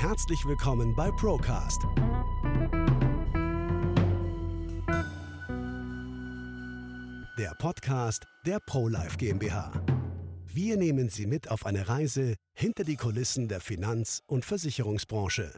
Herzlich 0.00 0.46
willkommen 0.46 0.96
bei 0.96 1.10
Procast. 1.10 1.82
Der 7.38 7.54
Podcast 7.58 8.24
der 8.46 8.60
ProLife 8.64 9.18
GmbH. 9.18 9.70
Wir 10.46 10.78
nehmen 10.78 11.10
Sie 11.10 11.26
mit 11.26 11.50
auf 11.50 11.66
eine 11.66 11.86
Reise 11.90 12.36
hinter 12.54 12.84
die 12.84 12.96
Kulissen 12.96 13.48
der 13.48 13.60
Finanz- 13.60 14.22
und 14.26 14.46
Versicherungsbranche. 14.46 15.54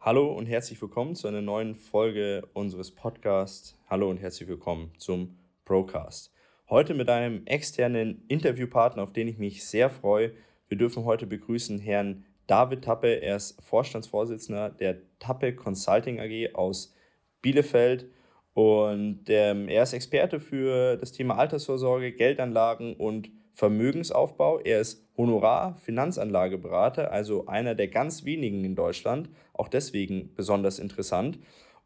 Hallo 0.00 0.32
und 0.32 0.46
herzlich 0.46 0.82
willkommen 0.82 1.14
zu 1.14 1.28
einer 1.28 1.42
neuen 1.42 1.76
Folge 1.76 2.48
unseres 2.54 2.90
Podcasts. 2.90 3.78
Hallo 3.88 4.10
und 4.10 4.16
herzlich 4.16 4.48
willkommen 4.48 4.90
zum 4.98 5.38
Procast. 5.64 6.32
Heute 6.68 6.94
mit 6.94 7.08
einem 7.08 7.46
externen 7.46 8.24
Interviewpartner, 8.26 9.04
auf 9.04 9.12
den 9.12 9.28
ich 9.28 9.38
mich 9.38 9.64
sehr 9.64 9.90
freue. 9.90 10.32
Wir 10.68 10.78
dürfen 10.78 11.04
heute 11.04 11.26
begrüßen 11.26 11.78
Herrn 11.78 12.24
David 12.48 12.82
Tappe. 12.82 13.22
Er 13.22 13.36
ist 13.36 13.62
Vorstandsvorsitzender 13.62 14.70
der 14.70 14.96
Tappe 15.20 15.54
Consulting 15.54 16.18
AG 16.18 16.54
aus 16.54 16.92
Bielefeld 17.40 18.10
und 18.52 19.20
ähm, 19.28 19.68
er 19.68 19.84
ist 19.84 19.92
Experte 19.92 20.40
für 20.40 20.96
das 20.96 21.12
Thema 21.12 21.36
Altersvorsorge, 21.38 22.10
Geldanlagen 22.12 22.96
und 22.96 23.30
Vermögensaufbau. 23.52 24.58
Er 24.58 24.80
ist 24.80 25.06
Honorar-Finanzanlageberater, 25.16 27.12
also 27.12 27.46
einer 27.46 27.76
der 27.76 27.86
ganz 27.86 28.24
wenigen 28.24 28.64
in 28.64 28.74
Deutschland, 28.74 29.30
auch 29.52 29.68
deswegen 29.68 30.34
besonders 30.34 30.80
interessant. 30.80 31.38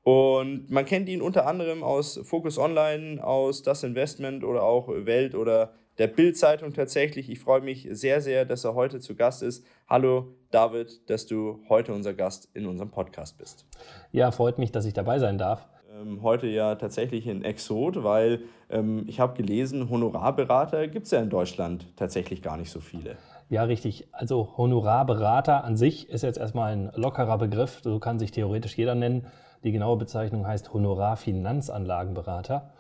Und 0.03 0.71
man 0.71 0.87
kennt 0.87 1.11
ihn 1.11 1.21
unter 1.21 1.47
anderem 1.47 1.83
aus 1.83 2.19
Focus 2.25 2.57
Online, 2.57 3.23
aus 3.23 3.63
Das 3.63 3.83
Investment 3.83 4.43
oder 4.43 4.63
auch 4.63 4.89
Welt 4.89 5.35
oder 5.35 5.75
der 5.99 6.07
Bild-Zeitung 6.07 6.73
tatsächlich. 6.73 7.31
Ich 7.31 7.41
freue 7.41 7.61
mich 7.61 7.89
sehr, 7.91 8.21
sehr, 8.21 8.45
dass 8.45 8.65
er 8.65 8.75
heute 8.75 9.01
zu 9.01 9.15
Gast 9.15 9.43
ist. 9.43 9.65
Hallo 9.89 10.35
David, 10.51 11.09
dass 11.11 11.27
du 11.27 11.61
heute 11.69 11.93
unser 11.93 12.15
Gast 12.15 12.49
in 12.55 12.67
unserem 12.67 12.91
Podcast 12.91 13.39
bist. 13.39 13.67
Ja, 14.13 14.31
freut 14.31 14.59
mich, 14.59 14.73
dass 14.73 14.87
ich 14.87 14.95
dabei 14.95 15.19
sein 15.19 15.39
darf. 15.39 15.69
Ähm, 16.01 16.23
heute 16.23 16.47
ja 16.47 16.77
tatsächlich 16.77 17.29
ein 17.29 17.45
Exot, 17.45 18.03
weil 18.03 18.43
ähm, 18.71 19.05
ich 19.09 19.21
habe 19.21 19.35
gelesen, 19.35 19.91
Honorarberater 19.91 20.89
gibt 20.89 21.07
es 21.07 21.13
ja 21.13 21.21
in 21.21 21.31
Deutschland 21.31 21.87
tatsächlich 21.97 22.43
gar 22.43 22.57
nicht 22.57 22.71
so 22.71 22.81
viele. 22.81 23.17
Ja, 23.49 23.65
richtig. 23.65 24.07
Also 24.13 24.57
Honorarberater 24.57 25.65
an 25.65 25.77
sich 25.77 26.09
ist 26.09 26.23
jetzt 26.23 26.39
erstmal 26.39 26.73
ein 26.73 26.93
lockerer 26.95 27.37
Begriff. 27.37 27.81
So 27.83 27.99
kann 27.99 28.21
sich 28.21 28.31
theoretisch 28.31 28.79
jeder 28.79 28.95
nennen. 28.95 29.27
Die 29.65 29.73
genaue 29.73 29.97
Bezeichnung 29.97 30.47
heißt 30.47 30.73
Honorarfinanzanlagenberater. 30.73 32.71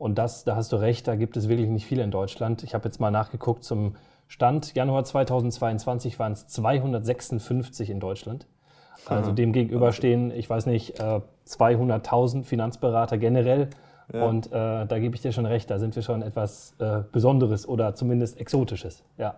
Und 0.00 0.16
das, 0.16 0.44
da 0.44 0.56
hast 0.56 0.72
du 0.72 0.76
recht, 0.76 1.06
da 1.06 1.14
gibt 1.14 1.36
es 1.36 1.50
wirklich 1.50 1.68
nicht 1.68 1.84
viele 1.84 2.02
in 2.02 2.10
Deutschland. 2.10 2.62
Ich 2.62 2.72
habe 2.72 2.86
jetzt 2.86 3.00
mal 3.00 3.10
nachgeguckt, 3.10 3.64
zum 3.64 3.96
Stand 4.28 4.74
Januar 4.74 5.04
2022 5.04 6.18
waren 6.18 6.32
es 6.32 6.46
256 6.46 7.90
in 7.90 8.00
Deutschland. 8.00 8.46
Also 9.04 9.32
dem 9.32 9.52
gegenüber 9.52 9.92
stehen, 9.92 10.30
ich 10.30 10.48
weiß 10.48 10.64
nicht, 10.66 11.02
200.000 11.02 12.40
äh, 12.40 12.42
Finanzberater 12.44 13.18
generell. 13.18 13.68
Ja. 14.10 14.24
Und 14.24 14.46
äh, 14.46 14.86
da 14.86 14.98
gebe 14.98 15.14
ich 15.14 15.20
dir 15.20 15.32
schon 15.32 15.44
recht, 15.44 15.70
da 15.70 15.78
sind 15.78 15.94
wir 15.94 16.02
schon 16.02 16.22
etwas 16.22 16.74
äh, 16.78 17.02
Besonderes 17.12 17.68
oder 17.68 17.94
zumindest 17.94 18.40
Exotisches. 18.40 19.04
Ja. 19.18 19.34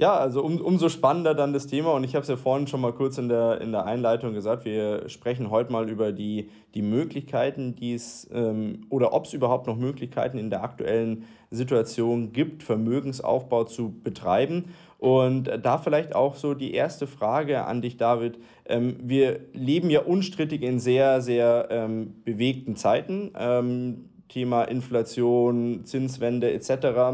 Ja, 0.00 0.16
also 0.16 0.42
um, 0.42 0.58
umso 0.62 0.88
spannender 0.88 1.34
dann 1.34 1.52
das 1.52 1.66
Thema. 1.66 1.92
Und 1.92 2.04
ich 2.04 2.14
habe 2.14 2.22
es 2.22 2.28
ja 2.28 2.38
vorhin 2.38 2.66
schon 2.66 2.80
mal 2.80 2.94
kurz 2.94 3.18
in 3.18 3.28
der, 3.28 3.60
in 3.60 3.70
der 3.70 3.84
Einleitung 3.84 4.32
gesagt, 4.32 4.64
wir 4.64 5.06
sprechen 5.10 5.50
heute 5.50 5.70
mal 5.70 5.90
über 5.90 6.10
die, 6.10 6.48
die 6.74 6.80
Möglichkeiten, 6.80 7.74
die 7.74 7.92
es 7.92 8.26
ähm, 8.32 8.86
oder 8.88 9.12
ob 9.12 9.26
es 9.26 9.34
überhaupt 9.34 9.66
noch 9.66 9.76
Möglichkeiten 9.76 10.38
in 10.38 10.48
der 10.48 10.62
aktuellen 10.62 11.26
Situation 11.50 12.32
gibt, 12.32 12.62
Vermögensaufbau 12.62 13.64
zu 13.64 13.92
betreiben. 14.02 14.72
Und 14.96 15.50
da 15.62 15.76
vielleicht 15.76 16.14
auch 16.14 16.34
so 16.34 16.54
die 16.54 16.72
erste 16.72 17.06
Frage 17.06 17.66
an 17.66 17.82
dich, 17.82 17.98
David. 17.98 18.38
Ähm, 18.64 18.96
wir 19.02 19.40
leben 19.52 19.90
ja 19.90 20.00
unstrittig 20.00 20.62
in 20.62 20.80
sehr, 20.80 21.20
sehr 21.20 21.68
ähm, 21.70 22.14
bewegten 22.24 22.74
Zeiten. 22.74 23.32
Ähm, 23.38 24.06
Thema 24.30 24.62
Inflation, 24.62 25.84
Zinswende 25.84 26.52
etc. 26.52 26.68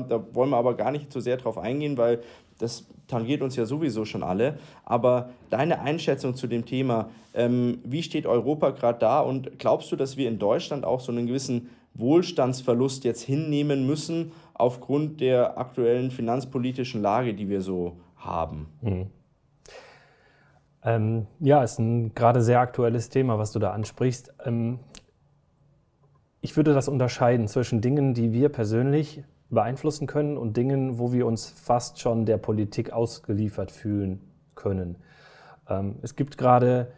Da 0.09 0.25
wollen 0.33 0.51
wir 0.51 0.59
aber 0.59 0.77
gar 0.77 0.93
nicht 0.93 1.11
zu 1.11 1.21
sehr 1.21 1.39
drauf 1.39 1.59
eingehen, 1.59 1.97
weil 1.97 2.21
das 2.59 2.87
tangiert 3.07 3.43
uns 3.43 3.57
ja 3.57 3.65
sowieso 3.65 4.05
schon 4.05 4.23
alle. 4.23 4.59
Aber 4.85 5.31
deine 5.51 5.81
Einschätzung 5.81 6.35
zu 6.35 6.47
dem 6.47 6.65
Thema, 6.65 7.11
ähm, 7.35 7.79
wie 7.85 8.03
steht 8.03 8.27
Europa 8.27 8.71
gerade 8.71 8.99
da 8.99 9.21
und 9.21 9.59
glaubst 9.59 9.91
du, 9.93 9.97
dass 9.97 10.17
wir 10.17 10.29
in 10.29 10.39
Deutschland 10.39 10.85
auch 10.85 11.01
so 11.01 11.13
einen 11.13 11.27
gewissen 11.27 11.71
Wohlstandsverlust 11.95 13.05
jetzt 13.05 13.23
hinnehmen 13.23 13.87
müssen 13.87 14.33
aufgrund 14.55 15.21
der 15.21 15.59
aktuellen 15.59 16.11
finanzpolitischen 16.11 17.03
Lage, 17.03 17.35
die 17.35 17.49
wir 17.49 17.61
so 17.61 17.97
haben? 18.17 18.67
Mhm. 18.83 19.07
Ähm, 20.83 21.27
ja, 21.41 21.65
ist 21.65 21.79
ein 21.79 22.15
gerade 22.15 22.43
sehr 22.43 22.61
aktuelles 22.61 23.09
Thema, 23.09 23.39
was 23.39 23.51
du 23.53 23.59
da 23.59 23.73
ansprichst. 23.73 24.33
Ähm, 24.45 24.79
ich 26.41 26.57
würde 26.57 26.75
das 26.75 26.89
unterscheiden 26.89 27.49
zwischen 27.49 27.81
Dingen, 27.81 28.15
die 28.15 28.33
wir 28.33 28.51
persönlich 28.51 29.25
beeinflussen 29.51 30.07
können 30.07 30.37
und 30.37 30.57
Dingen, 30.57 30.99
wo 30.99 31.13
wir 31.13 31.27
uns 31.27 31.49
fast 31.49 32.01
schon 32.01 32.27
der 32.27 32.39
Politik 32.39 32.93
ausgeliefert 32.93 33.71
fühlen 33.71 34.21
können. 34.55 34.97
Ähm, 35.69 35.97
es 36.03 36.17
gibt 36.17 36.37
gerade 36.39 36.93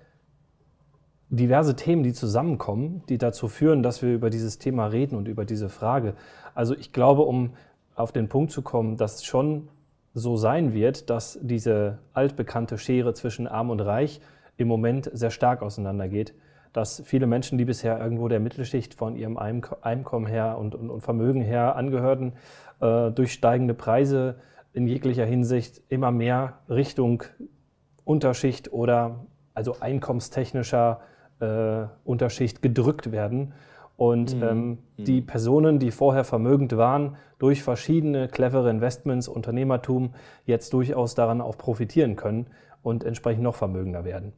diverse 1.30 1.76
Themen, 1.76 2.02
die 2.02 2.14
zusammenkommen, 2.14 3.02
die 3.08 3.18
dazu 3.18 3.48
führen, 3.48 3.82
dass 3.82 4.02
wir 4.02 4.14
über 4.14 4.30
dieses 4.30 4.58
Thema 4.58 4.86
reden 4.86 5.16
und 5.16 5.28
über 5.28 5.44
diese 5.44 5.68
Frage. 5.68 6.14
Also 6.54 6.74
ich 6.74 6.92
glaube, 6.92 7.22
um 7.22 7.54
auf 7.94 8.12
den 8.12 8.28
Punkt 8.28 8.50
zu 8.50 8.62
kommen, 8.62 8.96
dass 8.96 9.24
schon 9.24 9.68
so 10.14 10.36
sein 10.36 10.72
wird, 10.72 11.10
dass 11.10 11.38
diese 11.42 11.98
altbekannte 12.14 12.78
Schere 12.78 13.12
zwischen 13.12 13.46
Arm 13.46 13.70
und 13.70 13.80
Reich 13.80 14.20
im 14.56 14.68
Moment 14.68 15.10
sehr 15.12 15.30
stark 15.30 15.62
auseinandergeht 15.62 16.34
dass 16.78 17.02
viele 17.04 17.26
Menschen, 17.26 17.58
die 17.58 17.64
bisher 17.64 17.98
irgendwo 17.98 18.28
der 18.28 18.38
Mittelschicht 18.38 18.94
von 18.94 19.16
ihrem 19.16 19.36
Einkommen 19.36 20.26
her 20.26 20.56
und, 20.58 20.76
und, 20.76 20.90
und 20.90 21.00
Vermögen 21.00 21.42
her 21.42 21.74
angehörten, 21.74 22.34
äh, 22.80 23.10
durch 23.10 23.32
steigende 23.32 23.74
Preise 23.74 24.36
in 24.72 24.86
jeglicher 24.86 25.26
Hinsicht 25.26 25.82
immer 25.88 26.12
mehr 26.12 26.60
Richtung 26.68 27.24
Unterschicht 28.04 28.72
oder 28.72 29.26
also 29.54 29.80
einkommenstechnischer 29.80 31.00
äh, 31.40 31.86
Unterschicht 32.04 32.62
gedrückt 32.62 33.10
werden. 33.10 33.54
Und 33.96 34.36
mhm. 34.36 34.42
ähm, 34.44 34.68
mhm. 34.98 35.04
die 35.04 35.20
Personen, 35.20 35.80
die 35.80 35.90
vorher 35.90 36.22
vermögend 36.22 36.76
waren, 36.76 37.16
durch 37.40 37.64
verschiedene 37.64 38.28
clevere 38.28 38.70
Investments, 38.70 39.26
Unternehmertum, 39.26 40.14
jetzt 40.46 40.72
durchaus 40.72 41.16
daran 41.16 41.40
auch 41.40 41.58
profitieren 41.58 42.14
können 42.14 42.46
und 42.82 43.02
entsprechend 43.02 43.42
noch 43.42 43.56
vermögender 43.56 44.04
werden 44.04 44.32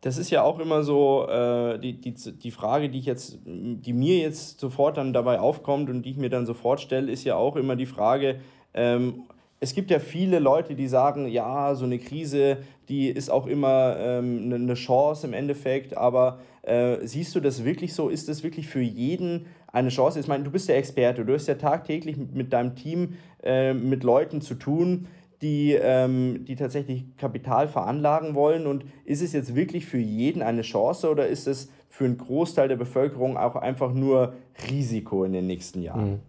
das 0.00 0.18
ist 0.18 0.30
ja 0.30 0.42
auch 0.42 0.58
immer 0.58 0.82
so 0.82 1.26
äh, 1.28 1.78
die, 1.78 2.00
die, 2.00 2.14
die 2.14 2.50
Frage, 2.50 2.90
die 2.90 2.98
ich 2.98 3.06
jetzt, 3.06 3.38
die 3.44 3.92
mir 3.92 4.18
jetzt 4.18 4.60
sofort 4.60 4.96
dann 4.98 5.12
dabei 5.12 5.40
aufkommt 5.40 5.90
und 5.90 6.02
die 6.02 6.10
ich 6.10 6.16
mir 6.16 6.30
dann 6.30 6.46
sofort 6.46 6.80
stelle, 6.80 7.10
ist 7.10 7.24
ja 7.24 7.36
auch 7.36 7.56
immer 7.56 7.76
die 7.76 7.86
Frage, 7.86 8.40
ähm, 8.74 9.24
es 9.58 9.74
gibt 9.74 9.90
ja 9.90 9.98
viele 9.98 10.38
Leute, 10.38 10.74
die 10.74 10.86
sagen, 10.86 11.26
ja, 11.28 11.74
so 11.74 11.86
eine 11.86 11.98
Krise, 11.98 12.58
die 12.88 13.08
ist 13.08 13.30
auch 13.30 13.46
immer 13.46 13.96
ähm, 13.98 14.52
eine 14.52 14.74
Chance 14.74 15.26
im 15.26 15.32
Endeffekt, 15.32 15.96
aber 15.96 16.40
äh, 16.62 16.98
siehst 17.06 17.34
du 17.34 17.40
das 17.40 17.64
wirklich 17.64 17.94
so? 17.94 18.08
Ist 18.08 18.28
das 18.28 18.42
wirklich 18.42 18.68
für 18.68 18.80
jeden 18.80 19.46
eine 19.72 19.88
Chance? 19.88 20.20
Ich 20.20 20.28
meine, 20.28 20.44
du 20.44 20.50
bist 20.50 20.68
ja 20.68 20.74
Experte, 20.74 21.24
du 21.24 21.32
hast 21.32 21.46
ja 21.46 21.54
tagtäglich 21.54 22.16
mit, 22.16 22.34
mit 22.34 22.52
deinem 22.52 22.76
Team, 22.76 23.14
äh, 23.42 23.72
mit 23.72 24.04
Leuten 24.04 24.42
zu 24.42 24.54
tun, 24.54 25.08
die, 25.42 25.72
ähm, 25.72 26.44
die 26.44 26.56
tatsächlich 26.56 27.16
Kapital 27.16 27.68
veranlagen 27.68 28.34
wollen? 28.34 28.66
Und 28.66 28.84
ist 29.04 29.22
es 29.22 29.32
jetzt 29.32 29.54
wirklich 29.54 29.86
für 29.86 29.98
jeden 29.98 30.42
eine 30.42 30.62
Chance 30.62 31.10
oder 31.10 31.26
ist 31.26 31.46
es 31.46 31.70
für 31.88 32.04
einen 32.04 32.18
Großteil 32.18 32.68
der 32.68 32.76
Bevölkerung 32.76 33.36
auch 33.36 33.56
einfach 33.56 33.92
nur 33.92 34.34
Risiko 34.70 35.24
in 35.24 35.32
den 35.32 35.46
nächsten 35.46 35.82
Jahren? 35.82 36.10
Mhm. 36.10 36.20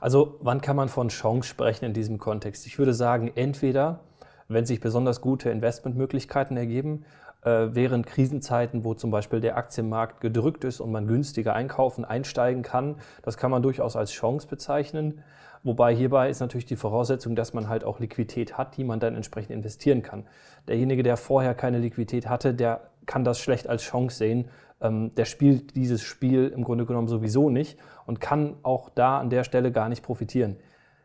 Also 0.00 0.38
wann 0.40 0.60
kann 0.60 0.76
man 0.76 0.88
von 0.88 1.08
Chance 1.08 1.48
sprechen 1.48 1.84
in 1.84 1.92
diesem 1.92 2.18
Kontext? 2.18 2.66
Ich 2.66 2.78
würde 2.78 2.94
sagen, 2.94 3.30
entweder, 3.34 4.00
wenn 4.48 4.64
sich 4.64 4.80
besonders 4.80 5.20
gute 5.20 5.50
Investmentmöglichkeiten 5.50 6.56
ergeben, 6.56 7.04
äh, 7.42 7.68
während 7.72 8.06
Krisenzeiten, 8.06 8.84
wo 8.84 8.94
zum 8.94 9.10
Beispiel 9.10 9.40
der 9.40 9.56
Aktienmarkt 9.56 10.20
gedrückt 10.20 10.64
ist 10.64 10.80
und 10.80 10.90
man 10.90 11.06
günstiger 11.06 11.54
einkaufen, 11.54 12.04
einsteigen 12.04 12.62
kann, 12.62 12.96
das 13.22 13.36
kann 13.36 13.50
man 13.50 13.62
durchaus 13.62 13.96
als 13.96 14.12
Chance 14.12 14.46
bezeichnen. 14.48 15.22
Wobei 15.62 15.94
hierbei 15.94 16.30
ist 16.30 16.40
natürlich 16.40 16.64
die 16.64 16.76
Voraussetzung, 16.76 17.36
dass 17.36 17.52
man 17.52 17.68
halt 17.68 17.84
auch 17.84 18.00
Liquidität 18.00 18.56
hat, 18.56 18.76
die 18.76 18.84
man 18.84 18.98
dann 18.98 19.14
entsprechend 19.14 19.50
investieren 19.50 20.02
kann. 20.02 20.26
Derjenige, 20.68 21.02
der 21.02 21.16
vorher 21.16 21.54
keine 21.54 21.78
Liquidität 21.78 22.28
hatte, 22.28 22.54
der 22.54 22.90
kann 23.06 23.24
das 23.24 23.40
schlecht 23.40 23.68
als 23.68 23.82
Chance 23.82 24.16
sehen. 24.16 24.48
Ähm, 24.80 25.14
der 25.14 25.26
spielt 25.26 25.76
dieses 25.76 26.02
Spiel 26.02 26.48
im 26.48 26.64
Grunde 26.64 26.86
genommen 26.86 27.08
sowieso 27.08 27.50
nicht 27.50 27.78
und 28.06 28.20
kann 28.20 28.56
auch 28.62 28.88
da 28.88 29.18
an 29.18 29.28
der 29.28 29.44
Stelle 29.44 29.70
gar 29.72 29.88
nicht 29.88 30.02
profitieren. 30.02 30.56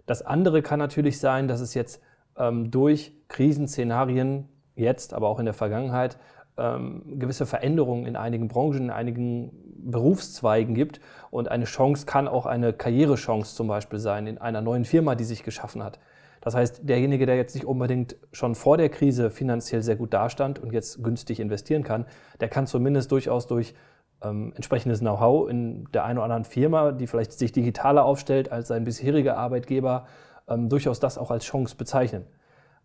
Das 0.06 0.22
andere 0.22 0.62
kann 0.62 0.80
natürlich 0.80 1.19
sein, 1.19 1.48
dass 1.48 1.60
es 1.60 1.74
jetzt 1.74 2.02
ähm, 2.38 2.72
durch 2.72 3.13
Krisenszenarien 3.28 4.48
jetzt, 4.75 5.13
aber 5.13 5.28
auch 5.28 5.40
in 5.40 5.46
der 5.46 5.54
Vergangenheit, 5.54 6.18
ähm, 6.57 7.19
gewisse 7.19 7.46
Veränderungen 7.46 8.06
in 8.06 8.16
einigen 8.16 8.48
Branchen, 8.48 8.84
in 8.84 8.90
einigen 8.92 9.52
Berufszweigen 9.78 10.74
gibt. 10.75 11.00
Und 11.31 11.50
eine 11.50 11.66
Chance 11.66 12.06
kann 12.06 12.28
auch 12.28 12.46
eine 12.46 12.74
Karrierechance 12.74 13.56
zum 13.56 13.68
Beispiel 13.68 14.00
sein 14.00 14.28
in 14.28 14.38
einer 14.38 14.62
neuen 14.62 14.86
Firma, 14.86 15.16
die 15.16 15.24
sich 15.24 15.44
geschaffen 15.44 15.84
hat. 15.84 16.00
Das 16.42 16.54
heißt, 16.54 16.88
derjenige, 16.88 17.25
der 17.25 17.38
jetzt 17.38 17.56
nicht 17.56 17.66
unbedingt 17.66 18.18
schon 18.31 18.54
vor 18.54 18.78
der 18.78 18.90
Krise 18.90 19.31
finanziell 19.31 19.81
sehr 19.81 19.96
gut 19.96 20.13
dastand 20.13 20.60
und 20.60 20.74
jetzt 20.74 21.04
günstig 21.04 21.40
investieren 21.40 21.84
kann, 21.84 22.06
der 22.40 22.50
kann 22.50 22.68
zumindest 22.68 23.12
durchaus 23.12 23.48
durch 23.48 23.74
ähm, 24.22 24.54
entsprechendes 24.56 25.00
Know-how 25.00 25.50
in 25.50 25.88
der 25.92 26.06
einen 26.06 26.19
oder 26.19 26.25
anderen 26.25 26.46
Firma, 26.46 26.92
die 26.92 27.07
vielleicht 27.07 27.34
sich 27.34 27.52
digitaler 27.52 28.06
aufstellt 28.06 28.52
als 28.52 28.68
sein 28.68 28.84
bisheriger 28.84 29.38
Arbeitgeber, 29.38 30.06
ähm, 30.48 30.69
durchaus 30.69 31.00
das 31.00 31.18
auch 31.18 31.31
als 31.31 31.46
Chance 31.46 31.75
bezeichnen. 31.75 32.25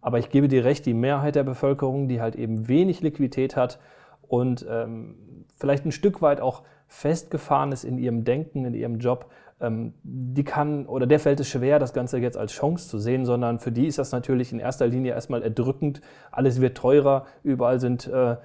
Aber 0.00 0.19
ich 0.19 0.31
gebe 0.31 0.49
dir 0.49 0.64
recht, 0.64 0.87
die 0.87 0.94
Mehrheit 0.94 1.35
der 1.35 1.44
Bevölkerung, 1.44 2.08
die 2.08 2.20
halt 2.20 2.37
eben 2.37 2.69
wenig 2.69 3.00
Liquidität 3.00 3.56
hat 3.56 3.79
und 4.23 4.67
ähm, 4.69 5.44
vielleicht 5.56 5.85
ein 5.85 5.93
Stück 5.93 6.23
weit 6.23 6.41
auch 6.41 6.62
festgefahren 6.87 7.73
ist 7.73 7.85
in 7.85 7.99
ihrem 7.99 8.25
Denken, 8.25 8.64
in 8.64 8.75
ihrem 8.75 8.99
Job, 8.99 9.31
ähm, 9.61 9.94
die 10.02 10.44
kann 10.44 10.87
oder 10.87 11.06
der 11.06 11.20
fällt 11.20 11.41
es 11.41 11.49
schwer, 11.49 11.79
das 11.79 11.93
Ganze 11.93 12.19
jetzt 12.19 12.37
als 12.37 12.52
Chance 12.52 12.88
zu 12.88 12.99
sehen, 12.99 13.25
sondern 13.25 13.58
für 13.58 13.73
die 13.73 13.87
ist 13.87 13.99
das 13.99 14.12
natürlich 14.12 14.52
in 14.52 14.58
erster 14.58 14.87
Linie 14.87 15.12
erstmal 15.12 15.43
erdrückend. 15.43 16.00
Alles 16.32 16.61
wird 16.61 16.76
teurer, 16.76 17.26
überall 17.43 17.79
sind 17.79 18.06
äh, 18.06 18.37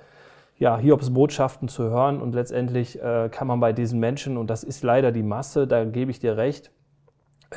ja, 0.57 0.77
Hiobs 0.77 1.13
Botschaften 1.13 1.67
zu 1.67 1.83
hören 1.83 2.21
und 2.21 2.35
letztendlich 2.35 3.01
äh, 3.01 3.29
kann 3.29 3.47
man 3.47 3.59
bei 3.59 3.73
diesen 3.73 3.99
Menschen, 3.99 4.37
und 4.37 4.49
das 4.49 4.63
ist 4.63 4.83
leider 4.83 5.11
die 5.11 5.23
Masse, 5.23 5.67
da 5.67 5.83
gebe 5.85 6.11
ich 6.11 6.19
dir 6.19 6.37
recht, 6.37 6.71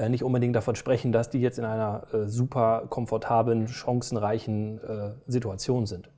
nicht 0.09 0.23
unbedingt 0.23 0.55
davon 0.55 0.77
sprechen, 0.77 1.13
dass 1.13 1.31
die 1.31 1.41
jetzt 1.41 1.59
in 1.59 1.65
einer 1.65 2.07
äh, 2.13 2.27
super 2.27 2.87
komfortablen, 2.89 3.69
chancenreichen 3.69 4.79
äh, 4.79 5.11
Situation 5.27 5.87
sind. 5.87 6.09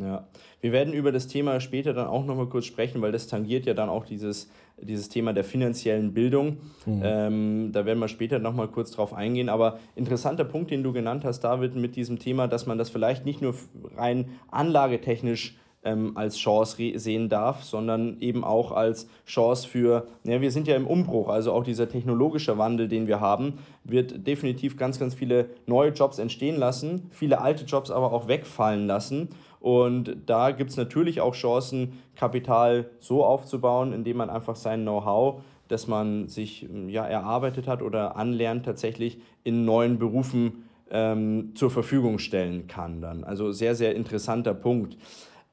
Ja, 0.00 0.28
wir 0.60 0.72
werden 0.72 0.92
über 0.92 1.12
das 1.12 1.26
Thema 1.26 1.60
später 1.60 1.92
dann 1.92 2.06
auch 2.06 2.24
nochmal 2.24 2.46
kurz 2.46 2.66
sprechen, 2.66 3.02
weil 3.02 3.12
das 3.12 3.26
tangiert 3.26 3.66
ja 3.66 3.74
dann 3.74 3.88
auch 3.88 4.04
dieses, 4.04 4.50
dieses 4.80 5.08
Thema 5.08 5.32
der 5.32 5.44
finanziellen 5.44 6.14
Bildung. 6.14 6.58
Mhm. 6.86 7.02
Ähm, 7.02 7.70
da 7.72 7.84
werden 7.84 7.98
wir 7.98 8.08
später 8.08 8.38
nochmal 8.38 8.68
kurz 8.68 8.92
drauf 8.92 9.12
eingehen. 9.12 9.48
Aber 9.48 9.78
interessanter 9.96 10.44
Punkt, 10.44 10.70
den 10.70 10.82
du 10.82 10.92
genannt 10.92 11.24
hast, 11.24 11.40
David, 11.40 11.74
mit 11.74 11.96
diesem 11.96 12.18
Thema, 12.18 12.46
dass 12.46 12.66
man 12.66 12.78
das 12.78 12.90
vielleicht 12.90 13.24
nicht 13.24 13.42
nur 13.42 13.54
rein 13.96 14.26
anlagetechnisch 14.50 15.56
ähm, 15.84 16.16
als 16.16 16.36
Chance 16.36 16.98
sehen 16.98 17.28
darf, 17.28 17.62
sondern 17.62 18.18
eben 18.20 18.44
auch 18.44 18.72
als 18.72 19.08
Chance 19.26 19.68
für, 19.68 20.06
ja, 20.24 20.40
wir 20.40 20.50
sind 20.50 20.66
ja 20.66 20.76
im 20.76 20.86
Umbruch, 20.86 21.28
also 21.28 21.52
auch 21.52 21.64
dieser 21.64 21.88
technologische 21.88 22.58
Wandel, 22.58 22.88
den 22.88 23.06
wir 23.06 23.20
haben, 23.20 23.54
wird 23.84 24.26
definitiv 24.26 24.76
ganz, 24.76 24.98
ganz 24.98 25.14
viele 25.14 25.50
neue 25.66 25.90
Jobs 25.90 26.18
entstehen 26.18 26.56
lassen, 26.56 27.10
viele 27.10 27.40
alte 27.40 27.64
Jobs 27.64 27.90
aber 27.90 28.12
auch 28.12 28.28
wegfallen 28.28 28.86
lassen. 28.86 29.28
Und 29.60 30.16
da 30.26 30.52
gibt 30.52 30.70
es 30.70 30.76
natürlich 30.76 31.20
auch 31.20 31.34
Chancen, 31.34 31.98
Kapital 32.14 32.90
so 33.00 33.24
aufzubauen, 33.24 33.92
indem 33.92 34.18
man 34.18 34.30
einfach 34.30 34.56
sein 34.56 34.82
Know-how, 34.82 35.42
das 35.66 35.86
man 35.86 36.28
sich 36.28 36.68
ja, 36.88 37.04
erarbeitet 37.04 37.66
hat 37.66 37.82
oder 37.82 38.16
anlernt, 38.16 38.64
tatsächlich 38.64 39.18
in 39.44 39.64
neuen 39.64 39.98
Berufen 39.98 40.64
ähm, 40.90 41.52
zur 41.54 41.70
Verfügung 41.70 42.18
stellen 42.18 42.66
kann. 42.66 43.00
Dann. 43.00 43.24
Also 43.24 43.52
sehr, 43.52 43.74
sehr 43.74 43.94
interessanter 43.94 44.54
Punkt. 44.54 44.96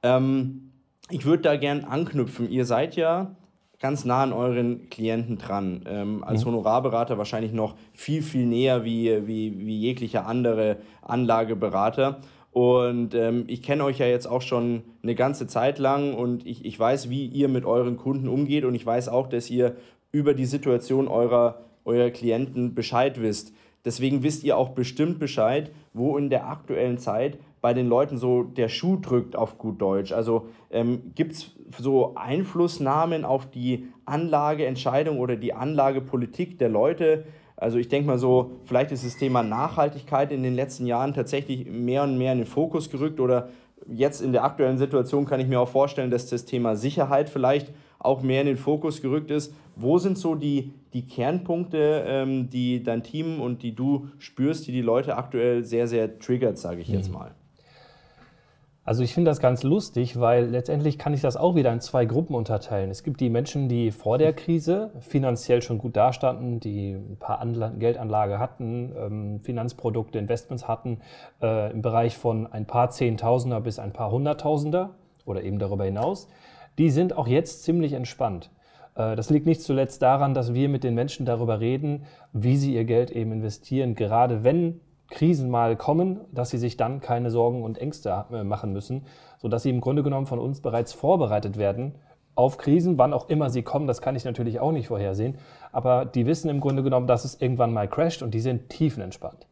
Ähm, 0.06 0.72
ich 1.10 1.26
würde 1.26 1.44
da 1.44 1.56
gern 1.56 1.84
anknüpfen. 1.84 2.50
Ihr 2.50 2.66
seid 2.66 2.96
ja 2.96 3.36
ganz 3.80 4.06
nah 4.06 4.24
an 4.24 4.34
euren 4.34 4.90
Klienten 4.90 5.38
dran. 5.38 5.84
Ähm, 5.88 6.24
als 6.24 6.44
mhm. 6.46 6.50
Honorarberater 6.50 7.18
wahrscheinlich 7.18 7.52
noch 7.52 7.76
viel, 7.94 8.22
viel 8.22 8.46
näher 8.46 8.86
wie, 8.86 9.28
wie, 9.28 9.66
wie 9.66 9.78
jeglicher 9.80 10.26
andere 10.26 10.78
Anlageberater. 11.02 12.20
Und 12.52 13.14
ähm, 13.16 13.44
ich 13.48 13.62
kenne 13.62 13.84
euch 13.84 14.00
ja 14.00 14.06
jetzt 14.06 14.28
auch 14.28 14.42
schon 14.42 14.84
eine 15.04 15.14
ganze 15.14 15.46
Zeit 15.46 15.78
lang 15.78 16.14
und 16.14 16.46
ich, 16.46 16.64
ich 16.64 16.80
weiß, 16.80 17.10
wie 17.10 17.26
ihr 17.26 17.50
mit 17.50 17.66
euren 17.66 17.98
Kunden 17.98 18.30
umgeht 18.30 18.64
und 18.64 18.76
ich 18.76 18.86
weiß 18.86 19.10
auch, 19.10 19.28
dass 19.28 19.50
ihr 19.50 19.76
über 20.14 20.34
die 20.34 20.46
Situation 20.46 21.10
eurer, 21.10 21.60
eurer 21.84 22.12
Klienten 22.12 22.74
Bescheid 22.74 23.22
wisst. 23.22 23.54
Deswegen 23.84 24.24
wisst 24.24 24.46
ihr 24.46 24.58
auch 24.58 24.70
bestimmt 24.70 25.20
Bescheid, 25.20 25.72
wo 25.94 26.18
in 26.18 26.30
der 26.30 26.48
aktuellen 26.48 26.98
Zeit 26.98 27.38
bei 27.66 27.74
den 27.74 27.90
Leuten 27.90 28.20
so 28.20 28.44
der 28.44 28.70
Schuh 28.70 28.98
drückt 28.98 29.36
auf 29.36 29.58
gut 29.58 29.82
Deutsch. 29.82 30.12
Also 30.12 30.50
ähm, 30.70 31.14
gibt 31.16 31.32
es 31.32 31.50
so 31.80 32.14
Einflussnahmen 32.14 33.26
auf 33.26 33.50
die 33.50 33.88
Anlageentscheidung 34.06 35.18
oder 35.18 35.36
die 35.36 35.52
Anlagepolitik 35.52 36.60
der 36.60 36.70
Leute? 36.70 37.26
Also 37.58 37.80
ich 37.80 37.88
denke 37.88 38.06
mal 38.06 38.20
so, 38.20 38.52
vielleicht 38.66 38.92
ist 38.92 39.04
das 39.04 39.18
Thema 39.18 39.42
Nachhaltigkeit 39.42 40.32
in 40.32 40.44
den 40.44 40.54
letzten 40.54 40.86
Jahren 40.86 41.16
tatsächlich 41.16 41.66
mehr 41.66 42.04
und 42.04 42.20
mehr 42.20 42.34
in 42.34 42.38
den 42.38 42.46
Fokus 42.46 42.92
gerückt 42.92 43.20
oder 43.20 43.50
jetzt 43.88 44.22
in 44.22 44.32
der 44.32 44.44
aktuellen 44.44 44.78
Situation 44.78 45.26
kann 45.26 45.40
ich 45.40 45.48
mir 45.48 45.60
auch 45.60 45.68
vorstellen, 45.68 46.12
dass 46.12 46.30
das 46.30 46.46
Thema 46.46 46.76
Sicherheit 46.76 47.30
vielleicht 47.30 47.74
auch 47.98 48.22
mehr 48.22 48.42
in 48.42 48.48
den 48.48 48.58
Fokus 48.58 49.02
gerückt 49.02 49.32
ist. 49.32 49.56
Wo 49.76 49.98
sind 49.98 50.20
so 50.20 50.36
die, 50.36 50.72
die 50.94 51.08
Kernpunkte, 51.08 52.04
ähm, 52.06 52.48
die 52.48 52.84
dein 52.84 53.02
Team 53.02 53.42
und 53.42 53.64
die 53.64 53.74
du 53.74 54.10
spürst, 54.20 54.68
die 54.68 54.72
die 54.72 54.84
Leute 54.84 55.18
aktuell 55.18 55.64
sehr, 55.64 55.88
sehr 55.88 56.20
triggert, 56.20 56.60
sage 56.60 56.82
ich 56.82 56.90
jetzt 56.90 57.08
mhm. 57.08 57.16
mal? 57.16 57.36
Also 58.88 59.02
ich 59.02 59.16
finde 59.16 59.32
das 59.32 59.40
ganz 59.40 59.64
lustig, 59.64 60.20
weil 60.20 60.46
letztendlich 60.46 61.00
kann 61.00 61.16
ich 61.16 61.22
das 61.22 61.38
auch 61.38 61.56
wieder 61.56 61.74
in 61.74 61.82
zwei 61.82 62.06
Gruppen 62.06 62.36
unterteilen. 62.36 62.92
Es 62.92 63.02
gibt 63.02 63.20
die 63.20 63.32
Menschen, 63.32 63.68
die 63.68 63.90
vor 63.90 64.20
der 64.20 64.32
Krise 64.32 64.92
finanziell 65.00 65.64
schon 65.64 65.80
gut 65.80 65.96
dastanden, 65.96 66.60
die 66.60 66.92
ein 66.92 67.18
paar 67.20 67.40
Anla 67.40 67.70
Geldanlage 67.70 68.38
hatten, 68.38 68.94
ähm, 68.96 69.40
Finanzprodukte, 69.42 70.20
Investments 70.20 70.68
hatten, 70.68 71.00
äh, 71.42 71.72
im 71.72 71.82
Bereich 71.82 72.16
von 72.16 72.46
ein 72.46 72.68
paar 72.68 72.92
Zehntausender 72.92 73.60
bis 73.60 73.80
ein 73.80 73.92
paar 73.92 74.12
Hunderttausender 74.12 74.92
oder 75.26 75.42
eben 75.42 75.58
darüber 75.58 75.86
hinaus. 75.86 76.28
Die 76.78 76.92
sind 76.92 77.18
auch 77.18 77.28
jetzt 77.28 77.64
ziemlich 77.64 77.94
entspannt. 77.94 78.52
Äh, 78.94 79.16
das 79.16 79.32
liegt 79.32 79.48
nicht 79.48 79.64
zuletzt 79.64 80.04
daran, 80.04 80.36
dass 80.36 80.54
wir 80.54 80.70
mit 80.70 80.84
den 80.84 80.94
Menschen 80.94 81.26
darüber 81.26 81.60
reden, 81.60 82.04
wie 82.34 82.56
sie 82.56 82.76
ihr 82.76 82.86
Geld 82.86 83.10
eben 83.10 83.32
investieren, 83.32 83.96
gerade 83.96 84.44
wenn 84.44 84.80
Krisen 85.10 85.50
mal 85.50 85.76
kommen, 85.76 86.22
dass 86.32 86.50
sie 86.50 86.58
sich 86.58 86.78
dann 86.78 87.00
keine 87.00 87.30
Sorgen 87.30 87.64
und 87.64 87.78
Ängste 87.78 88.26
äh, 88.32 88.44
machen 88.44 88.74
müssen, 88.74 89.06
sodass 89.38 89.64
sie 89.64 89.70
im 89.70 89.82
Grunde 89.82 90.04
genommen 90.04 90.26
von 90.26 90.40
uns 90.40 90.62
bereits 90.62 90.94
vorbereitet 90.94 91.58
werden 91.58 91.96
auf 92.36 92.58
Krisen, 92.58 92.98
wann 92.98 93.14
auch 93.14 93.30
immer 93.30 93.50
sie 93.50 93.64
kommen, 93.64 93.88
das 93.88 94.02
kann 94.02 94.16
ich 94.16 94.26
natürlich 94.26 94.60
auch 94.60 94.74
nicht 94.74 94.88
vorhersehen, 94.88 95.38
aber 95.72 96.06
die 96.06 96.26
wissen 96.26 96.50
im 96.50 96.60
Grunde 96.60 96.84
genommen, 96.84 97.08
dass 97.08 97.24
es 97.24 97.40
irgendwann 97.42 97.74
mal 97.74 97.88
crasht 97.88 98.22
und 98.22 98.34
die 98.34 98.42
sind 98.42 98.70
tiefenentspannt. 98.70 99.48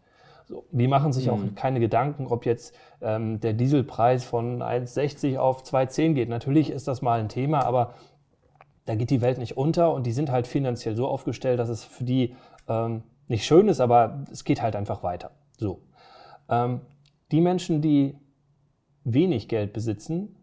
So, 0.45 0.65
die 0.71 0.89
machen 0.89 1.13
sich 1.13 1.27
mhm. 1.27 1.31
auch 1.31 1.55
keine 1.55 1.79
Gedanken, 1.79 2.27
ob 2.27 2.45
jetzt 2.45 2.75
ähm, 3.01 3.39
der 3.39 3.53
Dieselpreis 3.53 4.25
von 4.25 4.61
1,60 4.61 5.37
auf 5.37 5.63
2,10 5.63 6.13
geht. 6.13 6.27
Natürlich 6.27 6.69
ist 6.69 6.89
das 6.89 7.01
mal 7.01 7.21
ein 7.21 7.29
Thema, 7.29 7.63
aber 7.63 7.93
da 8.85 8.95
geht 8.95 9.09
die 9.09 9.21
Welt 9.21 9.37
nicht 9.37 9.55
unter 9.55 9.93
und 9.93 10.05
die 10.05 10.11
sind 10.11 10.29
halt 10.29 10.45
finanziell 10.45 10.97
so 10.97 11.07
aufgestellt, 11.07 11.59
dass 11.59 11.69
es 11.69 11.85
für 11.85 12.03
die 12.03 12.35
ähm, 12.67 13.03
nicht 13.29 13.45
schön 13.45 13.69
ist, 13.69 13.79
aber 13.79 14.25
es 14.29 14.43
geht 14.43 14.61
halt 14.61 14.75
einfach 14.75 15.03
weiter. 15.03 15.31
So. 15.63 15.79
Ähm, 16.49 16.81
die 17.31 17.39
Menschen, 17.39 17.81
die 17.81 18.17
wenig 19.05 19.47
Geld 19.47 19.71
besitzen, 19.71 20.35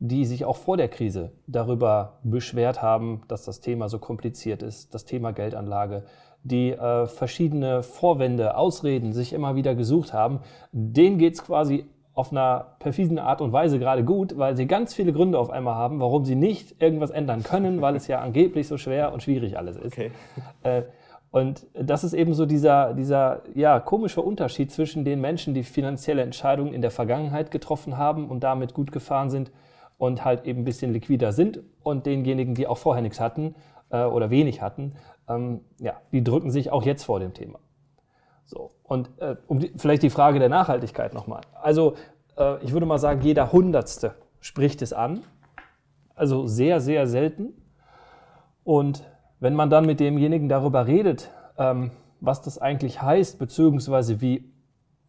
die 0.00 0.24
sich 0.24 0.44
auch 0.44 0.56
vor 0.56 0.76
der 0.76 0.88
Krise 0.88 1.32
darüber 1.46 2.18
beschwert 2.24 2.82
haben, 2.82 3.22
dass 3.28 3.44
das 3.44 3.60
Thema 3.60 3.88
so 3.88 4.00
kompliziert 4.00 4.64
ist, 4.64 4.92
das 4.92 5.04
Thema 5.04 5.30
Geldanlage, 5.30 6.04
die 6.42 6.72
äh, 6.72 7.06
verschiedene 7.06 7.84
Vorwände, 7.84 8.56
Ausreden 8.56 9.12
sich 9.12 9.32
immer 9.32 9.54
wieder 9.54 9.76
gesucht 9.76 10.12
haben, 10.12 10.40
denen 10.72 11.16
geht 11.18 11.34
es 11.34 11.44
quasi 11.44 11.86
auf 12.12 12.32
einer 12.32 12.74
perfiden 12.80 13.20
Art 13.20 13.40
und 13.40 13.52
Weise 13.52 13.78
gerade 13.78 14.02
gut, 14.02 14.36
weil 14.36 14.56
sie 14.56 14.66
ganz 14.66 14.94
viele 14.94 15.12
Gründe 15.12 15.38
auf 15.38 15.50
einmal 15.50 15.76
haben, 15.76 16.00
warum 16.00 16.24
sie 16.24 16.34
nicht 16.34 16.82
irgendwas 16.82 17.10
ändern 17.10 17.44
können, 17.44 17.82
weil 17.82 17.94
es 17.94 18.08
ja 18.08 18.18
angeblich 18.28 18.66
so 18.66 18.78
schwer 18.78 19.12
und 19.12 19.22
schwierig 19.22 19.56
alles 19.56 19.76
ist. 19.76 19.92
Okay. 19.92 20.10
Äh, 20.64 20.82
und 21.36 21.66
das 21.74 22.02
ist 22.02 22.14
eben 22.14 22.32
so 22.32 22.46
dieser, 22.46 22.94
dieser 22.94 23.42
ja, 23.54 23.78
komische 23.78 24.22
Unterschied 24.22 24.72
zwischen 24.72 25.04
den 25.04 25.20
Menschen, 25.20 25.52
die 25.52 25.64
finanzielle 25.64 26.22
Entscheidungen 26.22 26.72
in 26.72 26.80
der 26.80 26.90
Vergangenheit 26.90 27.50
getroffen 27.50 27.98
haben 27.98 28.30
und 28.30 28.40
damit 28.40 28.72
gut 28.72 28.90
gefahren 28.90 29.28
sind 29.28 29.52
und 29.98 30.24
halt 30.24 30.46
eben 30.46 30.62
ein 30.62 30.64
bisschen 30.64 30.94
liquider 30.94 31.32
sind 31.32 31.60
und 31.82 32.06
denjenigen, 32.06 32.54
die 32.54 32.66
auch 32.66 32.78
vorher 32.78 33.02
nichts 33.02 33.20
hatten 33.20 33.54
äh, 33.90 34.02
oder 34.04 34.30
wenig 34.30 34.62
hatten, 34.62 34.94
ähm, 35.28 35.60
ja, 35.78 36.00
die 36.10 36.24
drücken 36.24 36.50
sich 36.50 36.72
auch 36.72 36.84
jetzt 36.84 37.04
vor 37.04 37.20
dem 37.20 37.34
Thema. 37.34 37.58
So, 38.46 38.70
und 38.82 39.10
äh, 39.18 39.36
um 39.46 39.58
die, 39.58 39.74
vielleicht 39.76 40.04
die 40.04 40.08
Frage 40.08 40.38
der 40.38 40.48
Nachhaltigkeit 40.48 41.12
nochmal. 41.12 41.42
Also 41.60 41.96
äh, 42.38 42.64
ich 42.64 42.72
würde 42.72 42.86
mal 42.86 42.96
sagen, 42.96 43.20
jeder 43.20 43.52
Hundertste 43.52 44.14
spricht 44.40 44.80
es 44.80 44.94
an. 44.94 45.22
Also 46.14 46.46
sehr, 46.46 46.80
sehr 46.80 47.06
selten. 47.06 47.52
Und 48.64 49.04
wenn 49.40 49.54
man 49.54 49.70
dann 49.70 49.86
mit 49.86 50.00
demjenigen 50.00 50.48
darüber 50.48 50.86
redet, 50.86 51.30
ähm, 51.58 51.90
was 52.20 52.42
das 52.42 52.58
eigentlich 52.58 53.02
heißt, 53.02 53.38
beziehungsweise 53.38 54.20
wie 54.20 54.52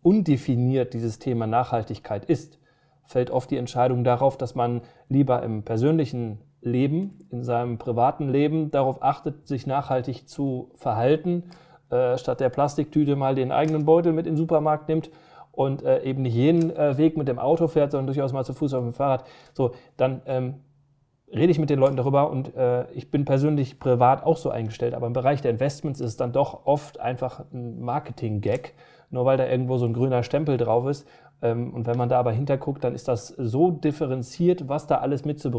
undefiniert 0.01 0.93
dieses 0.93 1.19
Thema 1.19 1.47
Nachhaltigkeit 1.47 2.25
ist, 2.25 2.59
fällt 3.03 3.31
oft 3.31 3.49
die 3.49 3.57
Entscheidung 3.57 4.03
darauf, 4.03 4.37
dass 4.37 4.55
man 4.55 4.81
lieber 5.09 5.41
im 5.43 5.63
persönlichen 5.63 6.39
Leben, 6.61 7.19
in 7.29 7.43
seinem 7.43 7.77
privaten 7.77 8.29
Leben 8.29 8.71
darauf 8.71 9.01
achtet, 9.01 9.47
sich 9.47 9.65
nachhaltig 9.65 10.27
zu 10.27 10.71
verhalten, 10.75 11.43
äh, 11.89 12.17
statt 12.17 12.39
der 12.41 12.49
Plastiktüte 12.49 13.15
mal 13.15 13.35
den 13.35 13.51
eigenen 13.51 13.85
Beutel 13.85 14.11
mit 14.11 14.27
in 14.27 14.33
den 14.33 14.37
Supermarkt 14.37 14.89
nimmt 14.89 15.09
und 15.51 15.83
äh, 15.83 16.03
eben 16.03 16.21
nicht 16.21 16.35
jeden 16.35 16.75
äh, 16.75 16.97
Weg 16.97 17.17
mit 17.17 17.27
dem 17.27 17.39
Auto 17.39 17.67
fährt, 17.67 17.91
sondern 17.91 18.07
durchaus 18.07 18.33
mal 18.33 18.43
zu 18.43 18.53
Fuß 18.53 18.73
auf 18.73 18.83
dem 18.83 18.93
Fahrrad, 18.93 19.25
so, 19.53 19.71
dann 19.95 20.21
ähm, 20.25 20.55
rede 21.33 21.51
ich 21.51 21.59
mit 21.59 21.69
den 21.69 21.79
Leuten 21.79 21.97
darüber 21.97 22.29
und 22.29 22.55
äh, 22.55 22.89
ich 22.91 23.11
bin 23.11 23.25
persönlich 23.25 23.79
privat 23.79 24.25
auch 24.25 24.37
so 24.37 24.49
eingestellt, 24.49 24.93
aber 24.93 25.07
im 25.07 25.13
Bereich 25.13 25.41
der 25.41 25.51
Investments 25.51 25.99
ist 25.99 26.07
es 26.07 26.17
dann 26.17 26.31
doch 26.31 26.65
oft 26.65 26.99
einfach 26.99 27.43
ein 27.51 27.81
Marketing-Gag, 27.81 28.73
nur 29.09 29.25
weil 29.25 29.37
da 29.37 29.47
irgendwo 29.47 29.77
so 29.77 29.85
ein 29.85 29.93
grüner 29.93 30.23
Stempel 30.23 30.57
drauf 30.57 30.87
ist. 30.87 31.07
Ähm, 31.41 31.73
und 31.73 31.85
wenn 31.85 31.97
man 31.97 32.09
da 32.09 32.19
aber 32.19 32.31
hinterguckt, 32.31 32.83
dann 32.83 32.95
ist 32.95 33.07
das 33.07 33.27
so 33.27 33.71
differenziert, 33.71 34.67
was 34.69 34.87
da 34.87 34.99
alles 34.99 35.25
mit 35.25 35.39
zu 35.39 35.51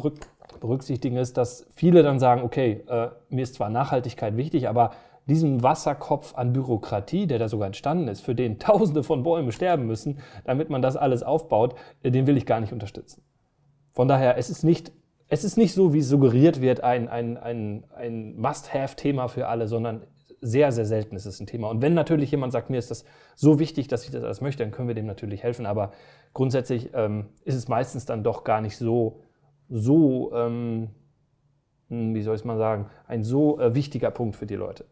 berücksichtigen 0.60 1.16
ist, 1.16 1.36
dass 1.36 1.66
viele 1.74 2.02
dann 2.02 2.18
sagen, 2.18 2.42
okay, 2.42 2.84
äh, 2.88 3.08
mir 3.28 3.42
ist 3.42 3.54
zwar 3.54 3.68
Nachhaltigkeit 3.68 4.36
wichtig, 4.36 4.68
aber 4.68 4.92
diesen 5.26 5.62
Wasserkopf 5.62 6.34
an 6.36 6.54
Bürokratie, 6.54 7.26
der 7.26 7.38
da 7.38 7.48
sogar 7.48 7.66
entstanden 7.66 8.08
ist, 8.08 8.22
für 8.22 8.34
den 8.34 8.58
Tausende 8.58 9.02
von 9.02 9.22
Bäumen 9.22 9.52
sterben 9.52 9.86
müssen, 9.86 10.20
damit 10.44 10.70
man 10.70 10.80
das 10.80 10.96
alles 10.96 11.22
aufbaut, 11.22 11.74
äh, 12.02 12.10
den 12.10 12.26
will 12.26 12.38
ich 12.38 12.46
gar 12.46 12.60
nicht 12.60 12.72
unterstützen. 12.72 13.22
Von 13.92 14.08
daher, 14.08 14.38
es 14.38 14.48
ist 14.48 14.64
nicht, 14.64 14.92
es 15.28 15.44
ist 15.44 15.56
nicht 15.56 15.74
so, 15.74 15.92
wie 15.92 16.02
suggeriert 16.02 16.60
wird, 16.60 16.82
ein, 16.82 17.08
ein, 17.08 17.36
ein, 17.36 17.84
ein 17.94 18.36
Must-Have-Thema 18.36 19.28
für 19.28 19.48
alle, 19.48 19.68
sondern 19.68 20.02
sehr, 20.40 20.72
sehr 20.72 20.86
selten 20.86 21.16
ist 21.16 21.26
es 21.26 21.40
ein 21.40 21.46
Thema. 21.46 21.68
Und 21.68 21.82
wenn 21.82 21.94
natürlich 21.94 22.30
jemand 22.30 22.52
sagt, 22.52 22.70
mir 22.70 22.78
ist 22.78 22.90
das 22.90 23.04
so 23.34 23.58
wichtig, 23.58 23.88
dass 23.88 24.04
ich 24.04 24.10
das 24.10 24.22
alles 24.22 24.40
möchte, 24.40 24.62
dann 24.62 24.70
können 24.70 24.88
wir 24.88 24.94
dem 24.94 25.06
natürlich 25.06 25.42
helfen. 25.42 25.66
Aber 25.66 25.92
grundsätzlich 26.32 26.90
ähm, 26.94 27.26
ist 27.44 27.56
es 27.56 27.68
meistens 27.68 28.06
dann 28.06 28.22
doch 28.22 28.44
gar 28.44 28.60
nicht 28.60 28.76
so, 28.76 29.20
so 29.68 30.32
ähm, 30.32 30.90
hm, 31.88 32.14
wie 32.14 32.22
soll 32.22 32.36
ich 32.36 32.44
mal 32.44 32.56
sagen, 32.56 32.86
ein 33.06 33.24
so 33.24 33.60
äh, 33.60 33.74
wichtiger 33.74 34.10
Punkt 34.10 34.36
für 34.36 34.46
die 34.46 34.54
Leute 34.54 34.86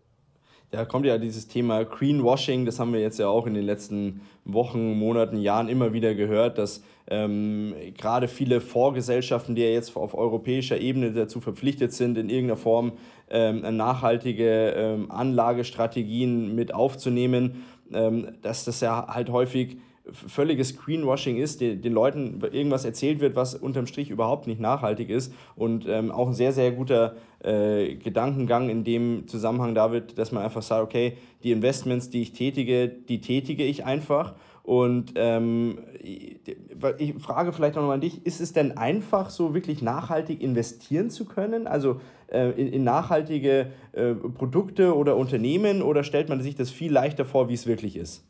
da 0.71 0.85
kommt 0.85 1.07
ja 1.07 1.19
dieses 1.19 1.49
Thema 1.49 1.85
Greenwashing, 1.85 2.65
das 2.65 2.81
haben 2.81 2.93
wir 2.93 3.01
jetzt 3.01 3.19
ja 3.19 3.29
auch 3.29 3.47
in 3.47 3.55
den 3.55 3.65
letzten 3.65 4.21
Wochen, 4.45 4.99
Monaten, 4.99 5.39
Jahren 5.39 5.69
immer 5.69 5.93
wieder 5.93 6.15
gehört, 6.15 6.59
dass 6.59 6.83
ähm, 7.09 7.75
gerade 7.97 8.29
viele 8.29 8.61
Vorgesellschaften, 8.61 9.55
die 9.55 9.63
ja 9.63 9.69
jetzt 9.69 9.97
auf 9.97 10.15
europäischer 10.15 10.79
Ebene 10.79 11.13
dazu 11.13 11.41
verpflichtet 11.41 11.93
sind, 11.93 12.19
in 12.19 12.29
irgendeiner 12.29 12.57
Form 12.59 12.93
ähm, 13.31 13.77
nachhaltige 13.77 14.71
ähm, 14.71 15.11
Anlagestrategien 15.11 16.55
mit 16.55 16.75
aufzunehmen, 16.75 17.65
ähm, 17.93 18.29
dass 18.43 18.65
das 18.65 18.81
ja 18.81 19.07
halt 19.09 19.31
häufig 19.31 19.79
völliges 20.13 20.77
Greenwashing 20.77 21.37
ist, 21.37 21.61
den, 21.61 21.83
den 21.83 21.93
Leuten 21.93 22.41
irgendwas 22.53 22.85
erzählt 22.85 23.21
wird, 23.21 23.35
was 23.35 23.55
unterm 23.55 23.87
Strich 23.87 24.11
überhaupt 24.11 24.47
nicht 24.47 24.61
nachhaltig 24.61 25.11
ist. 25.11 25.33
Und 25.57 25.87
ähm, 25.89 26.13
auch 26.13 26.29
ein 26.29 26.35
sehr, 26.35 26.53
sehr 26.53 26.71
guter 26.73 27.17
äh, 27.47 27.95
Gedankengang 27.95 28.69
in 28.69 28.85
dem 28.85 29.29
Zusammenhang, 29.29 29.75
David, 29.75 30.19
dass 30.19 30.33
man 30.33 30.43
einfach 30.43 30.63
sagt, 30.63 30.83
okay, 30.83 31.17
die 31.45 31.53
Investments, 31.53 32.11
die 32.11 32.23
ich 32.23 32.33
tätige, 32.33 32.89
die 32.89 33.21
tätige 33.21 33.65
ich 33.65 33.85
einfach. 33.85 34.35
Und 34.65 35.13
ähm, 35.15 35.79
ich 36.03 37.15
frage 37.21 37.53
vielleicht 37.53 37.77
nochmal 37.77 37.95
an 37.95 38.01
dich, 38.01 38.27
ist 38.27 38.41
es 38.41 38.53
denn 38.53 38.77
einfach, 38.77 39.31
so 39.31 39.55
wirklich 39.55 39.81
nachhaltig 39.81 40.43
investieren 40.43 41.09
zu 41.09 41.25
können? 41.25 41.69
Also 41.69 42.01
äh, 42.27 42.51
in, 42.61 42.73
in, 42.73 42.83
nachhaltige 42.83 43.69
äh, 43.93 44.15
Produkte 44.15 44.97
oder 44.97 45.17
Unternehmen 45.17 45.83
oder 45.83 46.03
stellt 46.03 46.29
man 46.29 46.43
sich 46.43 46.57
das 46.57 46.71
viel 46.71 46.93
leichter 46.93 47.25
vor, 47.25 47.49
wie 47.49 47.55
es 47.55 47.69
wirklich 47.69 47.97
ist? 47.97 48.25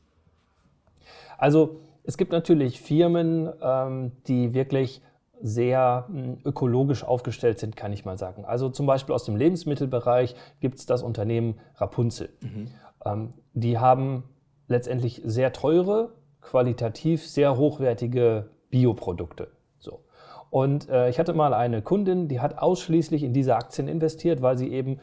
Also 1.39 1.81
es 2.05 2.19
gibt 2.19 2.33
natürlich 2.33 2.83
Firmen, 2.83 3.51
ähm, 3.63 4.13
die 4.27 4.53
wirklich 4.53 5.01
sehr 5.43 6.07
hm, 6.09 6.39
ökologisch 6.45 7.05
aufgestellt 7.05 7.59
sind, 7.59 7.77
kann 7.77 7.93
ich 7.93 8.05
mal 8.05 8.19
sagen. 8.19 8.45
Also 8.45 8.69
zum 8.69 8.87
Beispiel 8.87 9.15
aus 9.15 9.25
dem 9.25 9.37
Lebensmittelbereich 9.37 10.35
gibt 10.61 10.79
es 10.79 10.87
das 10.87 11.03
Unternehmen 11.03 11.59
Rapunzel. 11.77 12.31
Mhm. 12.41 12.69
Ähm, 13.05 13.35
die 13.53 13.79
haben 13.79 14.25
letztendlich 14.69 15.23
sehr 15.25 15.53
teure, 15.53 16.13
qualitativ 16.41 17.27
sehr 17.27 17.57
hochwertige 17.57 18.51
Bioprodukte. 18.71 19.49
So. 19.79 20.01
Und 20.51 20.89
äh, 20.89 21.09
ich 21.09 21.19
hatte 21.19 21.35
mal 21.35 21.55
eine 21.55 21.83
Kundin, 21.83 22.29
die 22.29 22.41
hat 22.41 22.59
ausschließlich 22.59 23.23
in 23.23 23.33
diese 23.33 23.57
Aktien 23.57 23.89
investiert, 23.89 24.43
weil 24.43 24.57
sie 24.57 24.73
eben 24.73 25.01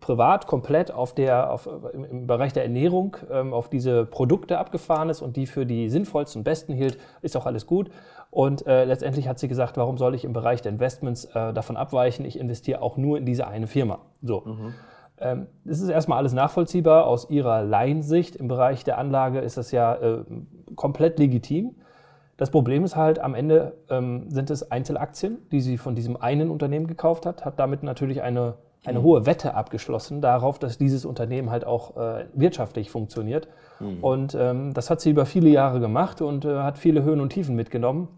privat 0.00 0.46
komplett 0.46 0.90
auf 0.90 1.14
der, 1.14 1.52
auf, 1.52 1.68
im, 1.92 2.04
im 2.04 2.26
Bereich 2.26 2.52
der 2.52 2.64
Ernährung 2.64 3.16
ähm, 3.30 3.52
auf 3.52 3.68
diese 3.68 4.06
Produkte 4.06 4.58
abgefahren 4.58 5.10
ist 5.10 5.20
und 5.20 5.36
die 5.36 5.46
für 5.46 5.66
die 5.66 5.88
sinnvollsten 5.88 6.40
und 6.40 6.44
besten 6.44 6.72
hielt, 6.72 6.98
ist 7.22 7.36
auch 7.36 7.46
alles 7.46 7.66
gut. 7.66 7.90
Und 8.30 8.66
äh, 8.66 8.84
letztendlich 8.84 9.26
hat 9.26 9.38
sie 9.38 9.48
gesagt, 9.48 9.76
warum 9.76 9.98
soll 9.98 10.14
ich 10.14 10.24
im 10.24 10.32
Bereich 10.32 10.62
der 10.62 10.70
Investments 10.70 11.24
äh, 11.24 11.52
davon 11.52 11.76
abweichen? 11.76 12.24
Ich 12.24 12.38
investiere 12.38 12.80
auch 12.80 12.96
nur 12.96 13.18
in 13.18 13.26
diese 13.26 13.48
eine 13.48 13.66
Firma. 13.66 13.98
So. 14.22 14.42
Mhm. 14.46 14.74
Ähm, 15.18 15.46
das 15.64 15.80
ist 15.80 15.88
erstmal 15.88 16.18
alles 16.18 16.32
nachvollziehbar 16.32 17.06
aus 17.06 17.28
ihrer 17.28 17.62
Laiensicht. 17.62 18.36
Im 18.36 18.46
Bereich 18.46 18.84
der 18.84 18.98
Anlage 18.98 19.40
ist 19.40 19.56
das 19.56 19.72
ja 19.72 19.94
äh, 19.94 20.24
komplett 20.76 21.18
legitim. 21.18 21.74
Das 22.36 22.50
Problem 22.50 22.84
ist 22.84 22.96
halt, 22.96 23.18
am 23.18 23.34
Ende 23.34 23.74
ähm, 23.90 24.30
sind 24.30 24.48
es 24.48 24.70
Einzelaktien, 24.70 25.38
die 25.50 25.60
sie 25.60 25.76
von 25.76 25.94
diesem 25.94 26.16
einen 26.16 26.50
Unternehmen 26.50 26.86
gekauft 26.86 27.26
hat, 27.26 27.44
hat 27.44 27.58
damit 27.58 27.82
natürlich 27.82 28.22
eine 28.22 28.54
eine 28.84 29.00
mhm. 29.00 29.04
hohe 29.04 29.26
Wette 29.26 29.54
abgeschlossen 29.54 30.20
darauf, 30.20 30.58
dass 30.58 30.78
dieses 30.78 31.04
Unternehmen 31.04 31.50
halt 31.50 31.66
auch 31.66 31.96
äh, 31.96 32.26
wirtschaftlich 32.32 32.90
funktioniert. 32.90 33.48
Mhm. 33.78 34.02
Und 34.02 34.34
ähm, 34.34 34.72
das 34.72 34.90
hat 34.90 35.00
sie 35.00 35.10
über 35.10 35.26
viele 35.26 35.50
Jahre 35.50 35.80
gemacht 35.80 36.22
und 36.22 36.44
äh, 36.44 36.58
hat 36.60 36.78
viele 36.78 37.02
Höhen 37.02 37.20
und 37.20 37.30
Tiefen 37.30 37.56
mitgenommen. 37.56 38.08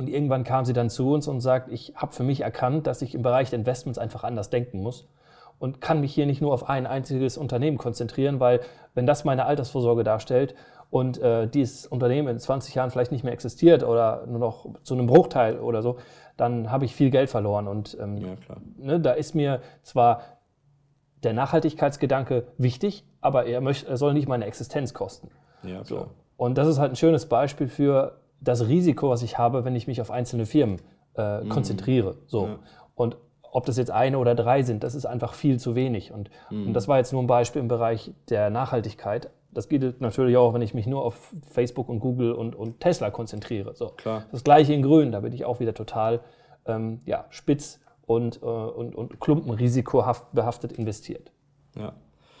Und 0.00 0.08
irgendwann 0.08 0.44
kam 0.44 0.64
sie 0.64 0.72
dann 0.72 0.88
zu 0.88 1.12
uns 1.12 1.28
und 1.28 1.42
sagt, 1.42 1.70
ich 1.70 1.92
habe 1.94 2.14
für 2.14 2.22
mich 2.22 2.40
erkannt, 2.40 2.86
dass 2.86 3.02
ich 3.02 3.14
im 3.14 3.20
Bereich 3.20 3.50
der 3.50 3.58
Investments 3.58 3.98
einfach 3.98 4.24
anders 4.24 4.48
denken 4.48 4.80
muss 4.80 5.06
und 5.58 5.82
kann 5.82 6.00
mich 6.00 6.14
hier 6.14 6.24
nicht 6.24 6.40
nur 6.40 6.54
auf 6.54 6.70
ein 6.70 6.86
einziges 6.86 7.36
Unternehmen 7.36 7.76
konzentrieren, 7.76 8.40
weil 8.40 8.60
wenn 8.94 9.04
das 9.04 9.26
meine 9.26 9.44
Altersvorsorge 9.44 10.02
darstellt 10.02 10.54
und 10.88 11.20
äh, 11.20 11.46
dieses 11.48 11.86
Unternehmen 11.86 12.28
in 12.28 12.38
20 12.38 12.74
Jahren 12.74 12.90
vielleicht 12.90 13.12
nicht 13.12 13.24
mehr 13.24 13.34
existiert 13.34 13.84
oder 13.84 14.24
nur 14.26 14.38
noch 14.38 14.68
zu 14.84 14.94
einem 14.94 15.06
Bruchteil 15.06 15.58
oder 15.58 15.82
so, 15.82 15.98
dann 16.38 16.72
habe 16.72 16.86
ich 16.86 16.94
viel 16.94 17.10
Geld 17.10 17.28
verloren. 17.28 17.68
Und 17.68 17.98
ähm, 18.00 18.16
ja, 18.16 18.28
ne, 18.78 19.00
da 19.00 19.12
ist 19.12 19.34
mir 19.34 19.60
zwar 19.82 20.22
der 21.22 21.34
Nachhaltigkeitsgedanke 21.34 22.46
wichtig, 22.56 23.04
aber 23.20 23.44
er, 23.44 23.60
möchte, 23.60 23.86
er 23.86 23.98
soll 23.98 24.14
nicht 24.14 24.28
meine 24.28 24.46
Existenz 24.46 24.94
kosten. 24.94 25.28
Ja, 25.62 25.84
so. 25.84 26.06
Und 26.38 26.56
das 26.56 26.68
ist 26.68 26.78
halt 26.78 26.92
ein 26.92 26.96
schönes 26.96 27.26
Beispiel 27.26 27.68
für 27.68 28.19
das 28.40 28.68
Risiko, 28.68 29.10
was 29.10 29.22
ich 29.22 29.38
habe, 29.38 29.64
wenn 29.64 29.76
ich 29.76 29.86
mich 29.86 30.00
auf 30.00 30.10
einzelne 30.10 30.46
Firmen 30.46 30.80
äh, 31.16 31.40
mhm. 31.40 31.48
konzentriere. 31.48 32.16
So. 32.26 32.46
Ja. 32.46 32.58
Und 32.94 33.16
ob 33.52 33.66
das 33.66 33.76
jetzt 33.76 33.90
eine 33.90 34.18
oder 34.18 34.34
drei 34.34 34.62
sind, 34.62 34.84
das 34.84 34.94
ist 34.94 35.06
einfach 35.06 35.34
viel 35.34 35.58
zu 35.58 35.74
wenig. 35.74 36.12
Und, 36.12 36.30
mhm. 36.50 36.68
und 36.68 36.72
das 36.72 36.88
war 36.88 36.98
jetzt 36.98 37.12
nur 37.12 37.22
ein 37.22 37.26
Beispiel 37.26 37.60
im 37.60 37.68
Bereich 37.68 38.12
der 38.28 38.50
Nachhaltigkeit. 38.50 39.30
Das 39.52 39.68
geht 39.68 40.00
natürlich 40.00 40.36
auch, 40.36 40.54
wenn 40.54 40.62
ich 40.62 40.74
mich 40.74 40.86
nur 40.86 41.04
auf 41.04 41.32
Facebook 41.50 41.88
und 41.88 41.98
Google 41.98 42.32
und, 42.32 42.54
und 42.54 42.80
Tesla 42.80 43.10
konzentriere. 43.10 43.74
So. 43.74 43.88
Klar. 43.88 44.24
Das 44.30 44.44
gleiche 44.44 44.72
in 44.72 44.82
Grün, 44.82 45.10
da 45.10 45.20
bin 45.20 45.32
ich 45.32 45.44
auch 45.44 45.58
wieder 45.58 45.74
total 45.74 46.20
ähm, 46.66 47.00
ja, 47.04 47.24
spitz 47.30 47.80
und, 48.06 48.40
äh, 48.42 48.46
und, 48.46 48.94
und 48.94 49.20
klumpenrisikohaft 49.20 50.32
behaftet 50.32 50.72
investiert. 50.72 51.32
Ja. 51.76 51.92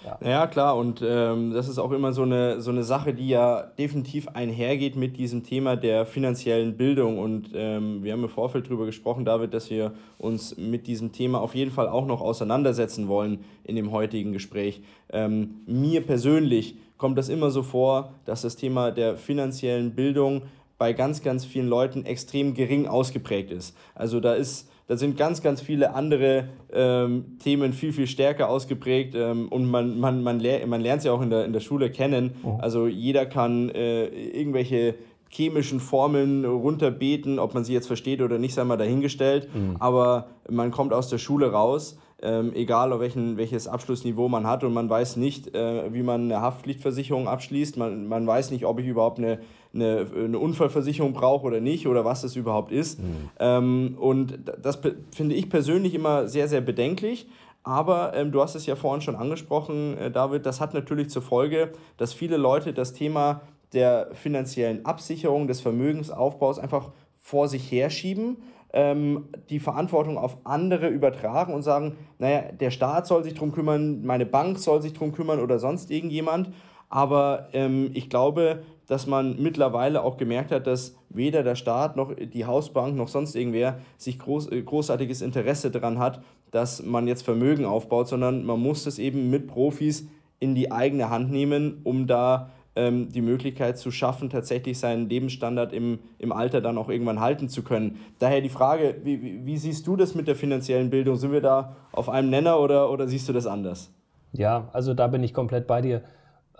Ja. 0.04 0.18
Naja, 0.20 0.46
klar, 0.46 0.76
und 0.76 1.02
ähm, 1.06 1.52
das 1.52 1.68
ist 1.68 1.78
auch 1.78 1.92
immer 1.92 2.12
so 2.12 2.22
eine, 2.22 2.60
so 2.62 2.70
eine 2.70 2.82
Sache, 2.84 3.12
die 3.12 3.28
ja 3.28 3.62
definitiv 3.62 4.28
einhergeht 4.28 4.96
mit 4.96 5.18
diesem 5.18 5.42
Thema 5.42 5.76
der 5.76 6.06
finanziellen 6.06 6.76
Bildung. 6.76 7.18
Und 7.18 7.50
ähm, 7.54 8.02
wir 8.02 8.12
haben 8.12 8.22
im 8.22 8.30
Vorfeld 8.30 8.66
darüber 8.66 8.86
gesprochen, 8.86 9.26
David, 9.26 9.52
dass 9.52 9.68
wir 9.68 9.92
uns 10.16 10.56
mit 10.56 10.86
diesem 10.86 11.12
Thema 11.12 11.40
auf 11.40 11.54
jeden 11.54 11.70
Fall 11.70 11.88
auch 11.88 12.06
noch 12.06 12.22
auseinandersetzen 12.22 13.08
wollen 13.08 13.44
in 13.64 13.76
dem 13.76 13.92
heutigen 13.92 14.32
Gespräch. 14.32 14.82
Ähm, 15.10 15.56
mir 15.66 16.00
persönlich 16.00 16.76
kommt 16.96 17.18
das 17.18 17.28
immer 17.28 17.50
so 17.50 17.62
vor, 17.62 18.14
dass 18.24 18.42
das 18.42 18.56
Thema 18.56 18.92
der 18.92 19.16
finanziellen 19.16 19.94
Bildung 19.94 20.42
bei 20.78 20.94
ganz, 20.94 21.22
ganz 21.22 21.44
vielen 21.44 21.68
Leuten 21.68 22.06
extrem 22.06 22.54
gering 22.54 22.86
ausgeprägt 22.86 23.50
ist. 23.50 23.76
Also 23.94 24.18
da 24.18 24.32
ist 24.32 24.69
da 24.90 24.96
sind 24.96 25.16
ganz, 25.16 25.40
ganz 25.40 25.60
viele 25.60 25.94
andere 25.94 26.48
ähm, 26.72 27.38
Themen 27.38 27.72
viel, 27.72 27.92
viel 27.92 28.08
stärker 28.08 28.48
ausgeprägt 28.48 29.14
ähm, 29.14 29.46
und 29.46 29.70
man, 29.70 30.00
man, 30.00 30.24
man, 30.24 30.40
ler 30.40 30.66
man 30.66 30.80
lernt 30.80 31.02
sie 31.02 31.10
auch 31.10 31.22
in 31.22 31.30
der, 31.30 31.44
in 31.44 31.52
der 31.52 31.60
Schule 31.60 31.92
kennen. 31.92 32.32
Oh. 32.42 32.58
Also 32.60 32.88
jeder 32.88 33.24
kann 33.24 33.68
äh, 33.68 34.06
irgendwelche 34.06 34.96
chemischen 35.28 35.78
Formeln 35.78 36.44
runterbeten, 36.44 37.38
ob 37.38 37.54
man 37.54 37.62
sie 37.62 37.72
jetzt 37.72 37.86
versteht 37.86 38.20
oder 38.20 38.40
nicht, 38.40 38.52
sei 38.52 38.64
mal 38.64 38.78
dahingestellt. 38.78 39.48
Mhm. 39.54 39.76
Aber 39.78 40.26
man 40.50 40.72
kommt 40.72 40.92
aus 40.92 41.08
der 41.08 41.18
Schule 41.18 41.52
raus 41.52 41.96
ähm, 42.22 42.52
egal 42.54 42.92
auf 42.92 43.00
welchen, 43.00 43.36
welches 43.36 43.66
Abschlussniveau 43.66 44.28
man 44.28 44.46
hat 44.46 44.64
und 44.64 44.74
man 44.74 44.90
weiß 44.90 45.16
nicht, 45.16 45.54
äh, 45.54 45.92
wie 45.92 46.02
man 46.02 46.24
eine 46.24 46.40
Haftpflichtversicherung 46.40 47.28
abschließt, 47.28 47.76
man, 47.76 48.08
man 48.08 48.26
weiß 48.26 48.50
nicht, 48.50 48.66
ob 48.66 48.78
ich 48.78 48.86
überhaupt 48.86 49.18
eine, 49.18 49.38
eine, 49.74 50.06
eine 50.14 50.38
Unfallversicherung 50.38 51.12
brauche 51.12 51.46
oder 51.46 51.60
nicht 51.60 51.86
oder 51.86 52.04
was 52.04 52.22
das 52.22 52.36
überhaupt 52.36 52.72
ist. 52.72 53.00
Mhm. 53.00 53.30
Ähm, 53.38 53.96
und 53.98 54.38
das 54.60 54.80
finde 55.12 55.34
ich 55.34 55.48
persönlich 55.48 55.94
immer 55.94 56.28
sehr, 56.28 56.48
sehr 56.48 56.60
bedenklich. 56.60 57.28
Aber 57.62 58.14
ähm, 58.14 58.32
du 58.32 58.40
hast 58.40 58.54
es 58.54 58.66
ja 58.66 58.74
vorhin 58.74 59.02
schon 59.02 59.16
angesprochen, 59.16 59.96
äh, 59.98 60.10
David, 60.10 60.46
das 60.46 60.60
hat 60.60 60.72
natürlich 60.72 61.10
zur 61.10 61.22
Folge, 61.22 61.72
dass 61.98 62.14
viele 62.14 62.38
Leute 62.38 62.72
das 62.72 62.94
Thema 62.94 63.42
der 63.72 64.08
finanziellen 64.14 64.84
Absicherung, 64.86 65.46
des 65.46 65.60
Vermögensaufbaus 65.60 66.58
einfach 66.58 66.90
vor 67.18 67.48
sich 67.48 67.70
herschieben 67.70 68.38
ähm, 68.72 69.28
die 69.48 69.58
Verantwortung 69.58 70.18
auf 70.18 70.38
andere 70.44 70.88
übertragen 70.88 71.52
und 71.54 71.62
sagen, 71.62 71.96
naja, 72.18 72.52
der 72.52 72.70
Staat 72.70 73.06
soll 73.06 73.24
sich 73.24 73.34
darum 73.34 73.52
kümmern, 73.52 74.04
meine 74.04 74.26
Bank 74.26 74.58
soll 74.58 74.80
sich 74.82 74.92
darum 74.92 75.12
kümmern 75.12 75.40
oder 75.40 75.58
sonst 75.58 75.90
irgendjemand. 75.90 76.52
Aber 76.88 77.48
ähm, 77.52 77.90
ich 77.94 78.10
glaube, 78.10 78.62
dass 78.90 79.06
man 79.06 79.40
mittlerweile 79.40 80.02
auch 80.02 80.16
gemerkt 80.16 80.50
hat, 80.50 80.66
dass 80.66 80.96
weder 81.10 81.44
der 81.44 81.54
Staat 81.54 81.96
noch 81.96 82.12
die 82.12 82.44
Hausbank 82.44 82.96
noch 82.96 83.06
sonst 83.06 83.36
irgendwer 83.36 83.78
sich 83.96 84.18
groß, 84.18 84.50
äh, 84.50 84.60
großartiges 84.62 85.22
Interesse 85.22 85.70
daran 85.70 86.00
hat, 86.00 86.20
dass 86.50 86.82
man 86.82 87.06
jetzt 87.06 87.22
Vermögen 87.22 87.64
aufbaut, 87.64 88.08
sondern 88.08 88.44
man 88.44 88.58
muss 88.58 88.86
es 88.86 88.98
eben 88.98 89.30
mit 89.30 89.46
Profis 89.46 90.08
in 90.40 90.56
die 90.56 90.72
eigene 90.72 91.08
Hand 91.08 91.30
nehmen, 91.30 91.82
um 91.84 92.08
da 92.08 92.50
ähm, 92.74 93.10
die 93.10 93.22
Möglichkeit 93.22 93.78
zu 93.78 93.92
schaffen, 93.92 94.28
tatsächlich 94.28 94.80
seinen 94.80 95.08
Lebensstandard 95.08 95.72
im, 95.72 96.00
im 96.18 96.32
Alter 96.32 96.60
dann 96.60 96.76
auch 96.76 96.88
irgendwann 96.88 97.20
halten 97.20 97.48
zu 97.48 97.62
können. 97.62 98.00
Daher 98.18 98.40
die 98.40 98.48
Frage, 98.48 98.96
wie, 99.04 99.46
wie, 99.46 99.56
siehst 99.56 99.86
du 99.86 99.94
das 99.94 100.16
mit 100.16 100.26
der 100.26 100.34
finanziellen 100.34 100.90
Bildung? 100.90 101.14
Sind 101.14 101.30
wir 101.30 101.40
da 101.40 101.76
auf 101.92 102.08
einem 102.08 102.28
Nenner 102.28 102.58
oder, 102.58 102.90
oder 102.90 103.06
siehst 103.06 103.28
du 103.28 103.32
das 103.32 103.46
anders? 103.46 103.92
Ja, 104.32 104.68
also 104.72 104.94
da 104.94 105.06
bin 105.06 105.22
ich 105.22 105.32
komplett 105.32 105.68
bei 105.68 105.80
dir. 105.80 106.02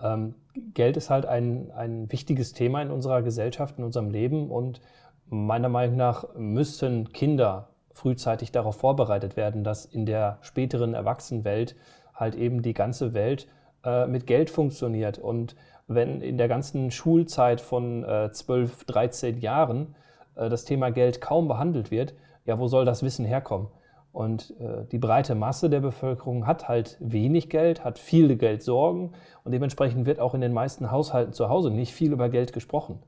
Ähm, 0.01 0.35
Geld 0.73 0.97
ist 0.97 1.09
halt 1.09 1.25
ein, 1.25 1.71
ein 1.71 2.11
wichtiges 2.11 2.53
Thema 2.53 2.81
in 2.81 2.91
unserer 2.91 3.21
Gesellschaft, 3.21 3.77
in 3.77 3.83
unserem 3.83 4.09
Leben 4.09 4.51
und 4.51 4.81
meiner 5.29 5.69
Meinung 5.69 5.95
nach 5.95 6.25
müssen 6.35 7.13
Kinder 7.13 7.69
frühzeitig 7.93 8.51
darauf 8.51 8.77
vorbereitet 8.77 9.37
werden, 9.37 9.63
dass 9.63 9.85
in 9.85 10.05
der 10.05 10.39
späteren 10.41 10.93
Erwachsenenwelt 10.93 11.75
halt 12.13 12.35
eben 12.35 12.61
die 12.61 12.73
ganze 12.73 13.13
Welt 13.13 13.47
äh, 13.83 14.07
mit 14.07 14.27
Geld 14.27 14.49
funktioniert. 14.49 15.17
Und 15.17 15.55
wenn 15.87 16.21
in 16.21 16.37
der 16.37 16.47
ganzen 16.47 16.91
Schulzeit 16.91 17.61
von 17.61 18.03
äh, 18.03 18.31
12, 18.31 18.85
13 18.85 19.39
Jahren 19.39 19.95
äh, 20.35 20.49
das 20.49 20.65
Thema 20.65 20.91
Geld 20.91 21.21
kaum 21.21 21.47
behandelt 21.47 21.91
wird, 21.91 22.13
ja, 22.45 22.59
wo 22.59 22.67
soll 22.67 22.85
das 22.85 23.03
Wissen 23.03 23.25
herkommen? 23.25 23.67
Und 24.11 24.53
äh, 24.59 24.85
die 24.91 24.97
breite 24.97 25.35
Masse 25.35 25.69
der 25.69 25.79
Bevölkerung 25.79 26.45
hat 26.45 26.67
halt 26.67 26.97
wenig 26.99 27.49
Geld, 27.49 27.83
hat 27.85 27.97
viele 27.97 28.35
Geldsorgen 28.35 29.13
und 29.43 29.53
dementsprechend 29.53 30.05
wird 30.05 30.19
auch 30.19 30.33
in 30.33 30.41
den 30.41 30.53
meisten 30.53 30.91
Haushalten 30.91 31.33
zu 31.33 31.47
Hause 31.47 31.71
nicht 31.71 31.93
viel 31.93 32.11
über 32.11 32.29
Geld 32.29 32.51
gesprochen. 32.51 32.99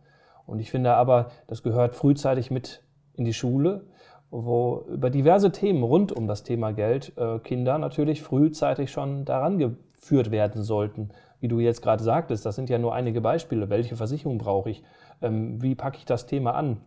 Und 0.46 0.60
ich 0.60 0.72
finde 0.72 0.94
aber, 0.94 1.32
das 1.48 1.62
gehört 1.64 1.94
frühzeitig 1.94 2.52
mit 2.52 2.84
in 3.16 3.26
die 3.26 3.34
Schule, 3.34 3.86
wo 4.32 4.86
über 4.90 5.10
diverse 5.10 5.52
Themen 5.52 5.84
rund 5.84 6.12
um 6.12 6.28
das 6.28 6.44
Thema 6.44 6.72
Geld 6.72 7.14
äh, 7.18 7.40
Kinder 7.40 7.78
natürlich 7.78 8.22
frühzeitig 8.22 8.92
schon 8.92 9.26
daran 9.26 9.60
geführt 9.60 10.32
werden 10.32 10.64
sollten. 10.64 11.10
Wie 11.40 11.50
du 11.50 11.60
jetzt 11.60 11.82
gerade 11.82 12.04
sagtest, 12.04 12.46
das 12.46 12.56
sind 12.56 12.70
ja 12.70 12.80
nur 12.80 12.96
einige 12.96 13.22
Beispiele. 13.22 13.70
Welche 13.70 13.98
Versicherung 13.98 14.38
brauche 14.38 14.70
ich? 14.70 14.84
Ähm, 15.22 15.62
wie 15.62 15.76
packe 15.76 15.98
ich 15.98 16.06
das 16.06 16.26
Thema 16.26 16.56
an? 16.56 16.78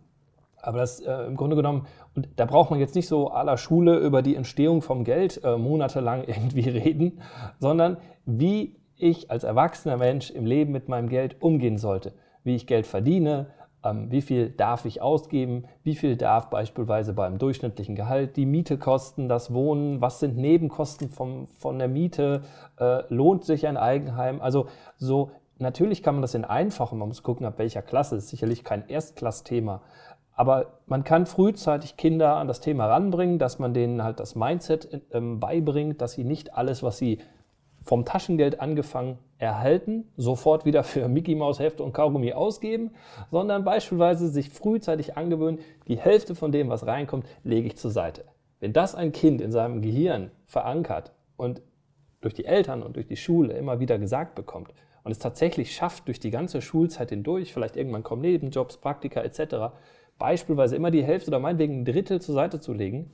Aber 0.67 0.79
das 0.79 1.01
äh, 1.01 1.27
im 1.27 1.37
Grunde 1.37 1.57
genommen, 1.57 1.87
und 2.15 2.29
da 2.37 2.45
braucht 2.45 2.71
man 2.71 2.81
jetzt 2.81 2.95
nicht 2.95 3.09
so 3.09 3.31
aller 3.31 3.57
Schule 3.57 3.99
über 3.99 4.23
die 4.23 4.37
Entstehung 4.37 4.83
vom 4.83 5.05
Geld 5.05 5.43
äh, 5.45 5.57
monatelang 5.57 6.25
irgendwie 6.27 6.69
reden, 6.69 7.21
sondern 7.59 7.99
wie 8.25 8.77
ich 8.97 9.31
als 9.31 9.45
erwachsener 9.45 9.97
Mensch 9.97 10.31
im 10.31 10.47
Leben 10.47 10.73
mit 10.73 10.89
meinem 10.89 11.09
Geld 11.09 11.41
umgehen 11.41 11.79
sollte. 11.79 12.13
Wie 12.45 12.55
ich 12.55 12.67
Geld 12.67 12.87
verdiene, 12.87 13.47
ähm, 13.85 14.11
wie 14.11 14.23
viel 14.23 14.51
darf 14.51 14.85
ich 14.85 15.03
ausgeben, 15.03 15.65
wie 15.83 15.95
viel 15.95 16.17
darf 16.17 16.51
beispielsweise 16.51 17.13
beim 17.13 17.39
durchschnittlichen 17.39 17.95
Gehalt 17.95 18.37
die 18.37 18.47
Miete 18.47 18.79
kosten, 18.79 19.29
das 19.29 19.53
Wohnen, 19.53 20.01
was 20.01 20.21
sind 20.21 20.37
Nebenkosten 20.37 21.11
vom, 21.11 21.47
von 21.47 21.79
der 21.79 21.89
Miete, 21.89 22.43
äh, 22.79 23.03
lohnt 23.13 23.45
sich 23.45 23.67
ein 23.67 23.77
Eigenheim. 23.77 24.41
Also 24.41 24.67
so 24.97 25.31
natürlich 25.59 26.03
kann 26.03 26.15
man 26.15 26.23
das 26.23 26.35
in 26.35 26.45
einfachen, 26.45 26.99
man 26.99 27.09
muss 27.09 27.23
gucken, 27.23 27.47
ab 27.47 27.59
welcher 27.59 27.83
Klasse, 27.83 28.17
ist 28.17 28.29
sicherlich 28.29 28.65
kein 28.65 28.89
Erstklassthema. 28.89 29.83
Aber 30.37 30.81
man 30.87 31.03
kann 31.03 31.25
frühzeitig 31.25 31.97
Kinder 31.97 32.37
an 32.37 32.47
das 32.47 32.61
Thema 32.61 32.87
ranbringen, 32.87 33.39
dass 33.39 33.59
man 33.59 33.73
denen 33.73 34.05
halt 34.05 34.21
das 34.21 34.37
Mindset 34.37 35.03
ähm, 35.11 35.41
beibringt, 35.41 36.03
dass 36.03 36.13
sie 36.13 36.25
nicht 36.25 36.55
alles, 36.55 36.83
was 36.83 36.99
sie 36.99 37.19
vom 37.83 38.05
Taschengeld 38.05 38.61
angefangen 38.61 39.19
erhalten, 39.39 40.13
sofort 40.17 40.67
wieder 40.67 40.85
für 40.85 41.09
Mickey 41.09 41.35
Maus 41.35 41.59
Hefte 41.59 41.83
und 41.83 41.95
Kaugummi 41.95 42.35
ausgeben, 42.35 42.91
sondern 43.31 43.65
beispielsweise 43.65 44.29
sich 44.29 44.51
frühzeitig 44.51 45.17
angewöhnen, 45.17 45.61
die 45.89 45.99
Hälfte 45.99 46.35
von 46.35 46.53
dem, 46.53 46.69
was 46.69 46.87
reinkommt, 46.87 47.27
lege 47.43 47.67
ich 47.67 47.79
zur 47.79 47.91
Seite. 47.91 48.25
Wenn 48.61 48.75
das 48.75 48.95
ein 48.95 49.13
Kind 49.13 49.41
in 49.41 49.53
seinem 49.53 49.81
Gehirn 49.81 50.31
verankert 50.45 51.13
und 51.37 51.63
durch 52.21 52.35
die 52.35 52.45
Eltern 52.45 52.83
und 52.83 52.97
durch 52.97 53.07
die 53.07 53.17
Schule 53.17 53.55
immer 53.55 53.81
wieder 53.81 53.99
gesagt 53.99 54.35
bekommt 54.35 54.75
und 55.03 55.13
es 55.13 55.19
tatsächlich 55.19 55.75
schafft, 55.75 56.09
durch 56.09 56.21
die 56.21 56.31
ganze 56.31 56.61
Schulzeit 56.61 57.11
hindurch, 57.11 57.55
vielleicht 57.55 57.77
irgendwann 57.77 58.03
kommen 58.03 58.23
Nebenjobs, 58.23 58.79
Praktika 58.79 59.21
etc., 59.21 59.73
beispielsweise 60.19 60.77
immer 60.77 60.91
die 60.91 61.03
Hälfte 61.03 61.31
oder 61.31 61.39
meinetwegen 61.39 61.81
ein 61.81 61.85
Drittel 61.85 62.21
zur 62.21 62.35
Seite 62.35 62.61
zu 62.61 62.73
legen, 62.73 63.11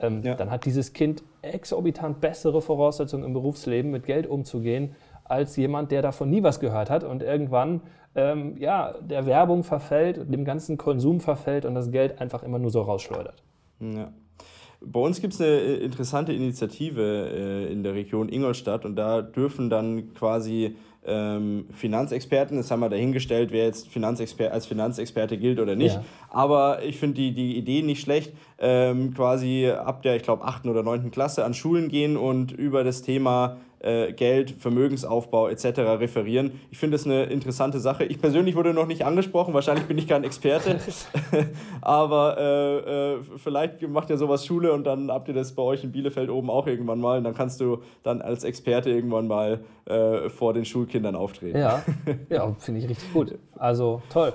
ähm, 0.00 0.22
ja. 0.22 0.34
dann 0.34 0.50
hat 0.50 0.64
dieses 0.64 0.92
Kind 0.92 1.22
exorbitant 1.42 2.20
bessere 2.20 2.62
Voraussetzungen 2.62 3.24
im 3.24 3.32
Berufsleben 3.32 3.90
mit 3.90 4.06
Geld 4.06 4.26
umzugehen, 4.26 4.94
als 5.24 5.56
jemand, 5.56 5.90
der 5.90 6.02
davon 6.02 6.30
nie 6.30 6.42
was 6.42 6.60
gehört 6.60 6.90
hat 6.90 7.04
und 7.04 7.22
irgendwann 7.22 7.82
ähm, 8.14 8.56
ja, 8.58 8.94
der 9.00 9.26
Werbung 9.26 9.64
verfällt, 9.64 10.32
dem 10.32 10.44
ganzen 10.44 10.76
Konsum 10.76 11.20
verfällt 11.20 11.64
und 11.64 11.74
das 11.74 11.90
Geld 11.90 12.20
einfach 12.20 12.42
immer 12.42 12.58
nur 12.58 12.70
so 12.70 12.82
rausschleudert. 12.82 13.42
Ja. 13.80 14.12
Bei 14.80 15.00
uns 15.00 15.20
gibt 15.20 15.34
es 15.34 15.40
eine 15.40 15.50
äh, 15.50 15.76
interessante 15.84 16.32
Initiative 16.32 17.30
äh, 17.32 17.72
in 17.72 17.82
der 17.82 17.94
Region 17.94 18.28
Ingolstadt 18.28 18.84
und 18.84 18.96
da 18.96 19.22
dürfen 19.22 19.70
dann 19.70 20.14
quasi 20.14 20.76
ähm, 21.06 21.66
Finanzexperten, 21.72 22.56
das 22.56 22.70
haben 22.70 22.80
wir 22.80 22.88
dahingestellt, 22.88 23.50
wer 23.52 23.64
jetzt 23.64 23.88
Finanzexper 23.88 24.52
als 24.52 24.66
Finanzexperte 24.66 25.38
gilt 25.38 25.58
oder 25.58 25.76
nicht. 25.76 25.94
Ja. 25.94 26.04
Aber 26.30 26.82
ich 26.82 26.98
finde 26.98 27.16
die, 27.16 27.32
die 27.32 27.56
Idee 27.56 27.82
nicht 27.82 28.00
schlecht, 28.00 28.32
ähm, 28.58 29.14
quasi 29.14 29.70
ab 29.70 30.02
der, 30.02 30.16
ich 30.16 30.22
glaube, 30.22 30.44
8. 30.44 30.66
oder 30.66 30.82
9. 30.82 31.10
Klasse 31.10 31.44
an 31.44 31.54
Schulen 31.54 31.88
gehen 31.88 32.16
und 32.16 32.52
über 32.52 32.84
das 32.84 33.02
Thema 33.02 33.56
äh, 33.80 34.12
Geld, 34.12 34.54
Vermögensaufbau 34.58 35.48
etc. 35.48 35.78
referieren. 36.00 36.60
Ich 36.70 36.78
finde 36.78 36.96
das 36.96 37.06
eine 37.06 37.24
interessante 37.24 37.78
Sache. 37.78 38.04
Ich 38.04 38.20
persönlich 38.20 38.56
wurde 38.56 38.74
noch 38.74 38.86
nicht 38.86 39.04
angesprochen, 39.04 39.54
wahrscheinlich 39.54 39.86
bin 39.86 39.98
ich 39.98 40.08
kein 40.08 40.24
Experte, 40.24 40.78
aber 41.80 42.36
äh, 42.38 43.14
äh, 43.14 43.18
vielleicht 43.36 43.82
macht 43.88 44.10
ihr 44.10 44.16
sowas 44.16 44.44
Schule 44.44 44.72
und 44.72 44.84
dann 44.84 45.10
habt 45.10 45.28
ihr 45.28 45.34
das 45.34 45.52
bei 45.52 45.62
euch 45.62 45.84
in 45.84 45.92
Bielefeld 45.92 46.30
oben 46.30 46.50
auch 46.50 46.66
irgendwann 46.66 47.00
mal 47.00 47.18
und 47.18 47.24
dann 47.24 47.34
kannst 47.34 47.60
du 47.60 47.82
dann 48.02 48.20
als 48.22 48.44
Experte 48.44 48.90
irgendwann 48.90 49.28
mal 49.28 49.60
äh, 49.86 50.28
vor 50.28 50.54
den 50.54 50.64
Schulkindern 50.64 51.14
auftreten. 51.14 51.58
Ja, 51.58 51.82
ja 52.28 52.54
finde 52.58 52.80
ich 52.80 52.88
richtig 52.88 53.12
gut. 53.12 53.38
Also 53.56 54.02
toll. 54.10 54.32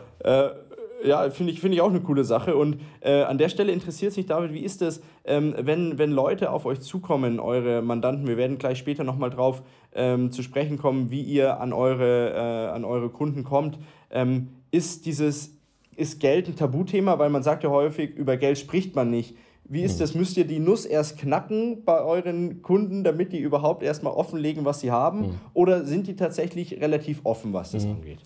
Ja, 1.03 1.29
finde 1.29 1.51
ich, 1.51 1.59
find 1.59 1.73
ich 1.73 1.81
auch 1.81 1.89
eine 1.89 2.01
coole 2.01 2.23
Sache. 2.23 2.55
Und 2.55 2.79
äh, 3.01 3.23
an 3.23 3.37
der 3.37 3.49
Stelle 3.49 3.71
interessiert 3.71 4.13
sich 4.13 4.25
David, 4.25 4.53
wie 4.53 4.61
ist 4.61 4.81
das, 4.81 5.01
ähm, 5.25 5.53
wenn, 5.57 5.97
wenn 5.97 6.11
Leute 6.11 6.51
auf 6.51 6.65
euch 6.65 6.79
zukommen, 6.81 7.39
eure 7.39 7.81
Mandanten, 7.81 8.27
wir 8.27 8.37
werden 8.37 8.57
gleich 8.57 8.77
später 8.77 9.03
nochmal 9.03 9.29
drauf 9.29 9.61
ähm, 9.93 10.31
zu 10.31 10.43
sprechen 10.43 10.77
kommen, 10.77 11.11
wie 11.11 11.21
ihr 11.21 11.59
an 11.59 11.73
eure, 11.73 12.29
äh, 12.31 12.69
an 12.69 12.85
eure 12.85 13.09
Kunden 13.09 13.43
kommt. 13.43 13.77
Ähm, 14.11 14.49
ist 14.71 15.05
dieses, 15.05 15.57
ist 15.95 16.19
Geld 16.19 16.47
ein 16.47 16.55
Tabuthema? 16.55 17.19
Weil 17.19 17.29
man 17.29 17.43
sagt 17.43 17.63
ja 17.63 17.69
häufig, 17.69 18.15
über 18.15 18.37
Geld 18.37 18.57
spricht 18.57 18.95
man 18.95 19.09
nicht. 19.09 19.35
Wie 19.65 19.81
ist 19.81 20.01
das? 20.01 20.13
Müsst 20.13 20.35
ihr 20.37 20.45
die 20.45 20.59
Nuss 20.59 20.85
erst 20.85 21.17
knacken 21.17 21.85
bei 21.85 22.01
euren 22.01 22.61
Kunden, 22.61 23.03
damit 23.03 23.31
die 23.31 23.39
überhaupt 23.39 23.81
erstmal 23.81 24.13
offenlegen, 24.13 24.65
was 24.65 24.81
sie 24.81 24.91
haben? 24.91 25.19
Mhm. 25.19 25.35
Oder 25.53 25.85
sind 25.85 26.07
die 26.07 26.15
tatsächlich 26.15 26.81
relativ 26.81 27.21
offen, 27.23 27.53
was 27.53 27.71
das 27.71 27.85
mhm. 27.85 27.93
angeht? 27.93 28.19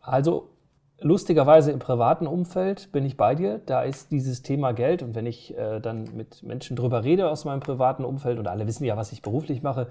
Also 0.00 0.50
Lustigerweise 1.00 1.72
im 1.72 1.80
privaten 1.80 2.26
Umfeld 2.26 2.92
bin 2.92 3.04
ich 3.04 3.16
bei 3.16 3.34
dir. 3.34 3.58
Da 3.58 3.82
ist 3.82 4.12
dieses 4.12 4.42
Thema 4.42 4.72
Geld 4.72 5.02
und 5.02 5.14
wenn 5.14 5.26
ich 5.26 5.56
äh, 5.56 5.80
dann 5.80 6.04
mit 6.14 6.42
Menschen 6.42 6.76
drüber 6.76 7.04
rede 7.04 7.28
aus 7.28 7.44
meinem 7.44 7.60
privaten 7.60 8.04
Umfeld 8.04 8.38
und 8.38 8.46
alle 8.46 8.66
wissen 8.66 8.84
ja, 8.84 8.96
was 8.96 9.12
ich 9.12 9.20
beruflich 9.20 9.62
mache, 9.62 9.88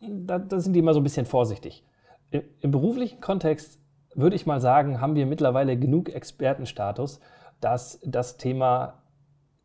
da, 0.00 0.38
da 0.38 0.60
sind 0.60 0.74
die 0.74 0.80
immer 0.80 0.92
so 0.92 1.00
ein 1.00 1.04
bisschen 1.04 1.26
vorsichtig. 1.26 1.82
Im, 2.30 2.42
Im, 2.60 2.70
beruflichen 2.70 3.20
Kontext 3.20 3.80
würde 4.14 4.36
ich 4.36 4.46
mal 4.46 4.60
sagen, 4.60 5.00
haben 5.00 5.14
wir 5.14 5.26
mittlerweile 5.26 5.78
genug 5.78 6.10
Expertenstatus, 6.10 7.20
dass 7.60 7.98
das 8.04 8.36
Thema 8.36 9.02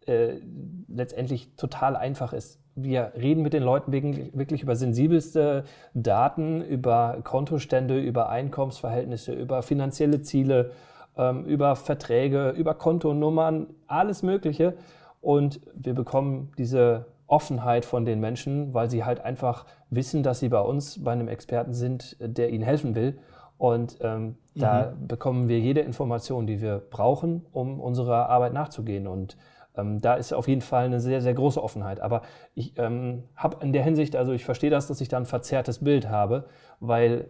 äh, 0.07 0.39
letztendlich 0.87 1.55
total 1.55 1.95
einfach 1.95 2.31
ist 2.31 2.60
wir 2.83 3.13
reden 3.15 3.41
mit 3.43 3.53
den 3.53 3.63
Leuten 3.63 3.91
wirklich 3.91 4.63
über 4.63 4.75
sensibelste 4.75 5.63
Daten, 5.93 6.61
über 6.61 7.17
Kontostände, 7.23 7.99
über 7.99 8.29
Einkommensverhältnisse, 8.29 9.33
über 9.33 9.61
finanzielle 9.61 10.21
Ziele, 10.21 10.71
ähm, 11.17 11.45
über 11.45 11.75
Verträge, 11.75 12.49
über 12.51 12.73
Kontonummern, 12.73 13.67
alles 13.87 14.23
Mögliche. 14.23 14.75
Und 15.21 15.61
wir 15.73 15.93
bekommen 15.93 16.51
diese 16.57 17.05
Offenheit 17.27 17.85
von 17.85 18.05
den 18.05 18.19
Menschen, 18.19 18.73
weil 18.73 18.89
sie 18.89 19.05
halt 19.05 19.21
einfach 19.21 19.65
wissen, 19.89 20.23
dass 20.23 20.39
sie 20.39 20.49
bei 20.49 20.59
uns, 20.59 21.03
bei 21.03 21.11
einem 21.11 21.27
Experten 21.27 21.73
sind, 21.73 22.17
der 22.19 22.49
ihnen 22.49 22.63
helfen 22.63 22.95
will. 22.95 23.17
Und 23.57 23.99
ähm, 24.01 24.23
mhm. 24.23 24.35
da 24.55 24.93
bekommen 25.07 25.47
wir 25.47 25.59
jede 25.59 25.81
Information, 25.81 26.47
die 26.47 26.61
wir 26.61 26.81
brauchen, 26.89 27.45
um 27.51 27.79
unserer 27.79 28.27
Arbeit 28.29 28.53
nachzugehen. 28.53 29.07
Und 29.07 29.37
ähm, 29.75 30.01
da 30.01 30.15
ist 30.15 30.33
auf 30.33 30.47
jeden 30.47 30.61
Fall 30.61 30.85
eine 30.85 30.99
sehr, 30.99 31.21
sehr 31.21 31.33
große 31.33 31.61
Offenheit. 31.61 31.99
Aber 31.99 32.23
ich 32.55 32.73
ähm, 32.77 33.23
habe 33.35 33.57
in 33.63 33.73
der 33.73 33.83
Hinsicht, 33.83 34.15
also 34.15 34.31
ich 34.31 34.45
verstehe 34.45 34.69
das, 34.69 34.87
dass 34.87 35.01
ich 35.01 35.07
da 35.07 35.17
ein 35.17 35.25
verzerrtes 35.25 35.79
Bild 35.79 36.09
habe, 36.09 36.45
weil 36.79 37.29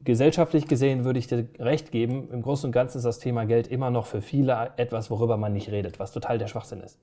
gesellschaftlich 0.00 0.68
gesehen 0.68 1.04
würde 1.04 1.18
ich 1.18 1.26
dir 1.26 1.48
recht 1.58 1.90
geben, 1.90 2.30
im 2.30 2.42
Großen 2.42 2.68
und 2.68 2.72
Ganzen 2.72 2.98
ist 2.98 3.04
das 3.04 3.18
Thema 3.18 3.44
Geld 3.46 3.66
immer 3.68 3.90
noch 3.90 4.06
für 4.06 4.22
viele 4.22 4.72
etwas, 4.76 5.10
worüber 5.10 5.36
man 5.36 5.52
nicht 5.52 5.70
redet, 5.70 5.98
was 5.98 6.12
total 6.12 6.38
der 6.38 6.46
Schwachsinn 6.46 6.80
ist. 6.80 6.98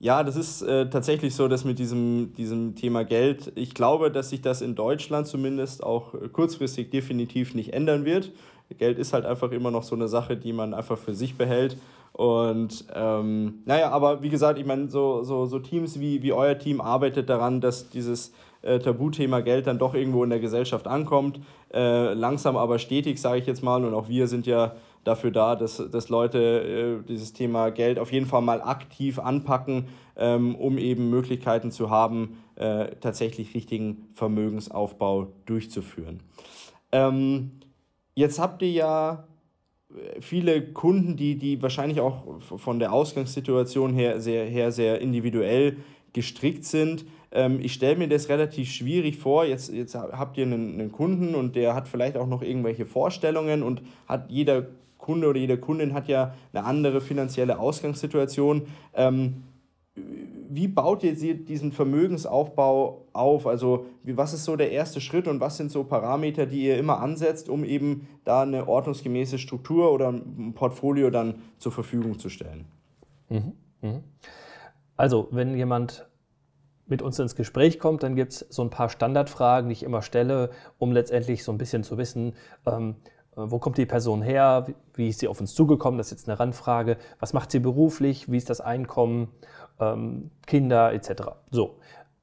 Ja, 0.00 0.22
das 0.22 0.36
ist 0.36 0.62
äh, 0.62 0.88
tatsächlich 0.88 1.34
so, 1.34 1.48
dass 1.48 1.64
mit 1.64 1.80
diesem, 1.80 2.32
diesem 2.34 2.76
Thema 2.76 3.04
Geld, 3.04 3.52
ich 3.56 3.74
glaube, 3.74 4.12
dass 4.12 4.30
sich 4.30 4.40
das 4.40 4.62
in 4.62 4.76
Deutschland 4.76 5.26
zumindest 5.26 5.82
auch 5.82 6.14
kurzfristig 6.32 6.90
definitiv 6.90 7.54
nicht 7.54 7.72
ändern 7.72 8.04
wird. 8.04 8.30
Geld 8.76 8.98
ist 8.98 9.12
halt 9.12 9.24
einfach 9.26 9.50
immer 9.50 9.72
noch 9.72 9.82
so 9.82 9.96
eine 9.96 10.06
Sache, 10.06 10.36
die 10.36 10.52
man 10.52 10.72
einfach 10.72 10.98
für 10.98 11.14
sich 11.14 11.36
behält. 11.36 11.78
Und 12.12 12.84
ähm, 12.94 13.62
naja, 13.64 13.90
aber 13.90 14.22
wie 14.22 14.28
gesagt, 14.28 14.58
ich 14.58 14.66
meine, 14.66 14.88
so, 14.88 15.22
so, 15.22 15.46
so 15.46 15.58
Teams 15.58 16.00
wie, 16.00 16.22
wie 16.22 16.32
euer 16.32 16.58
Team 16.58 16.80
arbeitet 16.80 17.28
daran, 17.28 17.60
dass 17.60 17.90
dieses 17.90 18.32
äh, 18.62 18.78
Tabuthema 18.78 19.40
Geld 19.40 19.66
dann 19.66 19.78
doch 19.78 19.94
irgendwo 19.94 20.24
in 20.24 20.30
der 20.30 20.40
Gesellschaft 20.40 20.86
ankommt. 20.86 21.40
Äh, 21.72 22.14
langsam 22.14 22.56
aber 22.56 22.78
stetig, 22.78 23.20
sage 23.20 23.38
ich 23.38 23.46
jetzt 23.46 23.62
mal. 23.62 23.84
Und 23.84 23.94
auch 23.94 24.08
wir 24.08 24.26
sind 24.26 24.46
ja 24.46 24.74
dafür 25.04 25.30
da, 25.30 25.54
dass, 25.56 25.82
dass 25.90 26.08
Leute 26.08 27.00
äh, 27.02 27.06
dieses 27.08 27.32
Thema 27.32 27.70
Geld 27.70 27.98
auf 27.98 28.12
jeden 28.12 28.26
Fall 28.26 28.42
mal 28.42 28.62
aktiv 28.62 29.18
anpacken, 29.18 29.88
ähm, 30.16 30.54
um 30.56 30.78
eben 30.78 31.10
Möglichkeiten 31.10 31.70
zu 31.70 31.90
haben, 31.90 32.38
äh, 32.56 32.96
tatsächlich 33.00 33.54
richtigen 33.54 34.08
Vermögensaufbau 34.14 35.28
durchzuführen. 35.46 36.20
Ähm, 36.90 37.52
jetzt 38.14 38.38
habt 38.38 38.62
ihr 38.62 38.72
ja 38.72 39.27
viele 40.20 40.62
Kunden, 40.62 41.16
die, 41.16 41.36
die 41.36 41.62
wahrscheinlich 41.62 42.00
auch 42.00 42.40
von 42.40 42.78
der 42.78 42.92
Ausgangssituation 42.92 43.94
her 43.94 44.20
sehr, 44.20 44.44
her 44.44 44.70
sehr 44.70 45.00
individuell 45.00 45.78
gestrickt 46.12 46.64
sind. 46.64 47.06
Ähm, 47.30 47.58
ich 47.60 47.74
stelle 47.74 47.96
mir 47.96 48.08
das 48.08 48.28
relativ 48.28 48.70
schwierig 48.70 49.16
vor. 49.16 49.44
Jetzt, 49.44 49.72
jetzt 49.72 49.94
habt 49.94 50.36
ihr 50.36 50.44
einen, 50.44 50.74
einen 50.74 50.92
Kunden 50.92 51.34
und 51.34 51.56
der 51.56 51.74
hat 51.74 51.88
vielleicht 51.88 52.16
auch 52.16 52.26
noch 52.26 52.42
irgendwelche 52.42 52.86
Vorstellungen 52.86 53.62
und 53.62 53.82
hat 54.06 54.30
jeder 54.30 54.66
Kunde 54.98 55.28
oder 55.28 55.38
jede 55.38 55.56
Kundin 55.56 55.94
hat 55.94 56.08
ja 56.08 56.34
eine 56.52 56.64
andere 56.64 57.00
finanzielle 57.00 57.58
Ausgangssituation. 57.58 58.66
Ähm, 58.94 59.44
wie 60.50 60.68
baut 60.68 61.02
ihr 61.02 61.14
diesen 61.14 61.72
Vermögensaufbau 61.72 63.06
auf? 63.12 63.46
Also 63.46 63.86
was 64.04 64.32
ist 64.32 64.44
so 64.44 64.56
der 64.56 64.72
erste 64.72 65.00
Schritt 65.00 65.28
und 65.28 65.40
was 65.40 65.56
sind 65.56 65.70
so 65.70 65.84
Parameter, 65.84 66.46
die 66.46 66.64
ihr 66.64 66.78
immer 66.78 67.00
ansetzt, 67.00 67.48
um 67.48 67.64
eben 67.64 68.08
da 68.24 68.42
eine 68.42 68.66
ordnungsgemäße 68.66 69.38
Struktur 69.38 69.92
oder 69.92 70.08
ein 70.08 70.54
Portfolio 70.54 71.10
dann 71.10 71.42
zur 71.58 71.72
Verfügung 71.72 72.18
zu 72.18 72.28
stellen? 72.30 72.64
Mhm. 73.28 73.52
Mhm. 73.82 74.02
Also 74.96 75.28
wenn 75.30 75.54
jemand 75.56 76.08
mit 76.86 77.02
uns 77.02 77.18
ins 77.18 77.36
Gespräch 77.36 77.78
kommt, 77.78 78.02
dann 78.02 78.16
gibt 78.16 78.32
es 78.32 78.46
so 78.48 78.62
ein 78.62 78.70
paar 78.70 78.88
Standardfragen, 78.88 79.68
die 79.68 79.74
ich 79.74 79.82
immer 79.82 80.00
stelle, 80.00 80.50
um 80.78 80.92
letztendlich 80.92 81.44
so 81.44 81.52
ein 81.52 81.58
bisschen 81.58 81.84
zu 81.84 81.98
wissen, 81.98 82.32
ähm, 82.66 82.96
wo 83.36 83.58
kommt 83.58 83.78
die 83.78 83.86
Person 83.86 84.22
her, 84.22 84.66
wie 84.94 85.10
ist 85.10 85.20
sie 85.20 85.28
auf 85.28 85.40
uns 85.40 85.54
zugekommen, 85.54 85.98
das 85.98 86.08
ist 86.08 86.20
jetzt 86.20 86.28
eine 86.28 86.40
Randfrage, 86.40 86.96
was 87.20 87.32
macht 87.34 87.52
sie 87.52 87.60
beruflich, 87.60 88.30
wie 88.32 88.36
ist 88.36 88.50
das 88.50 88.60
Einkommen 88.60 89.28
ähm, 89.80 90.30
Kinder 90.46 90.92
etc. 90.92 91.22
So. 91.50 91.76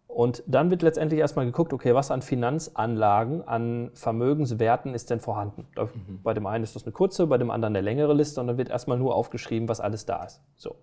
Und 0.08 0.44
dann 0.48 0.72
wird 0.72 0.82
letztendlich 0.82 1.20
erstmal 1.20 1.46
geguckt, 1.46 1.74
okay, 1.74 1.94
was 1.94 2.10
an 2.10 2.22
Finanzanlagen, 2.22 3.46
an 3.46 3.91
Vermögenswerten 3.96 4.94
ist 4.94 5.10
denn 5.10 5.20
vorhanden? 5.20 5.68
Mhm. 5.76 6.22
Bei 6.24 6.34
dem 6.34 6.46
einen 6.46 6.63
ist 6.63 6.74
das 6.74 6.84
eine 6.84 6.94
kurze, 6.94 7.28
bei 7.28 7.38
dem 7.38 7.52
anderen 7.52 7.76
eine 7.76 7.84
längere 7.84 8.13
Liste 8.13 8.39
und 8.39 8.48
dann 8.48 8.58
wird 8.58 8.70
erstmal 8.70 8.98
nur 8.98 9.13
aufgeschrieben, 9.13 9.68
was 9.68 9.82
alles 9.82 10.06
da 10.06 10.24
ist. 10.24 10.41
So. 10.56 10.78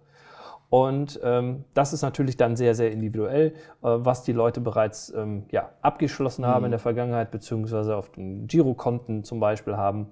Und 0.68 1.20
ähm, 1.22 1.64
das 1.74 1.92
ist 1.92 2.02
natürlich 2.02 2.36
dann 2.36 2.56
sehr, 2.56 2.74
sehr 2.74 2.92
individuell, 2.92 3.48
äh, 3.48 3.52
was 3.82 4.22
die 4.22 4.32
Leute 4.32 4.60
bereits 4.60 5.12
ähm, 5.14 5.44
ja, 5.50 5.70
abgeschlossen 5.80 6.46
haben 6.46 6.60
mhm. 6.60 6.66
in 6.66 6.70
der 6.72 6.80
Vergangenheit, 6.80 7.30
beziehungsweise 7.30 7.96
auf 7.96 8.10
den 8.10 8.46
Girokonten 8.46 9.24
zum 9.24 9.40
Beispiel 9.40 9.76
haben. 9.76 10.08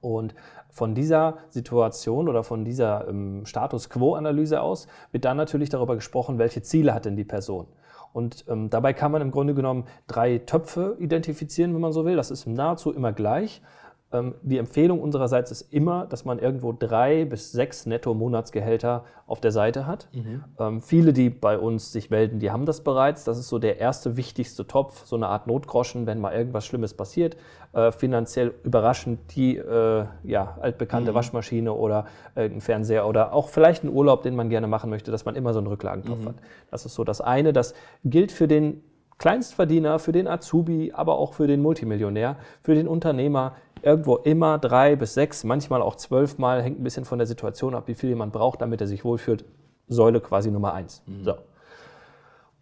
Und 0.00 0.34
von 0.70 0.94
dieser 0.94 1.38
Situation 1.48 2.28
oder 2.28 2.44
von 2.44 2.64
dieser 2.64 3.08
ähm, 3.08 3.44
Status 3.44 3.90
Quo-Analyse 3.90 4.60
aus 4.60 4.86
wird 5.12 5.24
dann 5.24 5.36
natürlich 5.36 5.68
darüber 5.68 5.94
gesprochen, 5.96 6.38
welche 6.38 6.62
Ziele 6.62 6.94
hat 6.94 7.04
denn 7.04 7.16
die 7.16 7.24
Person. 7.24 7.66
Und 8.12 8.44
ähm, 8.48 8.70
dabei 8.70 8.92
kann 8.92 9.12
man 9.12 9.22
im 9.22 9.30
Grunde 9.30 9.54
genommen 9.54 9.84
drei 10.06 10.38
Töpfe 10.38 10.96
identifizieren, 10.98 11.74
wenn 11.74 11.80
man 11.80 11.92
so 11.92 12.04
will. 12.04 12.16
Das 12.16 12.30
ist 12.30 12.46
nahezu 12.46 12.92
immer 12.92 13.12
gleich. 13.12 13.62
Ähm, 14.12 14.34
die 14.42 14.58
Empfehlung 14.58 15.00
unsererseits 15.00 15.52
ist 15.52 15.72
immer, 15.72 16.06
dass 16.06 16.24
man 16.24 16.40
irgendwo 16.40 16.72
drei 16.72 17.24
bis 17.24 17.52
sechs 17.52 17.86
Netto-Monatsgehälter 17.86 19.04
auf 19.26 19.40
der 19.40 19.52
Seite 19.52 19.86
hat. 19.86 20.08
Mhm. 20.12 20.44
Ähm, 20.58 20.80
viele, 20.80 21.12
die 21.12 21.30
bei 21.30 21.56
uns 21.56 21.92
sich 21.92 22.10
melden, 22.10 22.40
die 22.40 22.50
haben 22.50 22.66
das 22.66 22.82
bereits. 22.82 23.22
Das 23.22 23.38
ist 23.38 23.48
so 23.48 23.60
der 23.60 23.78
erste 23.78 24.16
wichtigste 24.16 24.66
Topf, 24.66 25.06
so 25.06 25.14
eine 25.14 25.28
Art 25.28 25.46
Notgroschen, 25.46 26.06
wenn 26.06 26.20
mal 26.20 26.34
irgendwas 26.34 26.66
Schlimmes 26.66 26.94
passiert. 26.94 27.36
Äh, 27.72 27.92
finanziell 27.92 28.52
überraschend 28.64 29.20
die 29.36 29.56
äh, 29.56 30.04
ja, 30.24 30.58
altbekannte 30.60 31.12
mhm. 31.12 31.14
Waschmaschine 31.14 31.72
oder 31.72 32.06
ein 32.34 32.60
Fernseher 32.60 33.06
oder 33.06 33.32
auch 33.32 33.48
vielleicht 33.48 33.84
einen 33.84 33.94
Urlaub, 33.94 34.22
den 34.22 34.34
man 34.34 34.48
gerne 34.48 34.66
machen 34.66 34.90
möchte, 34.90 35.12
dass 35.12 35.24
man 35.24 35.36
immer 35.36 35.52
so 35.52 35.60
einen 35.60 35.68
Rücklagentopf 35.68 36.22
mhm. 36.22 36.28
hat. 36.28 36.34
Das 36.70 36.84
ist 36.84 36.94
so 36.94 37.04
das 37.04 37.20
eine. 37.20 37.52
Das 37.52 37.74
gilt 38.04 38.32
für 38.32 38.48
den 38.48 38.82
Kleinstverdiener, 39.20 39.98
für 39.98 40.12
den 40.12 40.26
Azubi, 40.26 40.92
aber 40.94 41.18
auch 41.18 41.34
für 41.34 41.46
den 41.46 41.60
Multimillionär, 41.60 42.36
für 42.62 42.74
den 42.74 42.88
Unternehmer 42.88 43.54
irgendwo 43.82 44.16
immer 44.16 44.58
drei 44.58 44.96
bis 44.96 45.14
sechs, 45.14 45.44
manchmal 45.44 45.82
auch 45.82 45.96
zwölf 45.96 46.38
Mal, 46.38 46.62
hängt 46.62 46.80
ein 46.80 46.84
bisschen 46.84 47.04
von 47.04 47.18
der 47.18 47.26
Situation 47.26 47.74
ab, 47.74 47.84
wie 47.86 47.94
viel 47.94 48.08
jemand 48.10 48.32
braucht, 48.32 48.60
damit 48.60 48.80
er 48.80 48.86
sich 48.86 49.04
wohlfühlt. 49.04 49.44
Säule 49.88 50.20
quasi 50.20 50.50
Nummer 50.50 50.72
eins. 50.72 51.02
Mhm. 51.06 51.24
So. 51.24 51.34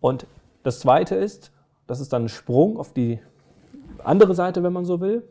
Und 0.00 0.26
das 0.62 0.80
zweite 0.80 1.14
ist, 1.14 1.52
das 1.86 2.00
ist 2.00 2.12
dann 2.12 2.24
ein 2.24 2.28
Sprung 2.28 2.78
auf 2.78 2.92
die 2.92 3.20
andere 4.02 4.34
Seite, 4.34 4.62
wenn 4.62 4.72
man 4.72 4.84
so 4.84 5.00
will 5.00 5.22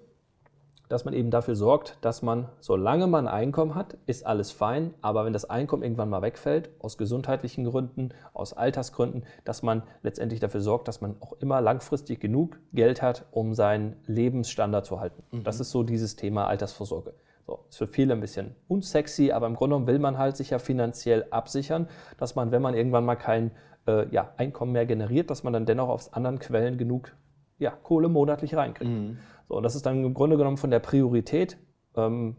dass 0.90 1.06
man 1.06 1.14
eben 1.14 1.32
dafür 1.32 1.56
sorgt, 1.56 1.98
dass 2.02 2.22
man, 2.22 2.50
solange 2.60 3.08
man 3.08 3.28
Einkommen 3.28 3.76
hat, 3.76 3.98
ist 4.06 4.26
alles 4.26 4.52
fein, 4.52 4.94
aber 5.02 5.26
wenn 5.26 5.34
das 5.34 5.50
Einkommen 5.50 5.84
irgendwann 5.84 6.10
mal 6.10 6.22
wegfällt, 6.22 6.70
aus 6.80 6.98
gesundheitlichen 6.98 7.66
Gründen, 7.66 8.10
aus 8.34 8.54
Altersgründen, 8.54 9.24
dass 9.44 9.64
man 9.64 9.84
letztendlich 10.02 10.40
dafür 10.40 10.62
sorgt, 10.62 10.88
dass 10.88 11.02
man 11.02 11.16
auch 11.20 11.34
immer 11.40 11.62
langfristig 11.62 12.20
genug 12.20 12.60
Geld 12.74 13.02
hat, 13.02 13.26
um 13.32 13.54
seinen 13.54 13.96
Lebensstandard 14.06 14.86
zu 14.86 15.00
halten. 15.00 15.24
Mhm. 15.32 15.44
Das 15.44 15.60
ist 15.60 15.72
so 15.72 15.84
dieses 15.84 16.16
Thema 16.16 16.48
Altersvorsorge. 16.48 17.14
So, 17.46 17.60
ist 17.70 17.78
für 17.78 17.88
viele 17.88 18.14
ein 18.14 18.20
bisschen 18.20 18.56
unsexy, 18.68 19.32
aber 19.32 19.48
im 19.48 19.56
Grunde 19.56 19.76
genommen 19.76 19.88
will 19.88 20.00
man 20.00 20.18
halt 20.18 20.36
sich 20.36 20.50
ja 20.50 20.60
finanziell 20.60 21.26
absichern, 21.32 21.88
dass 22.18 22.36
man, 22.36 22.52
wenn 22.52 22.62
man 22.62 22.74
irgendwann 22.74 23.06
mal 23.06 23.16
kein 23.16 23.52
äh, 23.88 24.06
ja, 24.10 24.34
Einkommen 24.36 24.74
mehr 24.74 24.86
generiert, 24.86 25.30
dass 25.30 25.44
man 25.44 25.54
dann 25.54 25.66
dennoch 25.66 25.88
aus 25.88 26.12
anderen 26.12 26.40
Quellen 26.40 26.78
genug 26.78 27.14
ja, 27.60 27.72
Kohle 27.72 28.10
monatlich 28.10 28.56
reinkriegt. 28.56 28.92
Mhm. 28.92 29.18
So, 29.48 29.56
und 29.56 29.64
das 29.64 29.76
ist 29.76 29.86
dann 29.86 30.04
im 30.04 30.14
Grunde 30.14 30.38
genommen 30.38 30.58
von 30.58 30.72
der 30.72 30.80
Priorität 30.80 31.58
ähm, 31.96 32.36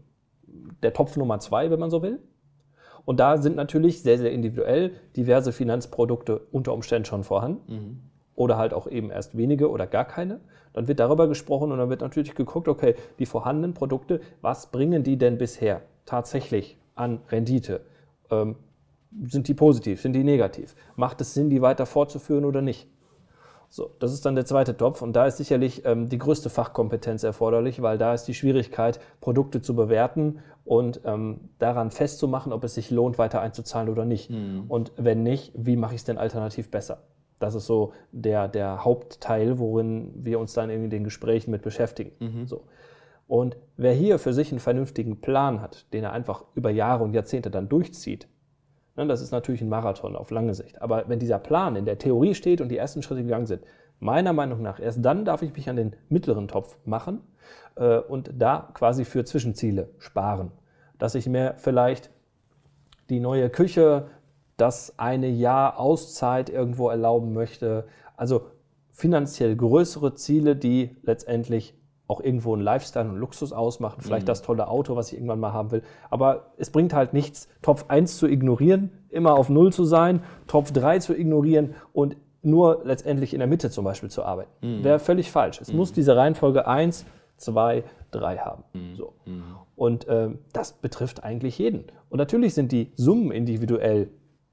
der 0.83 0.93
Topf 0.93 1.17
Nummer 1.17 1.39
zwei, 1.39 1.71
wenn 1.71 1.79
man 1.79 1.89
so 1.89 2.01
will. 2.01 2.19
Und 3.05 3.19
da 3.19 3.37
sind 3.37 3.55
natürlich 3.55 4.03
sehr, 4.03 4.17
sehr 4.17 4.31
individuell 4.31 4.91
diverse 5.15 5.51
Finanzprodukte 5.51 6.39
unter 6.51 6.73
Umständen 6.73 7.05
schon 7.05 7.23
vorhanden. 7.23 7.73
Mhm. 7.73 7.99
Oder 8.35 8.57
halt 8.57 8.73
auch 8.73 8.87
eben 8.87 9.09
erst 9.09 9.35
wenige 9.35 9.69
oder 9.69 9.87
gar 9.87 10.05
keine. 10.05 10.39
Dann 10.73 10.87
wird 10.87 10.99
darüber 10.99 11.27
gesprochen 11.27 11.71
und 11.71 11.79
dann 11.79 11.89
wird 11.89 12.01
natürlich 12.01 12.35
geguckt, 12.35 12.67
okay, 12.67 12.95
die 13.17 13.25
vorhandenen 13.25 13.73
Produkte, 13.73 14.21
was 14.41 14.71
bringen 14.71 15.03
die 15.03 15.17
denn 15.17 15.37
bisher 15.37 15.81
tatsächlich 16.05 16.77
an 16.95 17.21
Rendite? 17.29 17.81
Ähm, 18.29 18.55
sind 19.25 19.47
die 19.47 19.55
positiv, 19.55 20.01
sind 20.01 20.13
die 20.13 20.23
negativ? 20.23 20.75
Macht 20.95 21.19
es 21.19 21.33
Sinn, 21.33 21.49
die 21.49 21.61
weiter 21.61 21.85
fortzuführen 21.85 22.45
oder 22.45 22.61
nicht? 22.61 22.87
So, 23.71 23.91
das 23.99 24.13
ist 24.13 24.25
dann 24.25 24.33
der 24.33 24.45
zweite 24.45 24.75
Topf 24.75 25.01
und 25.03 25.13
da 25.13 25.27
ist 25.27 25.37
sicherlich 25.37 25.85
ähm, 25.85 26.09
die 26.09 26.17
größte 26.17 26.49
Fachkompetenz 26.49 27.23
erforderlich, 27.23 27.81
weil 27.83 27.99
da 27.99 28.15
ist 28.15 28.23
die 28.25 28.33
Schwierigkeit, 28.33 28.99
Produkte 29.21 29.61
zu 29.61 29.75
bewerten 29.75 30.39
und 30.65 31.01
ähm, 31.05 31.49
daran 31.59 31.91
festzumachen, 31.91 32.51
ob 32.51 32.63
es 32.63 32.73
sich 32.73 32.89
lohnt, 32.89 33.19
weiter 33.19 33.41
einzuzahlen 33.41 33.89
oder 33.89 34.05
nicht. 34.05 34.31
Mhm. 34.31 34.65
Und 34.67 34.91
wenn 34.97 35.21
nicht, 35.21 35.51
wie 35.55 35.75
mache 35.75 35.93
ich 35.93 36.01
es 36.01 36.05
denn 36.05 36.17
alternativ 36.17 36.71
besser? 36.71 37.03
Das 37.39 37.53
ist 37.53 37.67
so 37.67 37.93
der, 38.11 38.47
der 38.47 38.83
Hauptteil, 38.83 39.59
worin 39.59 40.11
wir 40.15 40.39
uns 40.39 40.53
dann 40.53 40.69
in 40.69 40.89
den 40.89 41.03
Gesprächen 41.03 41.51
mit 41.51 41.61
beschäftigen. 41.61 42.11
Mhm. 42.19 42.47
So. 42.47 42.63
Und 43.27 43.55
wer 43.77 43.93
hier 43.93 44.17
für 44.17 44.33
sich 44.33 44.51
einen 44.51 44.59
vernünftigen 44.59 45.21
Plan 45.21 45.61
hat, 45.61 45.85
den 45.93 46.03
er 46.03 46.13
einfach 46.13 46.43
über 46.55 46.71
Jahre 46.71 47.03
und 47.03 47.13
Jahrzehnte 47.13 47.51
dann 47.51 47.69
durchzieht, 47.69 48.27
das 49.07 49.21
ist 49.21 49.31
natürlich 49.31 49.61
ein 49.61 49.69
Marathon 49.69 50.15
auf 50.15 50.31
lange 50.31 50.53
Sicht. 50.53 50.81
Aber 50.81 51.05
wenn 51.07 51.19
dieser 51.19 51.39
Plan 51.39 51.75
in 51.75 51.85
der 51.85 51.97
Theorie 51.97 52.35
steht 52.35 52.61
und 52.61 52.69
die 52.69 52.77
ersten 52.77 53.01
Schritte 53.01 53.23
gegangen 53.23 53.45
sind, 53.45 53.63
meiner 53.99 54.33
Meinung 54.33 54.61
nach, 54.61 54.79
erst 54.79 55.03
dann 55.03 55.25
darf 55.25 55.41
ich 55.41 55.53
mich 55.53 55.69
an 55.69 55.75
den 55.75 55.95
mittleren 56.09 56.47
Topf 56.47 56.77
machen 56.85 57.21
äh, 57.75 57.97
und 57.97 58.31
da 58.37 58.69
quasi 58.73 59.05
für 59.05 59.23
Zwischenziele 59.25 59.89
sparen. 59.99 60.51
Dass 60.97 61.15
ich 61.15 61.27
mir 61.27 61.53
vielleicht 61.57 62.09
die 63.09 63.19
neue 63.19 63.49
Küche, 63.49 64.07
das 64.57 64.99
eine 64.99 65.29
Jahr 65.29 65.79
Auszeit 65.79 66.49
irgendwo 66.49 66.89
erlauben 66.89 67.33
möchte. 67.33 67.85
Also 68.17 68.47
finanziell 68.91 69.55
größere 69.55 70.15
Ziele, 70.15 70.55
die 70.55 70.97
letztendlich 71.03 71.78
auch 72.09 72.21
irgendwo 72.21 72.53
einen 72.53 72.63
Lifestyle 72.63 73.07
und 73.07 73.17
Luxus 73.17 73.53
ausmachen, 73.53 74.01
vielleicht 74.01 74.23
mhm. 74.23 74.27
das 74.27 74.41
tolle 74.41 74.67
Auto, 74.67 74.95
was 74.95 75.11
ich 75.11 75.13
irgendwann 75.13 75.39
mal 75.39 75.53
haben 75.53 75.69
will. 75.71 75.83
Aber 76.09 76.47
es 76.57 76.71
bringt 76.71 76.91
halt 76.91 77.13
nichts, 77.13 77.47
Topf 77.61 77.85
1 77.87 78.17
zu 78.17 78.27
ignorieren, 78.27 78.89
immer 79.09 79.35
auf 79.35 79.49
Null 79.49 79.71
zu 79.71 79.85
sein, 79.85 80.23
Topf 80.47 80.71
3 80.71 80.99
zu 80.99 81.15
ignorieren 81.15 81.75
und 81.93 82.17
nur 82.41 82.81
letztendlich 82.83 83.33
in 83.33 83.39
der 83.39 83.47
Mitte 83.47 83.69
zum 83.69 83.85
Beispiel 83.85 84.09
zu 84.09 84.23
arbeiten. 84.23 84.49
Mhm. 84.61 84.83
Wäre 84.83 84.97
völlig 84.97 85.31
falsch. 85.31 85.61
Es 85.61 85.71
mhm. 85.71 85.77
muss 85.77 85.93
diese 85.93 86.15
Reihenfolge 86.15 86.67
1, 86.67 87.05
2, 87.37 87.83
3 88.09 88.37
haben. 88.37 88.63
Mhm. 88.73 88.95
So. 88.95 89.13
Mhm. 89.25 89.43
Und 89.75 90.07
äh, 90.07 90.29
das 90.51 90.73
betrifft 90.73 91.23
eigentlich 91.23 91.59
jeden. 91.59 91.85
Und 92.09 92.17
natürlich 92.17 92.55
sind 92.55 92.71
die 92.71 92.91
Summen 92.95 93.31
individuell 93.31 94.09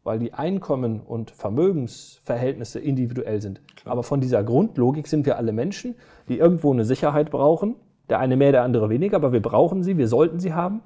weil 0.07 0.21
die 0.21 0.33
Einkommen- 0.33 1.01
und 1.01 1.33
Vermögensverhältnisse 1.33 2.79
individuell 2.79 3.43
sind. 3.43 3.61
Klar. 3.77 3.93
Aber 3.93 4.05
von 4.05 4.21
dieser 4.21 4.45
Grundlogik 4.45 5.09
sind 5.09 5.27
wir 5.27 5.37
alle 5.37 5.53
Menschen, 5.53 5.97
die 6.29 6.39
irgendwo 6.39 6.73
eine 6.73 6.85
Sicherheit 6.85 7.33
brauchen. 7.33 7.75
Der 8.09 8.21
eine 8.21 8.37
mehr, 8.37 8.53
der 8.53 8.63
andere 8.63 8.89
weniger, 8.89 9.17
aber 9.17 9.33
wir 9.33 9.43
brauchen 9.43 9.83
sie, 9.83 9.99
wir 9.99 10.07
sollten 10.07 10.39
sie 10.39 10.55
haben. 10.55 10.81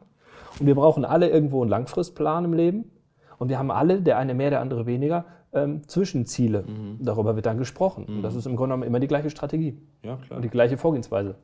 Und 0.58 0.66
wir 0.66 0.74
brauchen 0.74 1.04
alle 1.04 1.28
irgendwo 1.28 1.60
einen 1.60 1.68
Langfristplan 1.68 2.46
im 2.46 2.54
Leben. 2.54 2.90
Und 3.38 3.50
wir 3.50 3.58
haben 3.58 3.70
alle, 3.70 4.00
der 4.00 4.16
eine 4.16 4.32
mehr, 4.32 4.48
der 4.48 4.62
andere 4.62 4.86
weniger, 4.86 5.26
ähm, 5.52 5.86
Zwischenziele. 5.86 6.62
Mhm. 6.62 7.04
Darüber 7.04 7.36
wird 7.36 7.44
dann 7.44 7.58
gesprochen. 7.58 8.06
Mhm. 8.08 8.16
Und 8.16 8.22
das 8.22 8.34
ist 8.34 8.46
im 8.46 8.56
Grunde 8.56 8.72
genommen 8.72 8.88
immer 8.88 9.00
die 9.00 9.06
gleiche 9.06 9.28
Strategie. 9.28 9.76
Ja, 10.02 10.16
klar. 10.16 10.36
Und 10.38 10.44
die 10.44 10.50
gleiche 10.50 10.78
Vorgehensweise. 10.78 11.34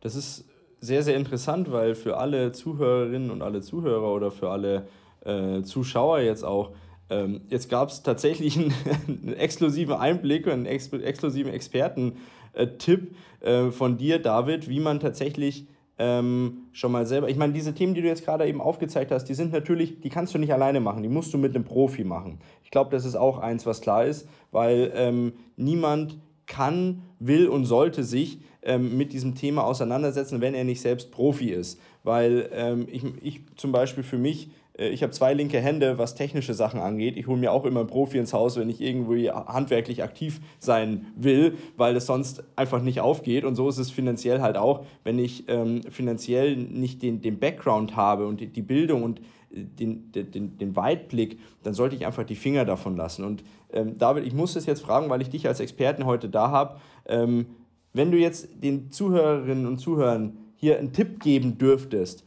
Das 0.00 0.16
ist 0.16 0.44
sehr, 0.80 1.04
sehr 1.04 1.16
interessant, 1.16 1.70
weil 1.70 1.94
für 1.94 2.16
alle 2.16 2.50
Zuhörerinnen 2.50 3.30
und 3.30 3.42
alle 3.42 3.60
Zuhörer 3.60 4.12
oder 4.12 4.32
für 4.32 4.50
alle 4.50 4.88
äh, 5.24 5.62
Zuschauer 5.62 6.20
jetzt 6.20 6.44
auch, 6.44 6.72
ähm, 7.10 7.42
jetzt 7.48 7.68
gab 7.68 7.90
es 7.90 8.02
tatsächlich 8.02 8.56
einen, 8.58 8.72
einen, 9.08 9.34
exklusiven 9.34 9.94
Einblick 9.94 10.46
und 10.46 10.52
einen 10.52 10.66
ex 10.66 10.92
exklusiven 10.92 11.52
Experten-Tipp 11.52 13.14
äh, 13.40 13.70
von 13.70 13.96
dir, 13.96 14.20
David, 14.20 14.68
wie 14.68 14.80
man 14.80 15.00
tatsächlich 15.00 15.66
ähm, 15.98 16.68
schon 16.72 16.92
mal 16.92 17.04
selber. 17.04 17.28
Ich 17.28 17.36
meine, 17.36 17.52
diese 17.52 17.74
Themen, 17.74 17.92
die 17.92 18.00
du 18.00 18.08
jetzt 18.08 18.24
gerade 18.24 18.46
eben 18.46 18.62
aufgezeigt 18.62 19.10
hast, 19.10 19.24
die 19.24 19.34
sind 19.34 19.52
natürlich, 19.52 20.00
die 20.00 20.08
kannst 20.08 20.34
du 20.34 20.38
nicht 20.38 20.52
alleine 20.52 20.80
machen, 20.80 21.02
die 21.02 21.10
musst 21.10 21.34
du 21.34 21.38
mit 21.38 21.54
einem 21.54 21.64
Profi 21.64 22.04
machen. 22.04 22.38
Ich 22.64 22.70
glaube, 22.70 22.90
das 22.90 23.04
ist 23.04 23.16
auch 23.16 23.38
eins, 23.38 23.66
was 23.66 23.82
klar 23.82 24.06
ist, 24.06 24.26
weil 24.50 24.90
ähm, 24.94 25.34
niemand 25.56 26.16
kann, 26.46 27.02
will 27.18 27.48
und 27.48 27.66
sollte 27.66 28.02
sich 28.02 28.40
ähm, 28.62 28.96
mit 28.96 29.12
diesem 29.12 29.34
Thema 29.34 29.64
auseinandersetzen, 29.64 30.40
wenn 30.40 30.54
er 30.54 30.64
nicht 30.64 30.80
selbst 30.80 31.10
Profi 31.10 31.50
ist. 31.50 31.78
Weil 32.02 32.48
ähm, 32.52 32.86
ich, 32.90 33.04
ich 33.22 33.40
zum 33.56 33.70
Beispiel 33.70 34.02
für 34.02 34.18
mich 34.18 34.50
ich 34.88 35.02
habe 35.02 35.12
zwei 35.12 35.34
linke 35.34 35.60
Hände, 35.60 35.98
was 35.98 36.14
technische 36.14 36.54
Sachen 36.54 36.80
angeht. 36.80 37.16
Ich 37.18 37.26
hole 37.26 37.38
mir 37.38 37.52
auch 37.52 37.64
immer 37.66 37.80
einen 37.80 37.88
Profi 37.88 38.18
ins 38.18 38.32
Haus, 38.32 38.56
wenn 38.56 38.70
ich 38.70 38.80
irgendwie 38.80 39.30
handwerklich 39.30 40.02
aktiv 40.02 40.40
sein 40.58 41.06
will, 41.16 41.58
weil 41.76 41.94
es 41.96 42.06
sonst 42.06 42.42
einfach 42.56 42.80
nicht 42.80 43.00
aufgeht. 43.00 43.44
Und 43.44 43.56
so 43.56 43.68
ist 43.68 43.78
es 43.78 43.90
finanziell 43.90 44.40
halt 44.40 44.56
auch, 44.56 44.86
wenn 45.04 45.18
ich 45.18 45.44
ähm, 45.48 45.82
finanziell 45.90 46.56
nicht 46.56 47.02
den, 47.02 47.20
den 47.20 47.38
Background 47.38 47.94
habe 47.94 48.26
und 48.26 48.40
die, 48.40 48.46
die 48.46 48.62
Bildung 48.62 49.02
und 49.02 49.20
äh, 49.50 49.64
den, 49.64 50.10
den, 50.12 50.56
den 50.56 50.76
Weitblick, 50.76 51.38
dann 51.62 51.74
sollte 51.74 51.94
ich 51.96 52.06
einfach 52.06 52.24
die 52.24 52.36
Finger 52.36 52.64
davon 52.64 52.96
lassen. 52.96 53.24
Und 53.24 53.44
ähm, 53.72 53.98
David, 53.98 54.26
ich 54.26 54.32
muss 54.32 54.54
das 54.54 54.64
jetzt 54.64 54.80
fragen, 54.80 55.10
weil 55.10 55.20
ich 55.20 55.28
dich 55.28 55.46
als 55.46 55.60
Experten 55.60 56.06
heute 56.06 56.30
da 56.30 56.50
habe. 56.50 56.80
Ähm, 57.06 57.46
wenn 57.92 58.10
du 58.10 58.18
jetzt 58.18 58.48
den 58.62 58.90
Zuhörerinnen 58.90 59.66
und 59.66 59.78
Zuhörern 59.78 60.38
hier 60.56 60.78
einen 60.78 60.92
Tipp 60.92 61.20
geben 61.20 61.58
dürftest, 61.58 62.24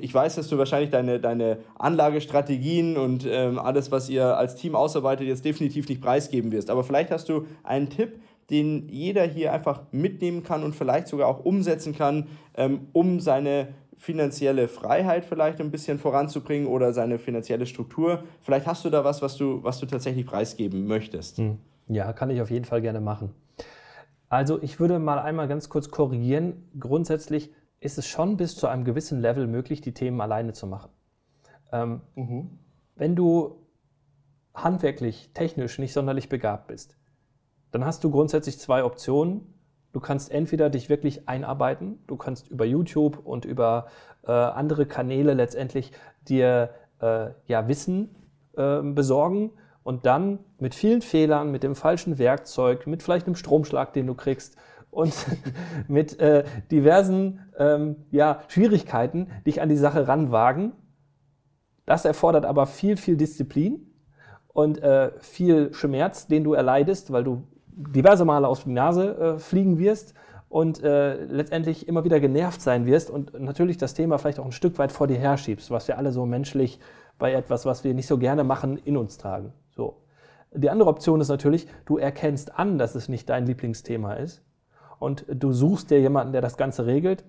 ich 0.00 0.12
weiß, 0.12 0.34
dass 0.34 0.48
du 0.48 0.58
wahrscheinlich 0.58 0.90
deine, 0.90 1.20
deine 1.20 1.58
Anlagestrategien 1.78 2.96
und 2.96 3.24
ähm, 3.28 3.58
alles, 3.58 3.92
was 3.92 4.08
ihr 4.08 4.36
als 4.36 4.56
Team 4.56 4.74
ausarbeitet, 4.74 5.28
jetzt 5.28 5.44
definitiv 5.44 5.88
nicht 5.88 6.02
preisgeben 6.02 6.50
wirst. 6.50 6.68
Aber 6.68 6.82
vielleicht 6.82 7.12
hast 7.12 7.28
du 7.28 7.46
einen 7.62 7.88
Tipp, 7.88 8.20
den 8.50 8.88
jeder 8.88 9.24
hier 9.24 9.52
einfach 9.52 9.82
mitnehmen 9.92 10.42
kann 10.42 10.64
und 10.64 10.74
vielleicht 10.74 11.06
sogar 11.06 11.28
auch 11.28 11.44
umsetzen 11.44 11.94
kann, 11.94 12.26
ähm, 12.56 12.88
um 12.92 13.20
seine 13.20 13.68
finanzielle 13.96 14.66
Freiheit 14.66 15.24
vielleicht 15.24 15.60
ein 15.60 15.70
bisschen 15.70 16.00
voranzubringen 16.00 16.66
oder 16.66 16.92
seine 16.92 17.20
finanzielle 17.20 17.66
Struktur. 17.66 18.24
Vielleicht 18.42 18.66
hast 18.66 18.84
du 18.84 18.90
da 18.90 19.04
was, 19.04 19.22
was 19.22 19.36
du, 19.36 19.62
was 19.62 19.78
du 19.78 19.86
tatsächlich 19.86 20.26
preisgeben 20.26 20.88
möchtest. 20.88 21.38
Hm. 21.38 21.58
Ja, 21.86 22.12
kann 22.12 22.30
ich 22.30 22.40
auf 22.42 22.50
jeden 22.50 22.64
Fall 22.64 22.82
gerne 22.82 23.00
machen. 23.00 23.30
Also 24.28 24.60
ich 24.60 24.80
würde 24.80 24.98
mal 24.98 25.18
einmal 25.18 25.46
ganz 25.46 25.68
kurz 25.68 25.90
korrigieren. 25.90 26.64
Grundsätzlich 26.80 27.52
ist 27.82 27.98
es 27.98 28.06
schon 28.06 28.36
bis 28.36 28.56
zu 28.56 28.68
einem 28.68 28.84
gewissen 28.84 29.20
Level 29.20 29.46
möglich, 29.46 29.80
die 29.80 29.92
Themen 29.92 30.20
alleine 30.20 30.52
zu 30.52 30.66
machen. 30.66 30.90
Ähm, 31.72 32.00
mhm. 32.14 32.58
Wenn 32.94 33.16
du 33.16 33.66
handwerklich, 34.54 35.30
technisch 35.34 35.78
nicht 35.78 35.92
sonderlich 35.92 36.28
begabt 36.28 36.68
bist, 36.68 36.96
dann 37.72 37.84
hast 37.84 38.04
du 38.04 38.10
grundsätzlich 38.10 38.58
zwei 38.58 38.84
Optionen. 38.84 39.54
Du 39.92 40.00
kannst 40.00 40.30
entweder 40.30 40.70
dich 40.70 40.88
wirklich 40.88 41.28
einarbeiten, 41.28 41.98
du 42.06 42.16
kannst 42.16 42.48
über 42.48 42.64
YouTube 42.64 43.18
und 43.24 43.44
über 43.44 43.86
äh, 44.24 44.30
andere 44.30 44.86
Kanäle 44.86 45.34
letztendlich 45.34 45.92
dir 46.28 46.70
äh, 47.00 47.30
ja, 47.46 47.66
Wissen 47.68 48.14
äh, 48.56 48.80
besorgen 48.80 49.50
und 49.82 50.06
dann 50.06 50.38
mit 50.58 50.74
vielen 50.74 51.02
Fehlern, 51.02 51.50
mit 51.50 51.62
dem 51.62 51.74
falschen 51.74 52.18
Werkzeug, 52.18 52.86
mit 52.86 53.02
vielleicht 53.02 53.26
einem 53.26 53.36
Stromschlag, 53.36 53.92
den 53.92 54.06
du 54.06 54.14
kriegst, 54.14 54.56
und 54.92 55.14
mit 55.88 56.20
äh, 56.20 56.44
diversen 56.70 57.40
ähm, 57.58 57.96
ja, 58.12 58.42
Schwierigkeiten 58.46 59.28
dich 59.44 59.60
an 59.60 59.68
die 59.68 59.76
Sache 59.76 60.06
ranwagen. 60.06 60.72
Das 61.84 62.04
erfordert 62.04 62.44
aber 62.44 62.66
viel, 62.66 62.96
viel 62.96 63.16
Disziplin 63.16 63.90
und 64.52 64.80
äh, 64.82 65.10
viel 65.18 65.74
Schmerz, 65.74 66.28
den 66.28 66.44
du 66.44 66.52
erleidest, 66.52 67.10
weil 67.10 67.24
du 67.24 67.42
diverse 67.66 68.24
Male 68.24 68.46
aus 68.46 68.64
der 68.64 68.72
Nase 68.74 69.16
äh, 69.16 69.38
fliegen 69.38 69.78
wirst 69.78 70.14
und 70.50 70.82
äh, 70.82 71.24
letztendlich 71.24 71.88
immer 71.88 72.04
wieder 72.04 72.20
genervt 72.20 72.60
sein 72.60 72.84
wirst 72.84 73.10
und 73.10 73.40
natürlich 73.40 73.78
das 73.78 73.94
Thema 73.94 74.18
vielleicht 74.18 74.38
auch 74.38 74.44
ein 74.44 74.52
Stück 74.52 74.78
weit 74.78 74.92
vor 74.92 75.06
dir 75.06 75.18
herschiebst, 75.18 75.70
was 75.70 75.88
wir 75.88 75.96
alle 75.96 76.12
so 76.12 76.26
menschlich 76.26 76.78
bei 77.18 77.32
etwas, 77.32 77.64
was 77.64 77.82
wir 77.82 77.94
nicht 77.94 78.06
so 78.06 78.18
gerne 78.18 78.44
machen, 78.44 78.76
in 78.76 78.98
uns 78.98 79.16
tragen. 79.16 79.54
So. 79.74 80.02
Die 80.54 80.68
andere 80.68 80.90
Option 80.90 81.22
ist 81.22 81.28
natürlich, 81.28 81.66
du 81.86 81.96
erkennst 81.96 82.58
an, 82.58 82.76
dass 82.76 82.94
es 82.94 83.08
nicht 83.08 83.30
dein 83.30 83.46
Lieblingsthema 83.46 84.14
ist 84.14 84.42
und 85.02 85.26
du 85.28 85.52
suchst 85.52 85.90
dir 85.90 86.00
jemanden, 86.00 86.32
der 86.32 86.40
das 86.40 86.56
Ganze 86.56 86.86
regelt. 86.86 87.24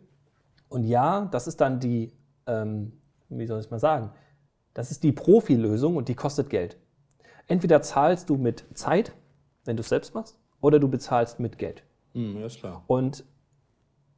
Und 0.69 0.83
ja, 0.83 1.27
das 1.31 1.47
ist 1.47 1.59
dann 1.59 1.79
die, 1.79 2.13
ähm, 2.45 2.93
wie 3.29 3.47
soll 3.47 3.59
ich 3.59 3.71
mal 3.71 3.79
sagen, 3.79 4.11
das 4.75 4.91
ist 4.91 5.03
die 5.03 5.11
Profilösung 5.11 5.95
und 5.95 6.07
die 6.07 6.13
kostet 6.13 6.51
Geld. 6.51 6.77
Entweder 7.47 7.81
zahlst 7.81 8.29
du 8.29 8.37
mit 8.37 8.63
Zeit, 8.75 9.13
wenn 9.65 9.75
du 9.75 9.81
es 9.81 9.89
selbst 9.89 10.13
machst, 10.13 10.37
oder 10.61 10.79
du 10.79 10.87
bezahlst 10.87 11.39
mit 11.39 11.57
Geld. 11.57 11.83
Mm, 12.13 12.37
ja, 12.37 12.45
ist 12.45 12.59
klar. 12.59 12.83
Und 12.85 13.25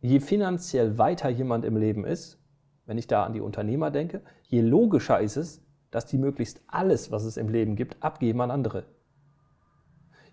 je 0.02 0.20
finanziell 0.20 0.98
weiter 0.98 1.30
jemand 1.30 1.64
im 1.64 1.78
Leben 1.78 2.06
ist, 2.06 2.38
wenn 2.86 2.98
ich 2.98 3.08
da 3.08 3.24
an 3.24 3.34
die 3.34 3.42
Unternehmer 3.42 3.90
denke, 3.90 4.22
je 4.44 4.62
logischer 4.62 5.22
ist 5.22 5.38
es, 5.38 5.62
dass 5.92 6.06
die 6.06 6.18
möglichst 6.18 6.62
alles, 6.68 7.10
was 7.10 7.24
es 7.24 7.38
im 7.38 7.48
Leben 7.48 7.78
gibt, 7.78 8.04
abgeben 8.04 8.42
an 8.42 8.52
andere. 8.52 8.84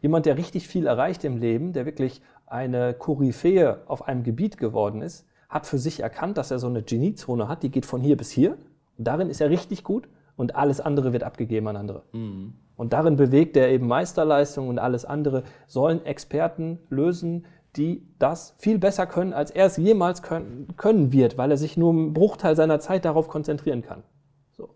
Jemand, 0.00 0.26
der 0.26 0.36
richtig 0.36 0.66
viel 0.66 0.86
erreicht 0.86 1.22
im 1.22 1.36
Leben, 1.36 1.72
der 1.72 1.86
wirklich 1.86 2.20
eine 2.52 2.94
Koryphäe 2.94 3.82
auf 3.86 4.06
einem 4.06 4.22
Gebiet 4.22 4.58
geworden 4.58 5.02
ist, 5.02 5.26
hat 5.48 5.66
für 5.66 5.78
sich 5.78 6.00
erkannt, 6.00 6.38
dass 6.38 6.50
er 6.50 6.58
so 6.58 6.66
eine 6.66 6.82
Geniezone 6.82 7.48
hat, 7.48 7.62
die 7.62 7.70
geht 7.70 7.86
von 7.86 8.00
hier 8.00 8.16
bis 8.16 8.30
hier. 8.30 8.56
Und 8.98 9.08
darin 9.08 9.30
ist 9.30 9.40
er 9.40 9.50
richtig 9.50 9.84
gut 9.84 10.08
und 10.36 10.56
alles 10.56 10.80
andere 10.80 11.12
wird 11.12 11.24
abgegeben 11.24 11.68
an 11.68 11.76
andere. 11.76 12.02
Mhm. 12.12 12.54
Und 12.76 12.92
darin 12.92 13.16
bewegt 13.16 13.56
er 13.56 13.68
eben 13.70 13.86
Meisterleistung 13.86 14.68
und 14.68 14.78
alles 14.78 15.04
andere 15.04 15.44
sollen 15.66 16.04
Experten 16.04 16.78
lösen, 16.88 17.46
die 17.76 18.06
das 18.18 18.54
viel 18.58 18.78
besser 18.78 19.06
können, 19.06 19.32
als 19.32 19.50
er 19.50 19.66
es 19.66 19.76
jemals 19.76 20.22
können, 20.22 20.68
können 20.76 21.12
wird, 21.12 21.38
weil 21.38 21.50
er 21.50 21.56
sich 21.56 21.76
nur 21.76 21.90
einen 21.90 22.12
Bruchteil 22.12 22.56
seiner 22.56 22.80
Zeit 22.80 23.04
darauf 23.04 23.28
konzentrieren 23.28 23.82
kann. 23.82 24.02
So. 24.50 24.70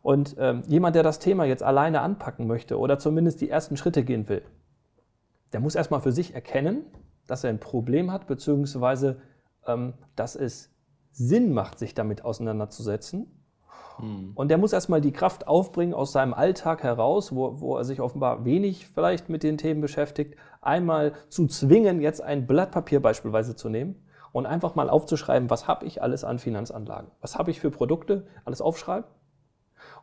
Und 0.00 0.36
ähm, 0.38 0.62
jemand, 0.66 0.96
der 0.96 1.02
das 1.02 1.18
Thema 1.18 1.44
jetzt 1.44 1.62
alleine 1.62 2.00
anpacken 2.00 2.46
möchte 2.46 2.78
oder 2.78 2.98
zumindest 2.98 3.40
die 3.40 3.50
ersten 3.50 3.76
Schritte 3.76 4.04
gehen 4.04 4.28
will, 4.28 4.42
der 5.54 5.60
muss 5.60 5.76
erstmal 5.76 6.00
für 6.00 6.12
sich 6.12 6.34
erkennen, 6.34 6.84
dass 7.26 7.44
er 7.44 7.50
ein 7.50 7.60
Problem 7.60 8.12
hat, 8.12 8.26
beziehungsweise 8.26 9.22
ähm, 9.66 9.94
dass 10.16 10.34
es 10.36 10.74
Sinn 11.12 11.52
macht, 11.52 11.78
sich 11.78 11.94
damit 11.94 12.24
auseinanderzusetzen. 12.24 13.40
Hm. 13.98 14.32
Und 14.34 14.48
der 14.48 14.58
muss 14.58 14.72
erstmal 14.72 15.00
die 15.00 15.12
Kraft 15.12 15.46
aufbringen 15.46 15.94
aus 15.94 16.10
seinem 16.10 16.34
Alltag 16.34 16.82
heraus, 16.82 17.34
wo, 17.34 17.60
wo 17.60 17.76
er 17.76 17.84
sich 17.84 18.00
offenbar 18.00 18.44
wenig 18.44 18.88
vielleicht 18.88 19.28
mit 19.28 19.44
den 19.44 19.56
Themen 19.56 19.80
beschäftigt, 19.80 20.34
einmal 20.60 21.12
zu 21.28 21.46
zwingen, 21.46 22.00
jetzt 22.00 22.20
ein 22.20 22.48
Blatt 22.48 22.72
Papier 22.72 23.00
beispielsweise 23.00 23.54
zu 23.54 23.68
nehmen 23.68 24.02
und 24.32 24.46
einfach 24.46 24.74
mal 24.74 24.90
aufzuschreiben, 24.90 25.50
was 25.50 25.68
habe 25.68 25.86
ich 25.86 26.02
alles 26.02 26.24
an 26.24 26.40
Finanzanlagen, 26.40 27.12
was 27.20 27.38
habe 27.38 27.52
ich 27.52 27.60
für 27.60 27.70
Produkte, 27.70 28.26
alles 28.44 28.60
aufschreiben 28.60 29.08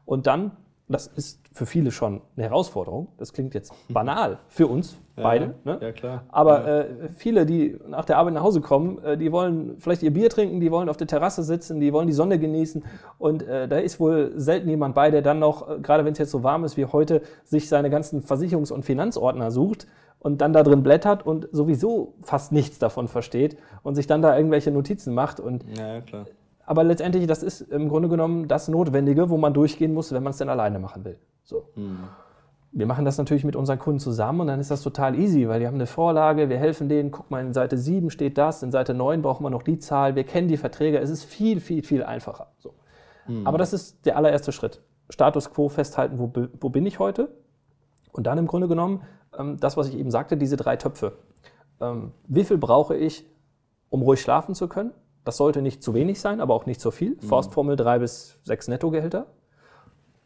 und 0.05 0.27
dann 0.27 0.55
das 0.91 1.07
ist 1.07 1.41
für 1.53 1.65
viele 1.65 1.91
schon 1.91 2.21
eine 2.35 2.45
Herausforderung. 2.45 3.09
Das 3.17 3.33
klingt 3.33 3.53
jetzt 3.53 3.73
banal 3.89 4.39
für 4.47 4.67
uns 4.67 4.97
ja, 5.17 5.23
beide. 5.23 5.55
Ne? 5.63 5.79
Ja, 5.81 5.91
klar. 5.91 6.23
Aber 6.29 6.67
ja. 6.67 6.79
Äh, 6.81 7.09
viele, 7.15 7.45
die 7.45 7.77
nach 7.87 8.05
der 8.05 8.17
Arbeit 8.17 8.33
nach 8.33 8.43
Hause 8.43 8.61
kommen, 8.61 9.03
äh, 9.03 9.17
die 9.17 9.31
wollen 9.31 9.75
vielleicht 9.79 10.03
ihr 10.03 10.11
Bier 10.11 10.29
trinken, 10.29 10.59
die 10.59 10.71
wollen 10.71 10.89
auf 10.89 10.97
der 10.97 11.07
Terrasse 11.07 11.43
sitzen, 11.43 11.79
die 11.79 11.91
wollen 11.93 12.07
die 12.07 12.13
Sonne 12.13 12.39
genießen. 12.39 12.83
Und 13.17 13.43
äh, 13.43 13.67
da 13.67 13.77
ist 13.77 13.99
wohl 13.99 14.33
selten 14.35 14.69
jemand 14.69 14.95
bei, 14.95 15.11
der 15.11 15.21
dann 15.21 15.39
noch, 15.39 15.69
äh, 15.69 15.79
gerade 15.79 16.05
wenn 16.05 16.13
es 16.13 16.19
jetzt 16.19 16.31
so 16.31 16.43
warm 16.43 16.63
ist 16.63 16.77
wie 16.77 16.85
heute, 16.85 17.21
sich 17.43 17.69
seine 17.69 17.89
ganzen 17.89 18.23
Versicherungs- 18.23 18.71
und 18.71 18.83
Finanzordner 18.83 19.51
sucht 19.51 19.87
und 20.19 20.41
dann 20.41 20.53
da 20.53 20.63
drin 20.63 20.83
blättert 20.83 21.25
und 21.25 21.47
sowieso 21.51 22.13
fast 22.21 22.51
nichts 22.51 22.79
davon 22.79 23.07
versteht 23.07 23.57
und 23.83 23.95
sich 23.95 24.07
dann 24.07 24.21
da 24.21 24.37
irgendwelche 24.37 24.71
Notizen 24.71 25.13
macht. 25.13 25.39
Und 25.39 25.65
ja, 25.77 26.01
klar 26.01 26.25
aber 26.71 26.85
letztendlich, 26.85 27.27
das 27.27 27.43
ist 27.43 27.59
im 27.59 27.89
Grunde 27.89 28.07
genommen 28.07 28.47
das 28.47 28.69
Notwendige, 28.69 29.29
wo 29.29 29.37
man 29.37 29.53
durchgehen 29.53 29.93
muss, 29.93 30.13
wenn 30.13 30.23
man 30.23 30.31
es 30.31 30.37
denn 30.37 30.47
alleine 30.47 30.79
machen 30.79 31.03
will. 31.03 31.19
So. 31.43 31.67
Mhm. 31.75 32.05
Wir 32.71 32.85
machen 32.85 33.03
das 33.03 33.17
natürlich 33.17 33.43
mit 33.43 33.57
unseren 33.57 33.77
Kunden 33.77 33.99
zusammen 33.99 34.39
und 34.39 34.47
dann 34.47 34.61
ist 34.61 34.71
das 34.71 34.81
total 34.81 35.19
easy, 35.19 35.49
weil 35.49 35.59
die 35.59 35.67
haben 35.67 35.75
eine 35.75 35.85
Vorlage, 35.85 36.47
wir 36.47 36.57
helfen 36.57 36.87
denen, 36.87 37.11
guck 37.11 37.29
mal, 37.29 37.45
in 37.45 37.51
Seite 37.51 37.77
7 37.77 38.09
steht 38.09 38.37
das, 38.37 38.63
in 38.63 38.71
Seite 38.71 38.93
9 38.93 39.21
brauchen 39.21 39.43
wir 39.43 39.49
noch 39.49 39.63
die 39.63 39.79
Zahl, 39.79 40.15
wir 40.15 40.23
kennen 40.23 40.47
die 40.47 40.55
Verträge, 40.55 40.97
es 40.99 41.09
ist 41.09 41.25
viel, 41.25 41.59
viel, 41.59 41.83
viel 41.83 42.05
einfacher. 42.05 42.47
So. 42.57 42.73
Mhm. 43.27 43.45
Aber 43.45 43.57
das 43.57 43.73
ist 43.73 44.05
der 44.05 44.15
allererste 44.15 44.53
Schritt. 44.53 44.81
Status 45.09 45.51
quo 45.51 45.67
festhalten, 45.67 46.19
wo, 46.19 46.31
wo 46.61 46.69
bin 46.69 46.85
ich 46.85 46.99
heute? 46.99 47.35
Und 48.13 48.27
dann 48.27 48.37
im 48.37 48.47
Grunde 48.47 48.69
genommen, 48.69 49.01
ähm, 49.37 49.57
das, 49.59 49.75
was 49.75 49.89
ich 49.89 49.97
eben 49.97 50.09
sagte, 50.09 50.37
diese 50.37 50.55
drei 50.55 50.77
Töpfe. 50.77 51.17
Ähm, 51.81 52.13
wie 52.29 52.45
viel 52.45 52.57
brauche 52.57 52.95
ich, 52.95 53.25
um 53.89 54.03
ruhig 54.03 54.21
schlafen 54.21 54.55
zu 54.55 54.69
können? 54.69 54.93
Das 55.23 55.37
sollte 55.37 55.61
nicht 55.61 55.83
zu 55.83 55.93
wenig 55.93 56.19
sein, 56.19 56.41
aber 56.41 56.53
auch 56.53 56.65
nicht 56.65 56.81
zu 56.81 56.91
viel. 56.91 57.11
Mhm. 57.11 57.21
Faustformel 57.21 57.75
drei 57.75 57.99
bis 57.99 58.39
sechs 58.43 58.67
Nettogehälter. 58.67 59.27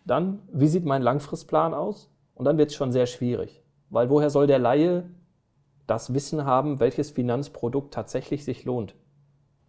Dann, 0.06 0.40
wie 0.52 0.68
sieht 0.68 0.86
mein 0.86 1.02
Langfristplan 1.02 1.74
aus? 1.74 2.10
Und 2.36 2.46
dann 2.46 2.58
wird 2.58 2.70
es 2.70 2.76
schon 2.76 2.92
sehr 2.92 3.06
schwierig. 3.06 3.64
Weil 3.90 4.10
woher 4.10 4.30
soll 4.30 4.48
der 4.48 4.60
Laie 4.60 5.10
das 5.88 6.14
Wissen 6.14 6.46
haben, 6.46 6.80
welches 6.80 7.12
Finanzprodukt 7.12 7.94
tatsächlich 7.94 8.44
sich 8.44 8.66
lohnt? 8.66 8.96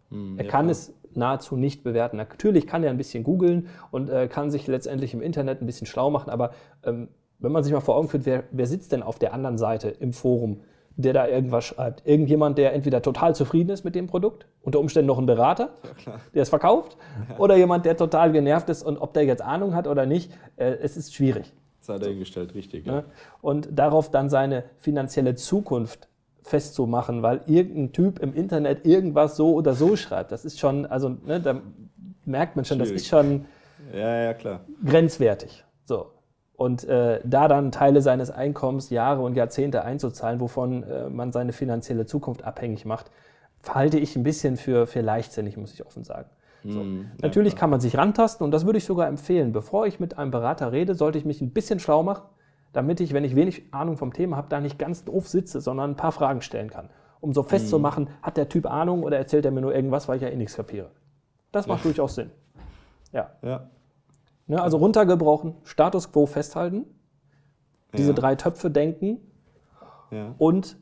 Hm, 0.09 0.37
er 0.37 0.45
ja, 0.45 0.51
kann 0.51 0.69
es 0.69 0.93
nahezu 1.13 1.55
nicht 1.55 1.83
bewerten. 1.83 2.17
Natürlich 2.17 2.67
kann 2.67 2.83
er 2.83 2.91
ein 2.91 2.97
bisschen 2.97 3.23
googeln 3.23 3.67
und 3.91 4.09
äh, 4.09 4.27
kann 4.27 4.51
sich 4.51 4.67
letztendlich 4.67 5.13
im 5.13 5.21
Internet 5.21 5.61
ein 5.61 5.65
bisschen 5.65 5.87
schlau 5.87 6.09
machen, 6.09 6.29
aber 6.29 6.51
ähm, 6.83 7.09
wenn 7.39 7.51
man 7.51 7.63
sich 7.63 7.73
mal 7.73 7.81
vor 7.81 7.95
Augen 7.95 8.07
führt, 8.07 8.25
wer, 8.25 8.43
wer 8.51 8.65
sitzt 8.65 8.91
denn 8.91 9.03
auf 9.03 9.19
der 9.19 9.33
anderen 9.33 9.57
Seite 9.57 9.89
im 9.89 10.13
Forum, 10.13 10.61
der 10.97 11.13
da 11.13 11.27
irgendwas 11.27 11.65
schreibt? 11.65 12.05
Irgendjemand, 12.05 12.57
der 12.57 12.73
entweder 12.73 13.01
total 13.01 13.35
zufrieden 13.35 13.69
ist 13.69 13.85
mit 13.85 13.95
dem 13.95 14.07
Produkt, 14.07 14.45
unter 14.61 14.79
Umständen 14.79 15.07
noch 15.07 15.19
ein 15.19 15.25
Berater, 15.25 15.69
ja, 16.05 16.19
der 16.33 16.41
es 16.41 16.49
verkauft, 16.49 16.97
ja. 17.29 17.37
oder 17.37 17.55
jemand, 17.55 17.85
der 17.85 17.95
total 17.95 18.31
genervt 18.31 18.67
ist 18.69 18.83
und 18.83 18.97
ob 18.97 19.13
der 19.13 19.23
jetzt 19.25 19.41
Ahnung 19.41 19.75
hat 19.75 19.87
oder 19.87 20.05
nicht, 20.05 20.31
äh, 20.57 20.71
es 20.81 20.97
ist 20.97 21.13
schwierig. 21.13 21.53
Sei 21.79 21.99
dahingestellt, 21.99 22.53
richtig. 22.53 22.85
Ja. 22.85 23.03
Und 23.41 23.69
darauf 23.71 24.11
dann 24.11 24.29
seine 24.29 24.65
finanzielle 24.77 25.35
Zukunft 25.35 26.09
festzumachen, 26.41 27.21
weil 27.21 27.41
irgendein 27.45 27.91
Typ 27.93 28.19
im 28.19 28.33
Internet 28.33 28.85
irgendwas 28.85 29.37
so 29.37 29.53
oder 29.53 29.73
so 29.73 29.95
schreibt. 29.95 30.31
Das 30.31 30.45
ist 30.45 30.59
schon, 30.59 30.85
also 30.85 31.09
ne, 31.09 31.39
da 31.39 31.61
merkt 32.25 32.55
man 32.55 32.65
schon, 32.65 32.77
Schwierig. 32.77 32.93
das 32.93 33.01
ist 33.03 33.07
schon 33.07 33.45
ja, 33.93 34.23
ja, 34.23 34.33
klar. 34.33 34.61
grenzwertig. 34.83 35.63
So. 35.85 36.07
Und 36.57 36.83
äh, 36.85 37.21
da 37.23 37.47
dann 37.47 37.71
Teile 37.71 38.01
seines 38.01 38.31
Einkommens 38.31 38.89
Jahre 38.89 39.21
und 39.21 39.35
Jahrzehnte 39.35 39.85
einzuzahlen, 39.85 40.41
wovon 40.41 40.83
äh, 40.83 41.09
man 41.09 41.31
seine 41.31 41.53
finanzielle 41.53 42.05
Zukunft 42.05 42.43
abhängig 42.43 42.83
macht, 42.83 43.11
verhalte 43.61 43.99
ich 43.99 44.15
ein 44.15 44.23
bisschen 44.23 44.57
für, 44.57 44.87
für 44.87 45.01
leichtsinnig, 45.01 45.55
muss 45.55 45.73
ich 45.73 45.85
offen 45.85 46.03
sagen. 46.03 46.29
So. 46.63 46.79
Mm, 46.83 47.11
Natürlich 47.21 47.55
kann 47.55 47.69
man 47.69 47.79
sich 47.79 47.95
rantasten 47.95 48.43
und 48.43 48.51
das 48.51 48.65
würde 48.65 48.79
ich 48.79 48.85
sogar 48.85 49.07
empfehlen. 49.07 49.53
Bevor 49.53 49.85
ich 49.85 49.99
mit 49.99 50.17
einem 50.17 50.31
Berater 50.31 50.71
rede, 50.71 50.95
sollte 50.95 51.19
ich 51.19 51.25
mich 51.25 51.41
ein 51.41 51.51
bisschen 51.51 51.79
schlau 51.79 52.01
machen 52.03 52.23
damit 52.77 52.99
ich, 52.99 53.11
wenn 53.11 53.23
ich 53.23 53.35
wenig 53.35 53.73
Ahnung 53.73 53.97
vom 53.97 54.13
Thema 54.13 54.37
habe, 54.37 54.49
da 54.49 54.59
nicht 54.59 54.77
ganz 54.77 55.03
doof 55.03 55.27
sitze, 55.27 55.61
sondern 55.61 55.91
ein 55.91 55.95
paar 55.95 56.11
Fragen 56.11 56.41
stellen 56.41 56.69
kann. 56.69 56.89
Um 57.19 57.33
so 57.33 57.41
festzumachen, 57.41 58.03
mhm. 58.03 58.09
hat 58.21 58.37
der 58.37 58.49
Typ 58.49 58.67
Ahnung 58.67 59.01
oder 59.01 59.17
erzählt 59.17 59.45
er 59.45 59.51
mir 59.51 59.61
nur 59.61 59.73
irgendwas, 59.73 60.07
weil 60.07 60.17
ich 60.17 60.21
ja 60.21 60.29
eh 60.29 60.35
nichts 60.35 60.55
kapiere. 60.55 60.91
Das 61.51 61.65
macht 61.65 61.79
ja. 61.79 61.89
durchaus 61.89 62.13
Sinn. 62.13 62.29
Ja. 63.11 63.31
ja. 63.41 63.67
Ne, 64.47 64.61
also 64.61 64.77
runtergebrochen, 64.77 65.55
Status 65.63 66.11
quo 66.11 66.25
festhalten, 66.25 66.85
diese 67.95 68.09
ja. 68.09 68.15
drei 68.15 68.35
Töpfe 68.35 68.71
denken 68.71 69.19
ja. 70.09 70.35
und 70.37 70.77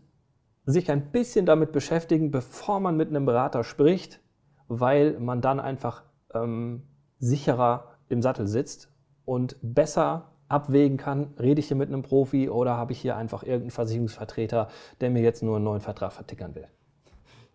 sich 0.65 0.91
ein 0.91 1.11
bisschen 1.11 1.45
damit 1.45 1.71
beschäftigen, 1.71 2.31
bevor 2.31 2.79
man 2.79 2.95
mit 2.95 3.09
einem 3.09 3.25
Berater 3.25 3.63
spricht, 3.63 4.19
weil 4.67 5.19
man 5.19 5.41
dann 5.41 5.59
einfach 5.59 6.03
ähm, 6.33 6.83
sicherer 7.19 7.95
im 8.09 8.21
Sattel 8.21 8.47
sitzt 8.47 8.91
und 9.25 9.57
besser 9.61 10.31
abwägen 10.47 10.97
kann, 10.97 11.33
rede 11.39 11.59
ich 11.59 11.67
hier 11.67 11.77
mit 11.77 11.89
einem 11.89 12.03
Profi 12.03 12.49
oder 12.49 12.77
habe 12.77 12.91
ich 12.91 12.99
hier 12.99 13.17
einfach 13.17 13.41
irgendeinen 13.41 13.71
Versicherungsvertreter, 13.71 14.67
der 15.01 15.09
mir 15.09 15.23
jetzt 15.23 15.41
nur 15.41 15.55
einen 15.55 15.65
neuen 15.65 15.81
Vertrag 15.81 16.13
vertickern 16.13 16.53
will. 16.53 16.67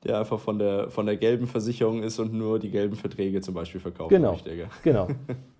Der 0.04 0.18
einfach 0.18 0.40
von 0.40 0.58
der, 0.58 0.90
von 0.90 1.06
der 1.06 1.16
gelben 1.16 1.46
Versicherung 1.46 2.02
ist 2.02 2.18
und 2.18 2.32
nur 2.32 2.58
die 2.58 2.70
gelben 2.70 2.96
Verträge 2.96 3.40
zum 3.42 3.54
Beispiel 3.54 3.80
verkauft. 3.80 4.10
Genau. 4.10 4.36
genau. 4.82 5.08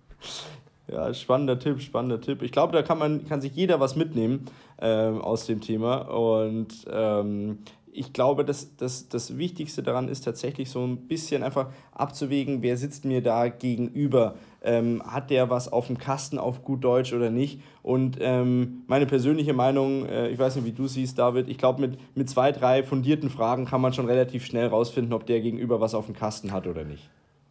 ja, 0.87 1.13
spannender 1.13 1.59
Tipp, 1.59 1.81
spannender 1.81 2.19
Tipp. 2.19 2.41
Ich 2.41 2.51
glaube, 2.51 2.73
da 2.73 2.81
kann, 2.81 2.97
man, 2.97 3.25
kann 3.27 3.41
sich 3.41 3.53
jeder 3.53 3.79
was 3.79 3.95
mitnehmen 3.95 4.45
ähm, 4.79 5.21
aus 5.21 5.45
dem 5.45 5.61
Thema. 5.61 6.01
Und 6.01 6.85
ähm, 6.91 7.59
ich 7.93 8.13
glaube, 8.13 8.45
dass, 8.45 8.75
dass 8.77 9.09
das 9.09 9.37
Wichtigste 9.37 9.83
daran 9.83 10.07
ist 10.07 10.21
tatsächlich 10.21 10.69
so 10.69 10.85
ein 10.85 11.07
bisschen 11.07 11.43
einfach 11.43 11.69
abzuwägen, 11.91 12.61
wer 12.61 12.77
sitzt 12.77 13.05
mir 13.05 13.21
da 13.21 13.47
gegenüber. 13.49 14.35
Ähm, 14.63 15.01
hat 15.05 15.29
der 15.29 15.49
was 15.49 15.71
auf 15.71 15.87
dem 15.87 15.97
Kasten 15.97 16.37
auf 16.37 16.63
gut 16.63 16.83
Deutsch 16.83 17.13
oder 17.13 17.29
nicht? 17.29 17.61
Und 17.81 18.17
ähm, 18.19 18.83
meine 18.87 19.07
persönliche 19.07 19.53
Meinung, 19.53 20.05
äh, 20.05 20.29
ich 20.29 20.37
weiß 20.37 20.55
nicht, 20.55 20.65
wie 20.65 20.71
du 20.71 20.87
siehst, 20.87 21.17
David, 21.17 21.49
ich 21.49 21.57
glaube, 21.57 21.81
mit, 21.81 21.99
mit 22.15 22.29
zwei, 22.29 22.51
drei 22.51 22.83
fundierten 22.83 23.29
Fragen 23.29 23.65
kann 23.65 23.81
man 23.81 23.93
schon 23.93 24.05
relativ 24.05 24.45
schnell 24.45 24.67
rausfinden, 24.67 25.13
ob 25.13 25.25
der 25.25 25.41
gegenüber 25.41 25.81
was 25.81 25.95
auf 25.95 26.05
dem 26.05 26.15
Kasten 26.15 26.51
hat 26.51 26.67
oder 26.67 26.83
nicht. 26.83 27.09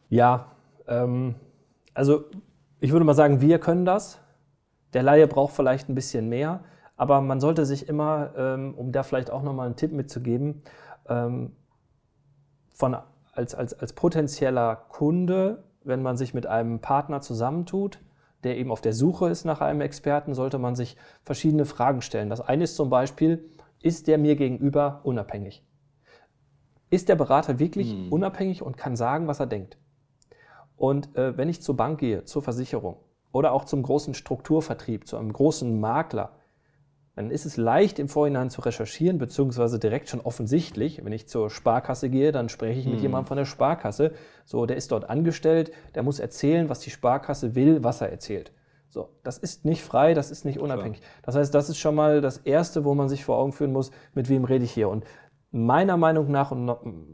Ja, 0.09 0.52
ähm, 0.87 1.35
also 1.94 2.24
ich 2.80 2.92
würde 2.92 3.04
mal 3.04 3.14
sagen, 3.14 3.40
wir 3.40 3.58
können 3.58 3.84
das. 3.84 4.18
Der 4.92 5.02
Laie 5.02 5.26
braucht 5.26 5.54
vielleicht 5.54 5.88
ein 5.88 5.94
bisschen 5.94 6.28
mehr. 6.28 6.64
Aber 6.96 7.20
man 7.20 7.40
sollte 7.40 7.64
sich 7.64 7.88
immer, 7.88 8.32
ähm, 8.36 8.74
um 8.74 8.92
da 8.92 9.02
vielleicht 9.02 9.30
auch 9.30 9.42
nochmal 9.42 9.66
einen 9.66 9.76
Tipp 9.76 9.92
mitzugeben, 9.92 10.62
ähm, 11.08 11.52
von, 12.74 12.96
als, 13.32 13.54
als, 13.54 13.72
als 13.72 13.92
potenzieller 13.94 14.76
Kunde, 14.88 15.64
wenn 15.82 16.02
man 16.02 16.16
sich 16.16 16.34
mit 16.34 16.46
einem 16.46 16.80
Partner 16.80 17.20
zusammentut, 17.20 18.00
der 18.44 18.58
eben 18.58 18.70
auf 18.70 18.80
der 18.80 18.92
Suche 18.92 19.28
ist 19.28 19.44
nach 19.44 19.60
einem 19.60 19.80
Experten, 19.80 20.34
sollte 20.34 20.58
man 20.58 20.74
sich 20.74 20.96
verschiedene 21.22 21.64
Fragen 21.64 22.02
stellen. 22.02 22.30
Das 22.30 22.40
eine 22.40 22.64
ist 22.64 22.76
zum 22.76 22.90
Beispiel, 22.90 23.48
ist 23.82 24.06
der 24.06 24.18
mir 24.18 24.36
gegenüber 24.36 25.00
unabhängig? 25.04 25.64
Ist 26.90 27.08
der 27.08 27.16
Berater 27.16 27.58
wirklich 27.58 27.92
hm. 27.92 28.12
unabhängig 28.12 28.62
und 28.62 28.76
kann 28.76 28.96
sagen, 28.96 29.26
was 29.26 29.40
er 29.40 29.46
denkt? 29.46 29.78
Und 30.80 31.14
äh, 31.14 31.36
wenn 31.36 31.50
ich 31.50 31.60
zur 31.60 31.76
Bank 31.76 32.00
gehe, 32.00 32.24
zur 32.24 32.40
Versicherung 32.40 32.96
oder 33.32 33.52
auch 33.52 33.66
zum 33.66 33.82
großen 33.82 34.14
Strukturvertrieb, 34.14 35.06
zu 35.06 35.18
einem 35.18 35.30
großen 35.30 35.78
Makler, 35.78 36.30
dann 37.16 37.30
ist 37.30 37.44
es 37.44 37.58
leicht 37.58 37.98
im 37.98 38.08
Vorhinein 38.08 38.48
zu 38.48 38.62
recherchieren, 38.62 39.18
beziehungsweise 39.18 39.78
direkt 39.78 40.08
schon 40.08 40.22
offensichtlich. 40.22 41.04
Wenn 41.04 41.12
ich 41.12 41.28
zur 41.28 41.50
Sparkasse 41.50 42.08
gehe, 42.08 42.32
dann 42.32 42.48
spreche 42.48 42.80
ich 42.80 42.86
mit 42.86 42.94
hm. 42.94 43.02
jemandem 43.02 43.26
von 43.26 43.36
der 43.36 43.44
Sparkasse. 43.44 44.12
So, 44.46 44.64
der 44.64 44.78
ist 44.78 44.90
dort 44.90 45.10
angestellt, 45.10 45.70
der 45.94 46.02
muss 46.02 46.18
erzählen, 46.18 46.70
was 46.70 46.80
die 46.80 46.90
Sparkasse 46.90 47.54
will, 47.54 47.84
was 47.84 48.00
er 48.00 48.10
erzählt. 48.10 48.50
So, 48.88 49.10
das 49.22 49.36
ist 49.36 49.66
nicht 49.66 49.82
frei, 49.82 50.14
das 50.14 50.30
ist 50.30 50.46
nicht 50.46 50.60
unabhängig. 50.60 51.00
Klar. 51.00 51.12
Das 51.24 51.34
heißt, 51.36 51.54
das 51.54 51.68
ist 51.68 51.76
schon 51.76 51.94
mal 51.94 52.22
das 52.22 52.38
Erste, 52.38 52.86
wo 52.86 52.94
man 52.94 53.10
sich 53.10 53.26
vor 53.26 53.36
Augen 53.36 53.52
führen 53.52 53.74
muss, 53.74 53.90
mit 54.14 54.30
wem 54.30 54.44
rede 54.44 54.64
ich 54.64 54.72
hier. 54.72 54.88
Und 54.88 55.04
meiner 55.52 55.96
Meinung 55.96 56.30
nach, 56.30 56.50
und 56.50 56.70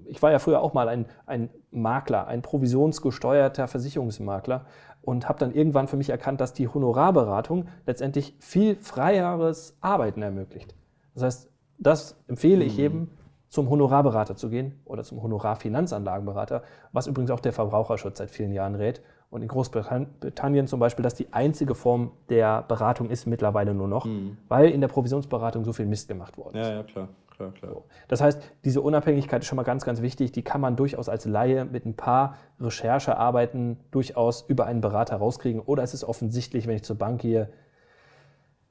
ich 0.06 0.22
war 0.22 0.30
ja 0.30 0.38
früher 0.38 0.60
auch 0.60 0.74
mal 0.74 0.88
ein, 0.88 1.06
ein 1.26 1.50
Makler, 1.70 2.26
ein 2.26 2.42
provisionsgesteuerter 2.42 3.66
Versicherungsmakler, 3.68 4.66
und 5.02 5.28
habe 5.28 5.38
dann 5.38 5.54
irgendwann 5.54 5.86
für 5.86 5.96
mich 5.96 6.10
erkannt, 6.10 6.40
dass 6.40 6.52
die 6.52 6.66
Honorarberatung 6.66 7.68
letztendlich 7.86 8.34
viel 8.40 8.74
freieres 8.76 9.76
Arbeiten 9.80 10.20
ermöglicht. 10.20 10.74
Das 11.14 11.22
heißt, 11.22 11.50
das 11.78 12.20
empfehle 12.26 12.64
ich 12.64 12.74
mhm. 12.74 12.80
jedem, 12.80 13.10
zum 13.48 13.70
Honorarberater 13.70 14.34
zu 14.34 14.50
gehen 14.50 14.80
oder 14.84 15.04
zum 15.04 15.22
Honorarfinanzanlagenberater, 15.22 16.62
was 16.92 17.06
übrigens 17.06 17.30
auch 17.30 17.38
der 17.38 17.52
Verbraucherschutz 17.52 18.18
seit 18.18 18.32
vielen 18.32 18.52
Jahren 18.52 18.74
rät. 18.74 19.00
Und 19.30 19.42
in 19.42 19.48
Großbritannien 19.48 20.66
zum 20.66 20.80
Beispiel, 20.80 21.02
dass 21.04 21.14
die 21.14 21.32
einzige 21.32 21.74
Form 21.74 22.12
der 22.28 22.62
Beratung 22.62 23.08
ist 23.08 23.26
mittlerweile 23.26 23.74
nur 23.74 23.88
noch, 23.88 24.04
mhm. 24.04 24.38
weil 24.48 24.70
in 24.70 24.80
der 24.80 24.88
Provisionsberatung 24.88 25.64
so 25.64 25.72
viel 25.72 25.86
Mist 25.86 26.08
gemacht 26.08 26.36
worden 26.36 26.58
ist. 26.58 26.66
Ja, 26.66 26.74
ja, 26.74 26.82
klar 26.82 27.08
klar, 27.36 27.52
klar. 27.52 27.72
So. 27.72 27.84
Das 28.08 28.20
heißt, 28.20 28.40
diese 28.64 28.80
Unabhängigkeit 28.80 29.42
ist 29.42 29.48
schon 29.48 29.56
mal 29.56 29.62
ganz, 29.62 29.84
ganz 29.84 30.02
wichtig. 30.02 30.32
Die 30.32 30.42
kann 30.42 30.60
man 30.60 30.76
durchaus 30.76 31.08
als 31.08 31.24
Laie 31.24 31.64
mit 31.64 31.86
ein 31.86 31.94
paar 31.94 32.36
Recherchearbeiten 32.60 33.78
durchaus 33.90 34.42
über 34.48 34.66
einen 34.66 34.80
Berater 34.80 35.16
rauskriegen. 35.16 35.60
Oder 35.60 35.82
es 35.82 35.94
ist 35.94 36.04
offensichtlich, 36.04 36.66
wenn 36.66 36.76
ich 36.76 36.84
zur 36.84 36.96
Bank 36.96 37.20
gehe, 37.20 37.50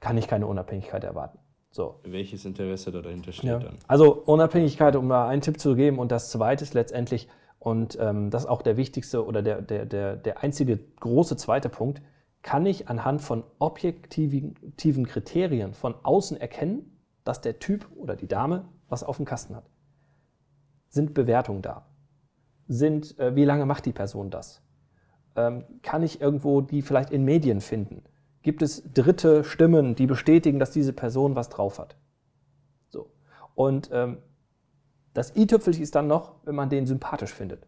kann 0.00 0.18
ich 0.18 0.28
keine 0.28 0.46
Unabhängigkeit 0.46 1.04
erwarten. 1.04 1.38
So. 1.70 2.00
Welches 2.04 2.44
Interesse 2.44 2.90
da 2.90 3.02
dahinter 3.02 3.32
steht 3.32 3.44
ja. 3.44 3.58
dann? 3.58 3.78
Also 3.86 4.14
Unabhängigkeit, 4.14 4.96
um 4.96 5.06
mal 5.06 5.28
einen 5.28 5.42
Tipp 5.42 5.60
zu 5.60 5.74
geben. 5.74 5.98
Und 5.98 6.10
das 6.10 6.30
Zweite 6.30 6.64
ist 6.64 6.74
letztendlich, 6.74 7.28
und 7.58 7.98
ähm, 8.00 8.30
das 8.30 8.44
ist 8.44 8.48
auch 8.48 8.62
der 8.62 8.76
wichtigste 8.76 9.26
oder 9.26 9.42
der, 9.42 9.60
der, 9.60 9.86
der, 9.86 10.16
der 10.16 10.42
einzige 10.42 10.78
große 11.00 11.36
zweite 11.36 11.68
Punkt, 11.68 12.00
kann 12.42 12.64
ich 12.64 12.88
anhand 12.88 13.22
von 13.22 13.42
objektiven 13.58 15.06
Kriterien 15.06 15.74
von 15.74 15.96
außen 16.02 16.40
erkennen, 16.40 16.95
dass 17.26 17.40
der 17.40 17.58
Typ 17.58 17.86
oder 17.96 18.16
die 18.16 18.28
Dame 18.28 18.64
was 18.88 19.02
auf 19.02 19.16
dem 19.16 19.26
Kasten 19.26 19.56
hat? 19.56 19.68
Sind 20.88 21.12
Bewertungen 21.14 21.62
da? 21.62 21.86
Sind, 22.68 23.18
äh, 23.18 23.34
wie 23.34 23.44
lange 23.44 23.66
macht 23.66 23.84
die 23.86 23.92
Person 23.92 24.30
das? 24.30 24.62
Ähm, 25.34 25.64
kann 25.82 26.02
ich 26.02 26.20
irgendwo 26.20 26.60
die 26.60 26.82
vielleicht 26.82 27.10
in 27.10 27.24
Medien 27.24 27.60
finden? 27.60 28.02
Gibt 28.42 28.62
es 28.62 28.82
dritte 28.94 29.44
Stimmen, 29.44 29.96
die 29.96 30.06
bestätigen, 30.06 30.58
dass 30.58 30.70
diese 30.70 30.92
Person 30.92 31.34
was 31.34 31.48
drauf 31.48 31.78
hat? 31.78 31.96
So. 32.88 33.10
Und 33.54 33.90
ähm, 33.92 34.18
das 35.14 35.34
i-Tüpfelchen 35.34 35.82
ist 35.82 35.94
dann 35.94 36.06
noch, 36.06 36.36
wenn 36.44 36.54
man 36.54 36.70
den 36.70 36.86
sympathisch 36.86 37.32
findet. 37.32 37.66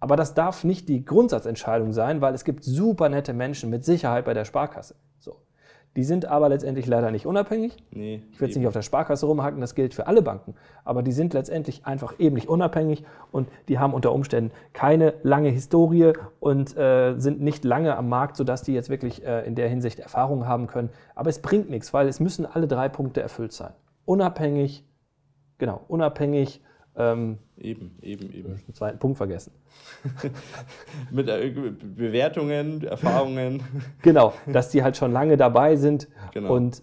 Aber 0.00 0.16
das 0.16 0.34
darf 0.34 0.64
nicht 0.64 0.88
die 0.88 1.04
Grundsatzentscheidung 1.04 1.92
sein, 1.92 2.20
weil 2.20 2.34
es 2.34 2.44
gibt 2.44 2.64
super 2.64 3.08
nette 3.08 3.32
Menschen 3.32 3.70
mit 3.70 3.84
Sicherheit 3.84 4.24
bei 4.24 4.34
der 4.34 4.44
Sparkasse. 4.44 4.94
Die 5.98 6.04
sind 6.04 6.26
aber 6.26 6.48
letztendlich 6.48 6.86
leider 6.86 7.10
nicht 7.10 7.26
unabhängig. 7.26 7.76
Nee, 7.90 8.22
ich 8.30 8.40
will 8.40 8.46
jetzt 8.46 8.56
nicht 8.56 8.68
auf 8.68 8.72
der 8.72 8.82
Sparkasse 8.82 9.26
rumhacken, 9.26 9.60
das 9.60 9.74
gilt 9.74 9.94
für 9.94 10.06
alle 10.06 10.22
Banken. 10.22 10.54
Aber 10.84 11.02
die 11.02 11.10
sind 11.10 11.34
letztendlich 11.34 11.86
einfach 11.86 12.20
eben 12.20 12.36
nicht 12.36 12.48
unabhängig 12.48 13.02
und 13.32 13.48
die 13.66 13.80
haben 13.80 13.92
unter 13.92 14.12
Umständen 14.12 14.52
keine 14.74 15.14
lange 15.24 15.48
Historie 15.48 16.12
und 16.38 16.76
äh, 16.76 17.18
sind 17.18 17.40
nicht 17.40 17.64
lange 17.64 17.96
am 17.96 18.08
Markt, 18.08 18.36
sodass 18.36 18.62
die 18.62 18.74
jetzt 18.74 18.90
wirklich 18.90 19.26
äh, 19.26 19.44
in 19.44 19.56
der 19.56 19.68
Hinsicht 19.68 19.98
Erfahrung 19.98 20.46
haben 20.46 20.68
können. 20.68 20.90
Aber 21.16 21.30
es 21.30 21.42
bringt 21.42 21.68
nichts, 21.68 21.92
weil 21.92 22.06
es 22.06 22.20
müssen 22.20 22.46
alle 22.46 22.68
drei 22.68 22.88
Punkte 22.88 23.20
erfüllt 23.20 23.50
sein. 23.50 23.72
Unabhängig, 24.04 24.84
genau, 25.58 25.80
unabhängig, 25.88 26.62
ähm, 26.98 27.38
eben, 27.56 27.96
eben, 28.02 28.32
eben. 28.34 28.60
Den 28.66 28.74
zweiten 28.74 28.98
Punkt 28.98 29.16
vergessen. 29.16 29.52
Mit 31.10 31.26
Bewertungen, 31.96 32.82
Erfahrungen. 32.82 33.62
genau, 34.02 34.34
dass 34.46 34.70
die 34.70 34.82
halt 34.82 34.96
schon 34.96 35.12
lange 35.12 35.36
dabei 35.36 35.76
sind 35.76 36.08
genau. 36.32 36.54
und 36.54 36.82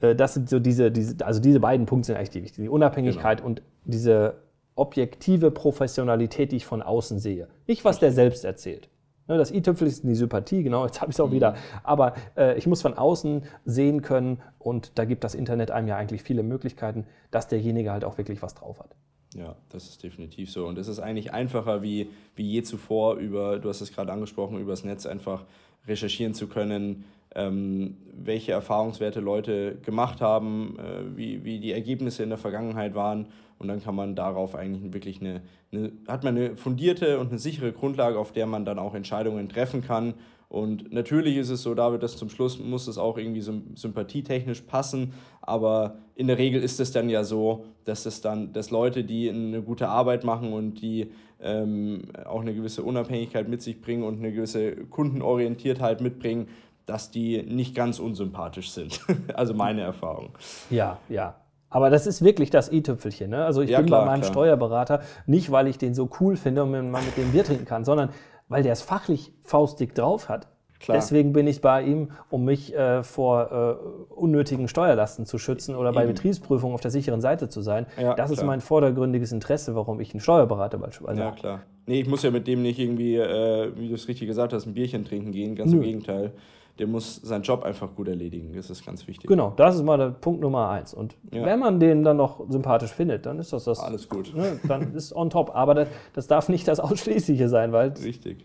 äh, 0.00 0.14
das 0.14 0.34
sind 0.34 0.50
so 0.50 0.60
diese, 0.60 0.92
diese, 0.92 1.24
also 1.24 1.40
diese 1.40 1.58
beiden 1.58 1.86
Punkte 1.86 2.08
sind 2.08 2.16
eigentlich 2.16 2.30
die 2.30 2.42
wichtigen. 2.42 2.64
Die 2.64 2.68
Unabhängigkeit 2.68 3.38
genau. 3.38 3.48
und 3.48 3.62
diese 3.84 4.42
objektive 4.74 5.50
Professionalität, 5.50 6.52
die 6.52 6.56
ich 6.56 6.66
von 6.66 6.82
außen 6.82 7.18
sehe. 7.18 7.48
Nicht, 7.66 7.84
was 7.84 7.98
der 7.98 8.12
selbst 8.12 8.44
erzählt. 8.44 8.90
Ne, 9.28 9.38
das 9.38 9.50
i-Tüpfel 9.50 9.88
ist 9.88 10.04
die 10.04 10.14
Sympathie, 10.14 10.62
genau, 10.62 10.84
jetzt 10.84 11.00
habe 11.00 11.10
ich 11.10 11.16
es 11.16 11.20
auch 11.20 11.32
wieder. 11.32 11.52
Mhm. 11.52 11.56
Aber 11.82 12.14
äh, 12.36 12.56
ich 12.58 12.66
muss 12.66 12.82
von 12.82 12.94
außen 12.94 13.42
sehen 13.64 14.02
können 14.02 14.40
und 14.58 14.98
da 14.98 15.04
gibt 15.04 15.24
das 15.24 15.34
Internet 15.34 15.70
einem 15.70 15.88
ja 15.88 15.96
eigentlich 15.96 16.22
viele 16.22 16.42
Möglichkeiten, 16.42 17.06
dass 17.30 17.48
derjenige 17.48 17.90
halt 17.90 18.04
auch 18.04 18.18
wirklich 18.18 18.42
was 18.42 18.54
drauf 18.54 18.78
hat. 18.78 18.94
Ja, 19.36 19.54
das 19.68 19.88
ist 19.88 20.02
definitiv 20.02 20.50
so. 20.50 20.66
Und 20.66 20.78
es 20.78 20.88
ist 20.88 20.98
eigentlich 20.98 21.32
einfacher 21.32 21.82
wie, 21.82 22.08
wie 22.36 22.44
je 22.44 22.62
zuvor 22.62 23.16
über, 23.16 23.58
du 23.58 23.68
hast 23.68 23.82
es 23.82 23.92
gerade 23.92 24.12
angesprochen, 24.12 24.58
über 24.58 24.72
das 24.72 24.84
Netz 24.84 25.04
einfach 25.04 25.44
recherchieren 25.86 26.32
zu 26.32 26.48
können, 26.48 27.04
ähm, 27.34 27.98
welche 28.14 28.52
Erfahrungswerte 28.52 29.20
Leute 29.20 29.76
gemacht 29.84 30.22
haben, 30.22 30.78
äh, 30.78 31.16
wie, 31.16 31.44
wie 31.44 31.60
die 31.60 31.72
Ergebnisse 31.72 32.22
in 32.22 32.30
der 32.30 32.38
Vergangenheit 32.38 32.94
waren. 32.94 33.26
Und 33.58 33.68
dann 33.68 33.82
kann 33.82 33.94
man 33.94 34.14
darauf 34.14 34.54
eigentlich 34.54 34.92
wirklich 34.92 35.20
eine, 35.20 35.42
eine, 35.70 35.92
hat 36.08 36.24
man 36.24 36.36
eine 36.36 36.56
fundierte 36.56 37.18
und 37.18 37.28
eine 37.28 37.38
sichere 37.38 37.72
Grundlage, 37.72 38.18
auf 38.18 38.32
der 38.32 38.46
man 38.46 38.64
dann 38.64 38.78
auch 38.78 38.94
Entscheidungen 38.94 39.48
treffen 39.50 39.82
kann. 39.82 40.14
Und 40.48 40.92
natürlich 40.92 41.36
ist 41.36 41.50
es 41.50 41.62
so, 41.62 41.74
David, 41.74 42.02
dass 42.02 42.16
zum 42.16 42.28
Schluss 42.28 42.58
muss 42.58 42.86
es 42.86 42.98
auch 42.98 43.18
irgendwie 43.18 43.40
sympathietechnisch 43.40 44.62
passen, 44.62 45.12
aber 45.42 45.98
in 46.14 46.28
der 46.28 46.38
Regel 46.38 46.62
ist 46.62 46.78
es 46.78 46.92
dann 46.92 47.08
ja 47.08 47.24
so, 47.24 47.64
dass 47.84 48.06
es 48.06 48.20
dann, 48.20 48.52
dass 48.52 48.70
Leute, 48.70 49.04
die 49.04 49.28
eine 49.28 49.62
gute 49.62 49.88
Arbeit 49.88 50.24
machen 50.24 50.52
und 50.52 50.80
die 50.80 51.10
ähm, 51.40 52.04
auch 52.24 52.40
eine 52.40 52.54
gewisse 52.54 52.82
Unabhängigkeit 52.82 53.48
mit 53.48 53.60
sich 53.60 53.80
bringen 53.80 54.04
und 54.04 54.18
eine 54.18 54.32
gewisse 54.32 54.76
Kundenorientiertheit 54.76 56.00
mitbringen, 56.00 56.48
dass 56.86 57.10
die 57.10 57.42
nicht 57.42 57.74
ganz 57.74 57.98
unsympathisch 57.98 58.70
sind. 58.70 59.00
also 59.34 59.52
meine 59.52 59.82
Erfahrung. 59.82 60.30
Ja, 60.70 60.98
ja. 61.08 61.34
Aber 61.68 61.90
das 61.90 62.06
ist 62.06 62.22
wirklich 62.22 62.50
das 62.50 62.70
i-Tüpfelchen. 62.70 63.30
Ne? 63.30 63.44
Also 63.44 63.60
ich 63.60 63.70
ja, 63.70 63.78
bin 63.78 63.88
klar, 63.88 64.02
bei 64.02 64.06
meinem 64.06 64.20
klar. 64.20 64.32
Steuerberater 64.32 65.02
nicht, 65.26 65.50
weil 65.50 65.66
ich 65.66 65.78
den 65.78 65.94
so 65.94 66.08
cool 66.20 66.36
finde 66.36 66.62
und 66.62 66.70
man 66.70 67.04
mit 67.04 67.16
dem 67.16 67.32
Bier 67.32 67.44
trinken 67.44 67.64
kann, 67.64 67.84
sondern 67.84 68.10
weil 68.48 68.62
der 68.62 68.72
es 68.72 68.82
fachlich 68.82 69.32
faustdick 69.42 69.94
drauf 69.94 70.28
hat. 70.28 70.48
Klar. 70.78 70.98
Deswegen 70.98 71.32
bin 71.32 71.46
ich 71.46 71.62
bei 71.62 71.82
ihm, 71.82 72.10
um 72.28 72.44
mich 72.44 72.74
äh, 72.74 73.02
vor 73.02 73.78
äh, 74.10 74.14
unnötigen 74.14 74.68
Steuerlasten 74.68 75.24
zu 75.24 75.38
schützen 75.38 75.74
oder 75.74 75.92
bei 75.92 76.06
Betriebsprüfungen 76.06 76.74
auf 76.74 76.82
der 76.82 76.90
sicheren 76.90 77.22
Seite 77.22 77.48
zu 77.48 77.62
sein. 77.62 77.86
Ja, 77.96 78.14
das 78.14 78.30
klar. 78.30 78.38
ist 78.38 78.44
mein 78.44 78.60
vordergründiges 78.60 79.32
Interesse, 79.32 79.74
warum 79.74 80.00
ich 80.00 80.12
einen 80.12 80.20
Steuerberater 80.20 80.78
beispielsweise 80.78 81.24
habe. 81.24 81.36
Ja, 81.36 81.40
klar. 81.40 81.62
Nee, 81.86 82.00
ich 82.00 82.08
muss 82.08 82.22
ja 82.22 82.30
mit 82.30 82.46
dem 82.46 82.62
nicht 82.62 82.78
irgendwie, 82.78 83.16
äh, 83.16 83.72
wie 83.76 83.88
du 83.88 83.94
es 83.94 84.06
richtig 84.06 84.28
gesagt 84.28 84.52
hast, 84.52 84.66
ein 84.66 84.74
Bierchen 84.74 85.04
trinken 85.04 85.32
gehen, 85.32 85.56
ganz 85.56 85.70
Nö. 85.72 85.78
im 85.78 85.82
Gegenteil 85.82 86.32
der 86.78 86.86
muss 86.86 87.16
seinen 87.16 87.42
Job 87.42 87.62
einfach 87.62 87.94
gut 87.94 88.08
erledigen. 88.08 88.52
Das 88.54 88.68
ist 88.70 88.84
ganz 88.84 89.06
wichtig. 89.06 89.28
Genau, 89.28 89.52
das 89.56 89.76
ist 89.76 89.82
mal 89.82 89.96
der 89.96 90.10
Punkt 90.10 90.40
Nummer 90.40 90.68
eins. 90.68 90.92
Und 90.92 91.16
ja. 91.32 91.44
wenn 91.44 91.58
man 91.58 91.80
den 91.80 92.02
dann 92.02 92.18
noch 92.18 92.48
sympathisch 92.50 92.92
findet, 92.92 93.24
dann 93.26 93.38
ist 93.38 93.52
das 93.52 93.64
das. 93.64 93.80
Alles 93.80 94.08
gut. 94.08 94.34
Ne, 94.34 94.60
dann 94.68 94.94
ist 94.94 95.14
on 95.14 95.30
top. 95.30 95.54
Aber 95.54 95.74
das, 95.74 95.88
das, 96.12 96.26
darf 96.26 96.48
nicht 96.48 96.68
das 96.68 96.80
Ausschließliche 96.80 97.48
sein, 97.48 97.72
weil. 97.72 97.92
Richtig. 98.04 98.44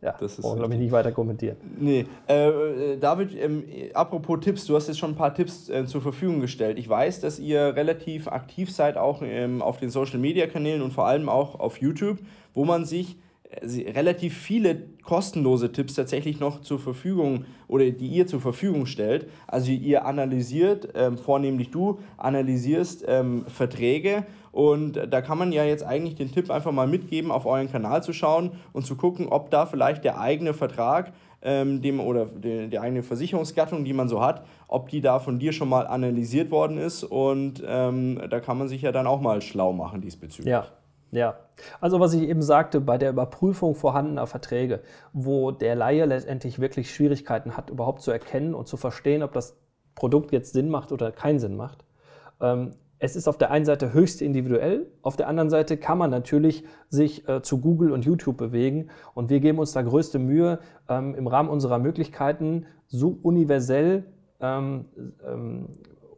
Ja, 0.00 0.14
das 0.20 0.38
ist 0.38 0.42
glaube 0.42 0.72
ich 0.74 0.78
nicht 0.78 0.92
weiter 0.92 1.10
kommentieren. 1.10 1.56
Nee, 1.76 2.06
äh, 2.28 2.96
David, 2.98 3.34
ähm, 3.34 3.64
apropos 3.94 4.38
Tipps, 4.38 4.64
du 4.64 4.76
hast 4.76 4.86
jetzt 4.86 4.98
schon 4.98 5.10
ein 5.10 5.16
paar 5.16 5.34
Tipps 5.34 5.68
äh, 5.68 5.86
zur 5.86 6.00
Verfügung 6.00 6.38
gestellt. 6.38 6.78
Ich 6.78 6.88
weiß, 6.88 7.20
dass 7.20 7.40
ihr 7.40 7.74
relativ 7.74 8.28
aktiv 8.28 8.70
seid, 8.70 8.96
auch 8.96 9.22
ähm, 9.22 9.60
auf 9.60 9.78
den 9.78 9.90
Social 9.90 10.20
Media 10.20 10.46
Kanälen 10.46 10.82
und 10.82 10.92
vor 10.92 11.08
allem 11.08 11.28
auch 11.28 11.58
auf 11.58 11.80
YouTube, 11.80 12.18
wo 12.54 12.64
man 12.64 12.84
sich 12.84 13.16
relativ 13.62 14.36
viele 14.36 14.82
kostenlose 15.08 15.72
Tipps 15.72 15.94
tatsächlich 15.94 16.38
noch 16.38 16.60
zur 16.60 16.78
Verfügung 16.78 17.46
oder 17.66 17.90
die 17.90 18.08
ihr 18.08 18.26
zur 18.26 18.42
Verfügung 18.42 18.84
stellt. 18.84 19.26
Also 19.46 19.70
ihr 19.70 20.04
analysiert, 20.04 20.90
ähm, 20.94 21.16
vornehmlich 21.16 21.70
du 21.70 21.98
analysierst 22.18 23.06
ähm, 23.08 23.46
Verträge 23.48 24.26
und 24.52 25.00
da 25.08 25.22
kann 25.22 25.38
man 25.38 25.50
ja 25.50 25.64
jetzt 25.64 25.82
eigentlich 25.82 26.16
den 26.16 26.30
Tipp 26.30 26.50
einfach 26.50 26.72
mal 26.72 26.86
mitgeben, 26.86 27.30
auf 27.30 27.46
euren 27.46 27.72
Kanal 27.72 28.02
zu 28.02 28.12
schauen 28.12 28.50
und 28.74 28.84
zu 28.84 28.96
gucken, 28.96 29.28
ob 29.28 29.50
da 29.50 29.64
vielleicht 29.64 30.04
der 30.04 30.20
eigene 30.20 30.52
Vertrag 30.52 31.14
ähm, 31.40 31.80
dem, 31.80 32.00
oder 32.00 32.26
die, 32.26 32.68
die 32.68 32.78
eigene 32.78 33.02
Versicherungsgattung, 33.02 33.86
die 33.86 33.94
man 33.94 34.10
so 34.10 34.20
hat, 34.20 34.44
ob 34.66 34.90
die 34.90 35.00
da 35.00 35.20
von 35.20 35.38
dir 35.38 35.52
schon 35.52 35.70
mal 35.70 35.86
analysiert 35.86 36.50
worden 36.50 36.76
ist 36.76 37.02
und 37.02 37.62
ähm, 37.66 38.20
da 38.28 38.40
kann 38.40 38.58
man 38.58 38.68
sich 38.68 38.82
ja 38.82 38.92
dann 38.92 39.06
auch 39.06 39.22
mal 39.22 39.40
schlau 39.40 39.72
machen 39.72 40.02
diesbezüglich. 40.02 40.52
Ja, 40.52 40.66
ja, 41.10 41.38
also 41.80 42.00
was 42.00 42.12
ich 42.14 42.22
eben 42.22 42.42
sagte, 42.42 42.80
bei 42.80 42.98
der 42.98 43.10
Überprüfung 43.10 43.74
vorhandener 43.74 44.26
Verträge, 44.26 44.80
wo 45.12 45.50
der 45.50 45.74
Laie 45.74 46.04
letztendlich 46.04 46.58
wirklich 46.58 46.94
Schwierigkeiten 46.94 47.56
hat, 47.56 47.70
überhaupt 47.70 48.02
zu 48.02 48.10
erkennen 48.10 48.54
und 48.54 48.68
zu 48.68 48.76
verstehen, 48.76 49.22
ob 49.22 49.32
das 49.32 49.56
Produkt 49.94 50.32
jetzt 50.32 50.52
Sinn 50.52 50.68
macht 50.68 50.92
oder 50.92 51.10
keinen 51.10 51.38
Sinn 51.38 51.56
macht. 51.56 51.84
Ähm, 52.40 52.72
es 53.00 53.16
ist 53.16 53.28
auf 53.28 53.38
der 53.38 53.50
einen 53.50 53.64
Seite 53.64 53.92
höchst 53.92 54.20
individuell, 54.20 54.86
auf 55.02 55.16
der 55.16 55.28
anderen 55.28 55.50
Seite 55.50 55.76
kann 55.76 55.98
man 55.98 56.10
natürlich 56.10 56.64
sich 56.88 57.28
äh, 57.28 57.42
zu 57.42 57.60
Google 57.60 57.92
und 57.92 58.04
YouTube 58.04 58.36
bewegen 58.36 58.90
und 59.14 59.30
wir 59.30 59.40
geben 59.40 59.58
uns 59.58 59.72
da 59.72 59.82
größte 59.82 60.18
Mühe, 60.18 60.58
ähm, 60.88 61.14
im 61.14 61.26
Rahmen 61.26 61.48
unserer 61.48 61.78
Möglichkeiten 61.78 62.66
so 62.88 63.16
universell 63.22 64.04
ähm, 64.40 64.86
ähm, 65.24 65.68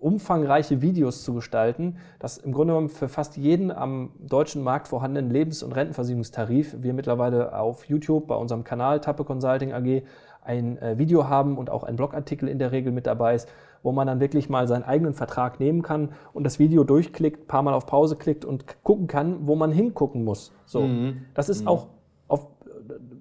umfangreiche 0.00 0.82
Videos 0.82 1.22
zu 1.22 1.34
gestalten, 1.34 1.96
dass 2.18 2.38
im 2.38 2.52
Grunde 2.52 2.72
genommen 2.72 2.88
für 2.88 3.08
fast 3.08 3.36
jeden 3.36 3.70
am 3.70 4.10
deutschen 4.18 4.62
Markt 4.62 4.88
vorhandenen 4.88 5.30
Lebens- 5.30 5.62
und 5.62 5.72
Rentenversicherungstarif 5.72 6.82
wir 6.82 6.94
mittlerweile 6.94 7.58
auf 7.58 7.84
YouTube 7.84 8.26
bei 8.26 8.34
unserem 8.34 8.64
Kanal 8.64 9.00
Tappe 9.00 9.24
Consulting 9.24 9.72
AG 9.72 10.02
ein 10.42 10.78
äh, 10.78 10.98
Video 10.98 11.28
haben 11.28 11.58
und 11.58 11.70
auch 11.70 11.84
ein 11.84 11.96
Blogartikel 11.96 12.48
in 12.48 12.58
der 12.58 12.72
Regel 12.72 12.92
mit 12.92 13.06
dabei 13.06 13.34
ist, 13.34 13.48
wo 13.82 13.92
man 13.92 14.06
dann 14.06 14.20
wirklich 14.20 14.48
mal 14.48 14.66
seinen 14.68 14.84
eigenen 14.84 15.14
Vertrag 15.14 15.60
nehmen 15.60 15.82
kann 15.82 16.10
und 16.32 16.44
das 16.44 16.58
Video 16.58 16.84
durchklickt, 16.84 17.44
ein 17.44 17.46
paar 17.46 17.62
Mal 17.62 17.74
auf 17.74 17.86
Pause 17.86 18.16
klickt 18.16 18.44
und 18.44 18.82
gucken 18.82 19.06
kann, 19.06 19.46
wo 19.46 19.54
man 19.54 19.70
hingucken 19.70 20.24
muss. 20.24 20.52
So, 20.64 20.82
mhm. 20.82 21.22
das 21.34 21.48
ist 21.48 21.62
mhm. 21.62 21.68
auch 21.68 21.86
auf 22.28 22.46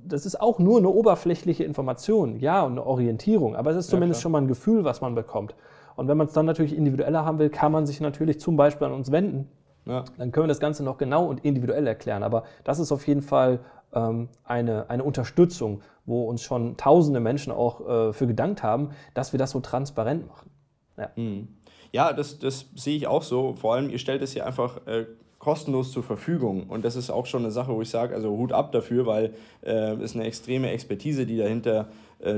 das 0.05 0.25
ist 0.25 0.41
auch 0.41 0.57
nur 0.57 0.79
eine 0.79 0.89
oberflächliche 0.89 1.63
Information, 1.63 2.39
ja, 2.39 2.63
und 2.63 2.71
eine 2.71 2.85
Orientierung, 2.85 3.55
aber 3.55 3.69
es 3.69 3.77
ist 3.77 3.89
zumindest 3.89 4.21
ja, 4.21 4.23
schon 4.23 4.31
mal 4.31 4.41
ein 4.41 4.47
Gefühl, 4.47 4.83
was 4.83 5.01
man 5.01 5.13
bekommt. 5.13 5.53
Und 5.99 6.07
wenn 6.07 6.17
man 6.17 6.27
es 6.27 6.33
dann 6.33 6.45
natürlich 6.45 6.75
individueller 6.75 7.25
haben 7.25 7.39
will, 7.39 7.49
kann 7.49 7.73
man 7.73 7.85
sich 7.85 7.99
natürlich 7.99 8.39
zum 8.39 8.55
Beispiel 8.55 8.87
an 8.87 8.93
uns 8.93 9.11
wenden. 9.11 9.49
Ja. 9.85 10.05
Dann 10.17 10.31
können 10.31 10.45
wir 10.45 10.47
das 10.47 10.61
Ganze 10.61 10.81
noch 10.81 10.97
genau 10.97 11.25
und 11.25 11.43
individuell 11.43 11.85
erklären. 11.85 12.23
Aber 12.23 12.45
das 12.63 12.79
ist 12.79 12.93
auf 12.93 13.05
jeden 13.05 13.21
Fall 13.21 13.59
ähm, 13.93 14.29
eine, 14.45 14.89
eine 14.89 15.03
Unterstützung, 15.03 15.81
wo 16.05 16.23
uns 16.23 16.41
schon 16.41 16.77
tausende 16.77 17.19
Menschen 17.19 17.51
auch 17.51 17.87
äh, 17.87 18.13
für 18.13 18.27
gedankt 18.27 18.63
haben, 18.63 18.91
dass 19.13 19.33
wir 19.33 19.37
das 19.37 19.51
so 19.51 19.59
transparent 19.59 20.25
machen. 20.25 20.49
Ja, 20.97 21.09
mhm. 21.17 21.49
ja 21.91 22.13
das, 22.13 22.39
das 22.39 22.67
sehe 22.75 22.95
ich 22.95 23.07
auch 23.07 23.23
so. 23.23 23.55
Vor 23.55 23.75
allem, 23.75 23.89
ihr 23.89 23.99
stellt 23.99 24.21
es 24.21 24.33
ja 24.33 24.45
einfach 24.45 24.87
äh, 24.87 25.05
kostenlos 25.39 25.91
zur 25.91 26.03
Verfügung. 26.03 26.67
Und 26.67 26.85
das 26.85 26.95
ist 26.95 27.09
auch 27.09 27.25
schon 27.25 27.43
eine 27.43 27.51
Sache, 27.51 27.73
wo 27.73 27.81
ich 27.81 27.89
sage, 27.89 28.13
also 28.13 28.29
Hut 28.29 28.53
ab 28.53 28.71
dafür, 28.71 29.05
weil 29.05 29.33
äh, 29.63 29.95
es 29.95 30.15
eine 30.15 30.25
extreme 30.25 30.69
Expertise, 30.69 31.25
die 31.25 31.37
dahinter 31.37 31.81
äh, 31.81 31.85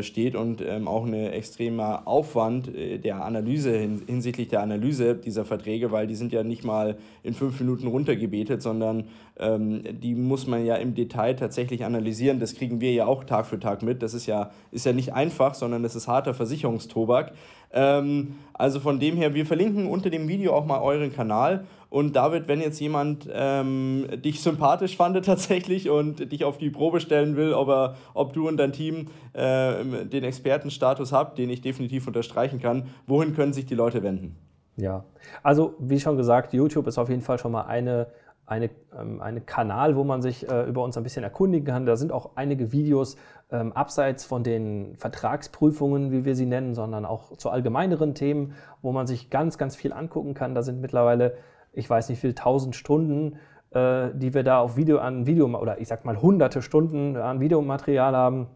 steht 0.04 0.36
und 0.36 0.62
ähm, 0.62 0.88
auch 0.88 1.06
ein 1.06 1.14
extremer 1.14 2.08
Aufwand 2.08 2.74
äh, 2.76 3.00
der 3.00 3.26
Analyse 3.26 3.76
hin, 3.76 4.02
hinsichtlich 4.06 4.48
der 4.48 4.62
Analyse 4.62 5.16
dieser 5.16 5.44
Verträge, 5.44 5.92
weil 5.92 6.06
die 6.06 6.14
sind 6.16 6.32
ja 6.32 6.44
nicht 6.44 6.64
mal 6.64 6.98
in 7.24 7.34
fünf 7.34 7.60
Minuten 7.60 7.88
runtergebetet, 7.88 8.62
sondern 8.62 9.06
ähm, 9.40 9.82
die 9.92 10.14
muss 10.14 10.46
man 10.46 10.66
ja 10.66 10.76
im 10.76 10.94
Detail 10.94 11.34
tatsächlich 11.36 11.84
analysieren. 11.84 12.40
Das 12.40 12.54
kriegen 12.54 12.80
wir 12.80 12.94
ja 12.94 13.08
auch 13.08 13.24
Tag 13.24 13.48
für 13.48 13.60
Tag 13.60 13.82
mit. 13.82 14.04
Das 14.04 14.14
ist 14.14 14.28
ja, 14.28 14.52
ist 14.72 14.86
ja 14.86 14.94
nicht 14.94 15.14
einfach, 15.14 15.56
sondern 15.56 15.82
das 15.82 15.96
ist 15.96 16.08
harter 16.08 16.36
Versicherungstobak. 16.36 17.34
Ähm, 17.74 18.36
also 18.54 18.80
von 18.80 19.00
dem 19.00 19.18
her, 19.18 19.34
wir 19.34 19.46
verlinken 19.46 19.88
unter 19.88 20.10
dem 20.10 20.28
Video 20.28 20.54
auch 20.54 20.66
mal 20.66 20.82
euren 20.82 21.14
Kanal 21.14 21.66
und 21.90 22.16
David, 22.16 22.48
wenn 22.48 22.62
jetzt 22.62 22.80
jemand 22.80 23.28
ähm, 23.34 24.08
dich 24.24 24.42
sympathisch 24.42 24.96
fand 24.96 25.26
tatsächlich 25.26 25.90
und 25.90 26.32
dich 26.32 26.46
auf 26.46 26.58
die 26.58 26.70
Probe 26.70 27.02
stellen 27.02 27.36
will, 27.36 27.54
ob, 27.54 27.68
er, 27.68 27.96
ob 28.14 28.34
du 28.34 28.48
und 28.48 28.58
dein 28.58 28.72
Team 28.72 29.08
äh, 29.34 30.06
den 30.06 30.24
Expertenstatus 30.24 31.12
habt, 31.12 31.38
den 31.38 31.50
ich 31.50 31.62
definitiv 31.62 32.08
unterstreichen 32.08 32.60
kann, 32.60 32.86
wohin 33.08 33.36
können 33.36 33.52
sich 33.52 33.66
die 33.66 33.76
Leute 33.76 34.04
wenden? 34.04 34.38
Ja, 34.78 35.04
also 35.44 35.76
wie 35.80 36.00
schon 36.00 36.16
gesagt, 36.16 36.54
YouTube 36.54 36.88
ist 36.88 36.98
auf 36.98 37.10
jeden 37.10 37.22
Fall 37.22 37.40
schon 37.40 37.52
mal 37.52 37.64
eine, 37.64 38.08
eine, 38.46 38.70
ähm, 38.98 39.22
eine 39.22 39.42
Kanal, 39.42 39.96
wo 39.96 40.06
man 40.06 40.22
sich 40.22 40.50
äh, 40.50 40.64
über 40.70 40.84
uns 40.84 40.96
ein 40.96 41.04
bisschen 41.04 41.24
erkundigen 41.24 41.66
kann. 41.66 41.86
Da 41.86 41.98
sind 41.98 42.12
auch 42.12 42.32
einige 42.36 42.72
Videos 42.72 43.18
ähm, 43.52 43.74
abseits 43.74 44.26
von 44.26 44.44
den 44.44 44.96
Vertragsprüfungen, 44.98 46.12
wie 46.12 46.26
wir 46.26 46.36
sie 46.36 46.46
nennen, 46.46 46.74
sondern 46.74 47.06
auch 47.06 47.38
zu 47.38 47.50
allgemeineren 47.50 48.16
Themen, 48.16 48.54
wo 48.82 48.92
man 48.92 49.08
sich 49.08 49.30
ganz, 49.30 49.58
ganz 49.58 49.76
viel 49.76 49.94
angucken 49.94 50.34
kann. 50.34 50.56
Da 50.56 50.64
sind 50.64 50.82
mittlerweile 50.82 51.36
ich 51.74 51.90
weiß 51.90 52.10
nicht 52.10 52.20
viel, 52.20 52.34
tausend 52.34 52.76
Stunden, 52.76 53.38
äh, 53.72 54.10
die 54.14 54.34
wir 54.34 54.44
da 54.44 54.60
auf 54.60 54.78
Video 54.78 55.00
an 55.00 55.26
Video 55.26 55.48
oder 55.48 55.80
ich 55.80 55.88
sag 55.88 56.06
mal 56.06 56.22
hunderte 56.22 56.62
Stunden 56.62 57.16
an 57.16 57.40
Videomaterial 57.40 58.16
haben. 58.16 58.48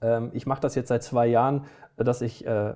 Ähm, 0.00 0.30
ich 0.32 0.46
mache 0.46 0.60
das 0.60 0.74
jetzt 0.74 0.88
seit 0.88 1.02
zwei 1.02 1.26
Jahren, 1.26 1.64
dass 1.96 2.22
ich 2.22 2.46
äh, 2.46 2.74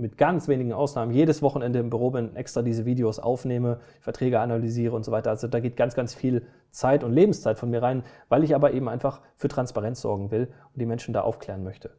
mit 0.00 0.18
ganz 0.18 0.48
wenigen 0.48 0.72
Ausnahmen 0.72 1.12
jedes 1.12 1.42
Wochenende 1.42 1.78
im 1.78 1.90
Büro 1.90 2.10
bin, 2.10 2.34
extra 2.34 2.62
diese 2.62 2.84
Videos 2.84 3.18
aufnehme, 3.18 3.80
Verträge 4.00 4.40
analysiere 4.40 4.96
und 4.96 5.04
so 5.04 5.12
weiter. 5.12 5.30
Also 5.30 5.46
da 5.46 5.60
geht 5.60 5.76
ganz, 5.76 5.94
ganz 5.94 6.14
viel 6.14 6.46
Zeit 6.70 7.04
und 7.04 7.12
Lebenszeit 7.12 7.58
von 7.58 7.70
mir 7.70 7.82
rein, 7.82 8.02
weil 8.28 8.44
ich 8.44 8.54
aber 8.54 8.72
eben 8.72 8.88
einfach 8.88 9.20
für 9.36 9.48
Transparenz 9.48 10.00
sorgen 10.00 10.30
will 10.30 10.48
und 10.72 10.80
die 10.80 10.86
Menschen 10.86 11.14
da 11.14 11.22
aufklären 11.22 11.62
möchte. 11.62 11.90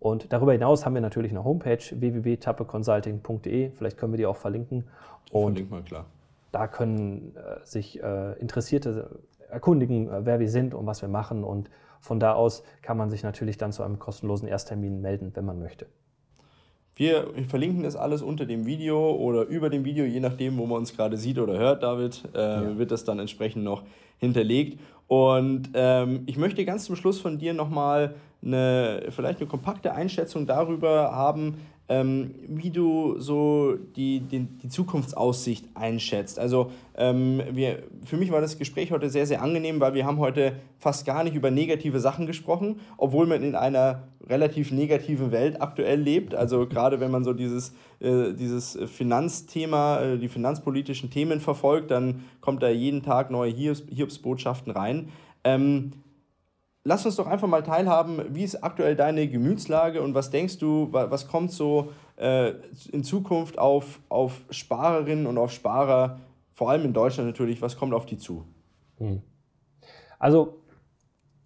Und 0.00 0.32
darüber 0.32 0.52
hinaus 0.52 0.84
haben 0.86 0.94
wir 0.94 1.00
natürlich 1.00 1.32
eine 1.32 1.44
Homepage 1.44 1.78
www.tappeconsulting.de. 1.90 3.70
Vielleicht 3.70 3.96
können 3.96 4.12
wir 4.12 4.18
die 4.18 4.26
auch 4.26 4.36
verlinken. 4.36 4.84
Und 5.32 5.54
Verlink 5.54 5.70
mal, 5.70 5.82
klar. 5.82 6.06
Da 6.52 6.66
können 6.68 7.34
äh, 7.36 7.64
sich 7.64 8.02
äh, 8.02 8.38
Interessierte 8.38 9.20
erkundigen, 9.50 10.08
äh, 10.08 10.24
wer 10.24 10.38
wir 10.38 10.48
sind 10.48 10.74
und 10.74 10.86
was 10.86 11.02
wir 11.02 11.08
machen. 11.08 11.42
Und 11.42 11.68
von 12.00 12.20
da 12.20 12.34
aus 12.34 12.62
kann 12.80 12.96
man 12.96 13.10
sich 13.10 13.22
natürlich 13.22 13.58
dann 13.58 13.72
zu 13.72 13.82
einem 13.82 13.98
kostenlosen 13.98 14.46
Ersttermin 14.46 15.00
melden, 15.00 15.32
wenn 15.34 15.44
man 15.44 15.58
möchte. 15.58 15.86
Wir 16.98 17.28
verlinken 17.46 17.84
das 17.84 17.94
alles 17.94 18.22
unter 18.22 18.44
dem 18.44 18.66
Video 18.66 19.12
oder 19.12 19.44
über 19.44 19.70
dem 19.70 19.84
Video, 19.84 20.04
je 20.04 20.18
nachdem, 20.18 20.58
wo 20.58 20.66
man 20.66 20.78
uns 20.78 20.96
gerade 20.96 21.16
sieht 21.16 21.38
oder 21.38 21.56
hört, 21.56 21.84
David, 21.84 22.24
äh, 22.34 22.38
ja. 22.38 22.76
wird 22.76 22.90
das 22.90 23.04
dann 23.04 23.20
entsprechend 23.20 23.62
noch 23.62 23.84
hinterlegt. 24.18 24.80
Und 25.06 25.70
ähm, 25.74 26.24
ich 26.26 26.36
möchte 26.36 26.64
ganz 26.64 26.86
zum 26.86 26.96
Schluss 26.96 27.20
von 27.20 27.38
dir 27.38 27.54
nochmal 27.54 28.16
eine, 28.44 29.04
vielleicht 29.10 29.38
eine 29.38 29.48
kompakte 29.48 29.94
Einschätzung 29.94 30.44
darüber 30.48 31.12
haben, 31.12 31.58
ähm, 31.88 32.34
wie 32.46 32.70
du 32.70 33.18
so 33.18 33.76
die, 33.96 34.20
die, 34.20 34.40
die 34.40 34.68
Zukunftsaussicht 34.68 35.66
einschätzt. 35.74 36.38
Also 36.38 36.70
ähm, 36.96 37.42
wir, 37.50 37.82
für 38.04 38.16
mich 38.16 38.30
war 38.30 38.40
das 38.40 38.58
Gespräch 38.58 38.92
heute 38.92 39.08
sehr, 39.08 39.26
sehr 39.26 39.42
angenehm, 39.42 39.80
weil 39.80 39.94
wir 39.94 40.04
haben 40.04 40.18
heute 40.18 40.52
fast 40.78 41.06
gar 41.06 41.24
nicht 41.24 41.34
über 41.34 41.50
negative 41.50 42.00
Sachen 42.00 42.26
gesprochen, 42.26 42.80
obwohl 42.98 43.26
man 43.26 43.42
in 43.42 43.54
einer 43.54 44.04
relativ 44.28 44.70
negativen 44.70 45.32
Welt 45.32 45.62
aktuell 45.62 46.00
lebt. 46.00 46.34
Also 46.34 46.66
gerade 46.66 47.00
wenn 47.00 47.10
man 47.10 47.24
so 47.24 47.32
dieses, 47.32 47.72
äh, 48.00 48.34
dieses 48.34 48.78
Finanzthema, 48.86 50.00
äh, 50.00 50.18
die 50.18 50.28
finanzpolitischen 50.28 51.10
Themen 51.10 51.40
verfolgt, 51.40 51.90
dann 51.90 52.24
kommt 52.40 52.62
da 52.62 52.68
jeden 52.68 53.02
Tag 53.02 53.30
neue 53.30 53.50
Hiobs, 53.50 53.84
Hiobsbotschaften 53.88 54.72
rein. 54.72 55.08
Ähm, 55.44 55.92
lass 56.88 57.04
uns 57.04 57.16
doch 57.16 57.26
einfach 57.26 57.46
mal 57.46 57.62
teilhaben, 57.62 58.34
wie 58.34 58.42
ist 58.42 58.64
aktuell 58.64 58.96
deine 58.96 59.28
Gemütslage 59.28 60.00
und 60.00 60.14
was 60.14 60.30
denkst 60.30 60.58
du, 60.58 60.88
was 60.90 61.28
kommt 61.28 61.52
so 61.52 61.92
äh, 62.16 62.54
in 62.90 63.04
Zukunft 63.04 63.58
auf, 63.58 64.00
auf 64.08 64.40
Sparerinnen 64.48 65.26
und 65.26 65.36
auf 65.36 65.52
Sparer, 65.52 66.20
vor 66.54 66.70
allem 66.70 66.86
in 66.86 66.94
Deutschland 66.94 67.28
natürlich, 67.28 67.60
was 67.60 67.76
kommt 67.76 67.92
auf 67.92 68.06
die 68.06 68.16
zu? 68.16 68.46
Hm. 68.96 69.20
Also 70.18 70.62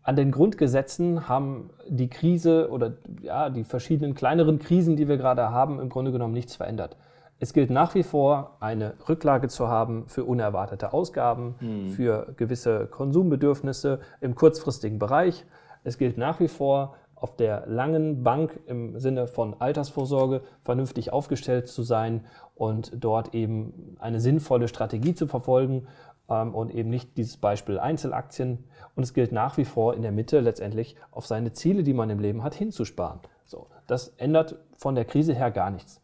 an 0.04 0.14
den 0.14 0.30
Grundgesetzen 0.30 1.28
haben 1.28 1.70
die 1.88 2.08
Krise 2.08 2.70
oder 2.70 2.94
ja, 3.20 3.50
die 3.50 3.64
verschiedenen 3.64 4.14
kleineren 4.14 4.60
Krisen, 4.60 4.94
die 4.94 5.08
wir 5.08 5.16
gerade 5.16 5.50
haben, 5.50 5.80
im 5.80 5.88
Grunde 5.88 6.12
genommen 6.12 6.34
nichts 6.34 6.54
verändert. 6.54 6.96
Es 7.42 7.52
gilt 7.52 7.70
nach 7.70 7.96
wie 7.96 8.04
vor, 8.04 8.56
eine 8.60 8.94
Rücklage 9.08 9.48
zu 9.48 9.66
haben 9.66 10.06
für 10.06 10.24
unerwartete 10.24 10.92
Ausgaben, 10.92 11.56
mhm. 11.58 11.88
für 11.88 12.34
gewisse 12.36 12.86
Konsumbedürfnisse 12.86 13.98
im 14.20 14.36
kurzfristigen 14.36 15.00
Bereich. 15.00 15.44
Es 15.82 15.98
gilt 15.98 16.18
nach 16.18 16.38
wie 16.38 16.46
vor, 16.46 16.94
auf 17.16 17.34
der 17.34 17.66
langen 17.66 18.22
Bank 18.22 18.60
im 18.68 18.96
Sinne 19.00 19.26
von 19.26 19.56
Altersvorsorge 19.58 20.42
vernünftig 20.62 21.12
aufgestellt 21.12 21.66
zu 21.66 21.82
sein 21.82 22.24
und 22.54 22.92
dort 22.94 23.34
eben 23.34 23.96
eine 23.98 24.20
sinnvolle 24.20 24.68
Strategie 24.68 25.16
zu 25.16 25.26
verfolgen 25.26 25.88
ähm, 26.28 26.54
und 26.54 26.72
eben 26.72 26.90
nicht 26.90 27.16
dieses 27.16 27.38
Beispiel 27.38 27.80
Einzelaktien. 27.80 28.62
Und 28.94 29.02
es 29.02 29.14
gilt 29.14 29.32
nach 29.32 29.56
wie 29.56 29.64
vor 29.64 29.94
in 29.94 30.02
der 30.02 30.12
Mitte 30.12 30.38
letztendlich 30.38 30.94
auf 31.10 31.26
seine 31.26 31.52
Ziele, 31.52 31.82
die 31.82 31.92
man 31.92 32.08
im 32.08 32.20
Leben 32.20 32.44
hat, 32.44 32.54
hinzusparen. 32.54 33.18
So, 33.44 33.66
das 33.88 34.10
ändert 34.16 34.60
von 34.78 34.94
der 34.94 35.06
Krise 35.06 35.34
her 35.34 35.50
gar 35.50 35.70
nichts. 35.72 36.00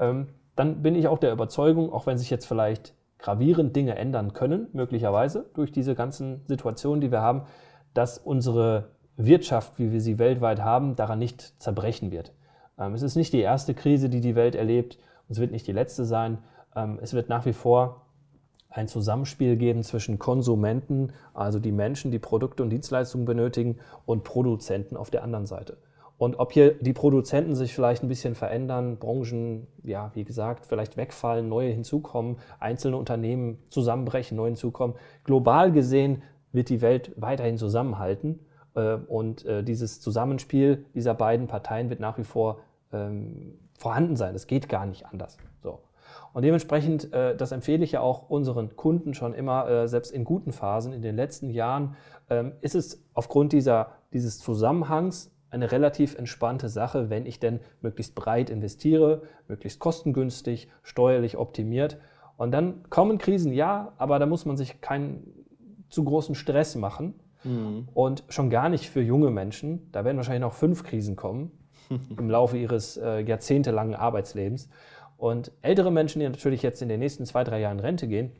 Ähm, 0.00 0.26
dann 0.56 0.82
bin 0.82 0.94
ich 0.94 1.08
auch 1.08 1.18
der 1.18 1.32
Überzeugung, 1.32 1.92
auch 1.92 2.06
wenn 2.06 2.18
sich 2.18 2.30
jetzt 2.30 2.46
vielleicht 2.46 2.94
gravierend 3.18 3.76
Dinge 3.76 3.96
ändern 3.96 4.32
können, 4.32 4.68
möglicherweise 4.72 5.46
durch 5.54 5.72
diese 5.72 5.94
ganzen 5.94 6.42
Situationen, 6.46 7.00
die 7.00 7.10
wir 7.10 7.20
haben, 7.20 7.42
dass 7.94 8.18
unsere 8.18 8.90
Wirtschaft, 9.16 9.78
wie 9.78 9.92
wir 9.92 10.00
sie 10.00 10.18
weltweit 10.18 10.60
haben, 10.60 10.96
daran 10.96 11.18
nicht 11.18 11.60
zerbrechen 11.60 12.10
wird. 12.10 12.32
Ähm, 12.78 12.94
es 12.94 13.02
ist 13.02 13.16
nicht 13.16 13.32
die 13.32 13.40
erste 13.40 13.74
Krise, 13.74 14.08
die 14.08 14.20
die 14.20 14.34
Welt 14.34 14.54
erlebt 14.54 14.98
es 15.30 15.38
wird 15.38 15.52
nicht 15.52 15.66
die 15.66 15.72
letzte 15.72 16.04
sein. 16.04 16.38
Ähm, 16.76 16.98
es 17.00 17.14
wird 17.14 17.30
nach 17.30 17.46
wie 17.46 17.54
vor 17.54 18.06
ein 18.68 18.88
Zusammenspiel 18.88 19.56
geben 19.56 19.82
zwischen 19.82 20.18
Konsumenten, 20.18 21.12
also 21.32 21.58
die 21.58 21.72
Menschen, 21.72 22.10
die 22.10 22.18
Produkte 22.18 22.62
und 22.62 22.70
Dienstleistungen 22.70 23.24
benötigen, 23.24 23.78
und 24.06 24.24
Produzenten 24.24 24.96
auf 24.96 25.10
der 25.10 25.22
anderen 25.22 25.46
Seite. 25.46 25.78
Und 26.20 26.38
ob 26.38 26.52
hier 26.52 26.74
die 26.74 26.92
Produzenten 26.92 27.54
sich 27.54 27.74
vielleicht 27.74 28.02
ein 28.02 28.08
bisschen 28.08 28.34
verändern, 28.34 28.98
Branchen, 28.98 29.66
ja, 29.82 30.10
wie 30.12 30.24
gesagt, 30.24 30.66
vielleicht 30.66 30.98
wegfallen, 30.98 31.48
neue 31.48 31.70
hinzukommen, 31.70 32.36
einzelne 32.58 32.98
Unternehmen 32.98 33.56
zusammenbrechen, 33.70 34.36
neue 34.36 34.48
hinzukommen. 34.48 34.96
Global 35.24 35.72
gesehen 35.72 36.22
wird 36.52 36.68
die 36.68 36.82
Welt 36.82 37.12
weiterhin 37.16 37.56
zusammenhalten. 37.56 38.38
Äh, 38.74 38.96
und 38.96 39.46
äh, 39.46 39.64
dieses 39.64 40.02
Zusammenspiel 40.02 40.84
dieser 40.94 41.14
beiden 41.14 41.46
Parteien 41.46 41.88
wird 41.88 42.00
nach 42.00 42.18
wie 42.18 42.24
vor 42.24 42.58
ähm, 42.92 43.54
vorhanden 43.78 44.16
sein. 44.16 44.34
Das 44.34 44.46
geht 44.46 44.68
gar 44.68 44.84
nicht 44.84 45.06
anders. 45.06 45.38
So. 45.62 45.80
Und 46.34 46.42
dementsprechend, 46.42 47.14
äh, 47.14 47.34
das 47.34 47.50
empfehle 47.50 47.82
ich 47.82 47.92
ja 47.92 48.02
auch 48.02 48.28
unseren 48.28 48.76
Kunden 48.76 49.14
schon 49.14 49.32
immer, 49.32 49.88
selbst 49.88 50.12
in 50.12 50.24
guten 50.24 50.52
Phasen, 50.52 50.92
in 50.92 51.00
den 51.00 51.16
letzten 51.16 51.48
Jahren, 51.48 51.96
ähm, 52.28 52.52
ist 52.60 52.74
es 52.74 53.02
aufgrund 53.14 53.54
dieser, 53.54 53.92
dieses 54.12 54.38
Zusammenhangs 54.38 55.30
eine 55.50 55.72
relativ 55.72 56.16
entspannte 56.16 56.68
Sache, 56.68 57.10
wenn 57.10 57.26
ich 57.26 57.40
denn 57.40 57.60
möglichst 57.80 58.14
breit 58.14 58.50
investiere, 58.50 59.22
möglichst 59.48 59.80
kostengünstig, 59.80 60.68
steuerlich 60.82 61.36
optimiert. 61.36 61.98
Und 62.36 62.52
dann 62.52 62.88
kommen 62.88 63.18
Krisen, 63.18 63.52
ja, 63.52 63.92
aber 63.98 64.18
da 64.18 64.26
muss 64.26 64.46
man 64.46 64.56
sich 64.56 64.80
keinen 64.80 65.46
zu 65.88 66.04
großen 66.04 66.34
Stress 66.34 66.76
machen. 66.76 67.14
Mhm. 67.44 67.88
Und 67.94 68.24
schon 68.28 68.50
gar 68.50 68.68
nicht 68.68 68.88
für 68.88 69.00
junge 69.00 69.30
Menschen. 69.30 69.90
Da 69.92 70.04
werden 70.04 70.16
wahrscheinlich 70.16 70.42
noch 70.42 70.54
fünf 70.54 70.84
Krisen 70.84 71.16
kommen 71.16 71.50
im 72.18 72.30
Laufe 72.30 72.56
ihres 72.56 72.96
äh, 72.96 73.20
jahrzehntelangen 73.20 73.94
Arbeitslebens. 73.94 74.68
Und 75.16 75.52
ältere 75.60 75.90
Menschen, 75.90 76.20
die 76.20 76.28
natürlich 76.28 76.62
jetzt 76.62 76.80
in 76.80 76.88
den 76.88 77.00
nächsten 77.00 77.26
zwei, 77.26 77.44
drei 77.44 77.60
Jahren 77.60 77.80
Rente 77.80 78.08
gehen, 78.08 78.32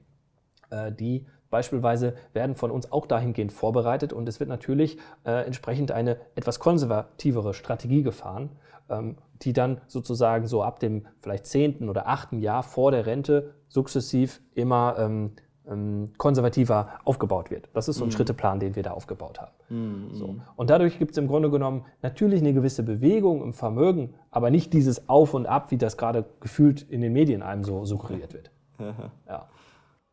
äh, 0.70 0.92
die 0.92 1.26
beispielsweise 1.51 2.14
werden 2.32 2.55
von 2.55 2.70
uns 2.70 2.90
auch 2.90 3.07
dahingehend 3.07 3.53
vorbereitet 3.53 4.12
und 4.12 4.28
es 4.28 4.40
wird 4.40 4.48
natürlich 4.48 4.98
äh, 5.24 5.44
entsprechend 5.44 5.92
eine 5.92 6.16
etwas 6.34 6.61
konservativere 6.61 7.55
Strategie 7.55 8.03
gefahren, 8.03 8.51
ähm, 8.88 9.16
die 9.42 9.53
dann 9.53 9.80
sozusagen 9.86 10.46
so 10.46 10.62
ab 10.62 10.80
dem 10.80 11.07
vielleicht 11.20 11.46
zehnten 11.46 11.88
oder 11.88 12.09
achten 12.09 12.38
Jahr 12.38 12.62
vor 12.62 12.90
der 12.90 13.07
Rente 13.07 13.55
sukzessiv 13.68 14.40
immer 14.55 14.96
ähm, 14.98 15.32
ähm, 15.68 16.12
konservativer 16.16 16.90
aufgebaut 17.05 17.51
wird. 17.51 17.68
Das 17.72 17.88
ist 17.88 17.96
so 17.96 18.05
ein 18.05 18.09
mhm. 18.09 18.12
Schritteplan, 18.12 18.61
den 18.61 18.76
wir 18.76 18.82
da 18.82 18.92
aufgebaut 18.92 19.40
haben. 19.40 19.53
Mhm. 19.68 20.14
So. 20.14 20.36
Und 20.57 20.70
dadurch 20.70 20.98
gibt 20.98 21.12
es 21.12 21.18
im 21.18 21.28
Grunde 21.28 21.51
genommen 21.51 21.84
natürlich 22.03 22.40
eine 22.40 22.53
gewisse 22.53 22.82
Bewegung 22.82 23.42
im 23.42 23.53
Vermögen, 23.53 24.14
aber 24.30 24.51
nicht 24.51 24.72
dieses 24.72 25.09
Auf 25.09 25.34
und 25.34 25.46
Ab, 25.46 25.70
wie 25.70 25.78
das 25.78 25.96
gerade 25.96 26.24
gefühlt 26.40 26.82
in 26.82 27.01
den 27.01 27.12
Medien 27.12 27.42
einem 27.42 27.64
so 27.64 27.84
suggeriert 27.84 28.34
wird. 28.34 28.51
ja. 29.28 29.48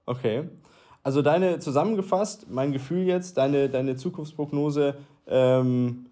Okay. 0.06 0.50
Also 1.08 1.22
deine, 1.22 1.60
zusammengefasst, 1.60 2.48
mein 2.50 2.74
Gefühl 2.74 3.06
jetzt, 3.06 3.38
deine, 3.38 3.70
deine 3.70 3.96
Zukunftsprognose 3.96 4.96
ähm, 5.26 6.08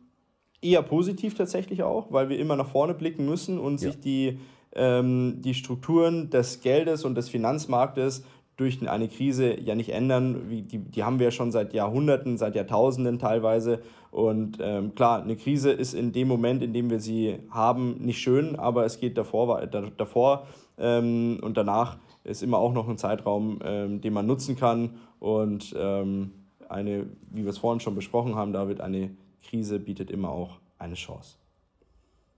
eher 0.62 0.82
positiv 0.84 1.36
tatsächlich 1.36 1.84
auch, 1.84 2.14
weil 2.14 2.30
wir 2.30 2.40
immer 2.40 2.56
nach 2.56 2.70
vorne 2.70 2.94
blicken 2.94 3.26
müssen 3.26 3.60
und 3.60 3.82
ja. 3.82 3.90
sich 3.90 4.00
die, 4.00 4.40
ähm, 4.74 5.42
die 5.42 5.54
Strukturen 5.54 6.30
des 6.30 6.62
Geldes 6.62 7.04
und 7.04 7.16
des 7.16 7.28
Finanzmarktes 7.28 8.24
durch 8.56 8.88
eine 8.88 9.10
Krise 9.10 9.60
ja 9.60 9.76
nicht 9.76 9.90
ändern. 9.90 10.50
Wie, 10.50 10.62
die, 10.62 10.78
die 10.78 11.04
haben 11.04 11.20
wir 11.20 11.32
schon 11.32 11.52
seit 11.52 11.74
Jahrhunderten, 11.74 12.38
seit 12.38 12.56
Jahrtausenden 12.56 13.20
teilweise. 13.20 13.82
Und 14.12 14.60
ähm, 14.62 14.96
klar, 14.96 15.22
eine 15.22 15.36
Krise 15.36 15.72
ist 15.72 15.94
in 15.94 16.14
dem 16.14 16.30
Moment, 16.30 16.64
in 16.64 16.72
dem 16.72 16.90
wir 16.90 17.02
sie 17.02 17.40
haben, 17.50 17.98
nicht 18.00 18.20
schön, 18.20 18.56
aber 18.56 18.86
es 18.86 19.02
geht 19.02 19.18
davor, 19.18 19.68
davor 19.68 20.48
ähm, 20.78 21.42
und 21.42 21.58
danach 21.58 21.98
ist 22.26 22.44
immer 22.44 22.58
auch 22.58 22.74
noch 22.74 22.88
ein 22.88 22.98
Zeitraum, 22.98 23.60
ähm, 23.64 24.02
den 24.02 24.14
man 24.14 24.26
nutzen 24.26 24.56
kann. 24.56 24.98
Und 25.20 25.74
ähm, 25.78 26.32
eine, 26.70 27.08
wie 27.32 27.44
wir 27.44 27.50
es 27.50 27.58
vorhin 27.58 27.80
schon 27.80 27.96
besprochen 27.96 28.36
haben, 28.36 28.54
David, 28.54 28.82
eine 28.82 29.12
Krise 29.44 29.80
bietet 29.80 30.12
immer 30.12 30.30
auch 30.30 30.60
eine 30.78 30.96
Chance. 30.96 31.38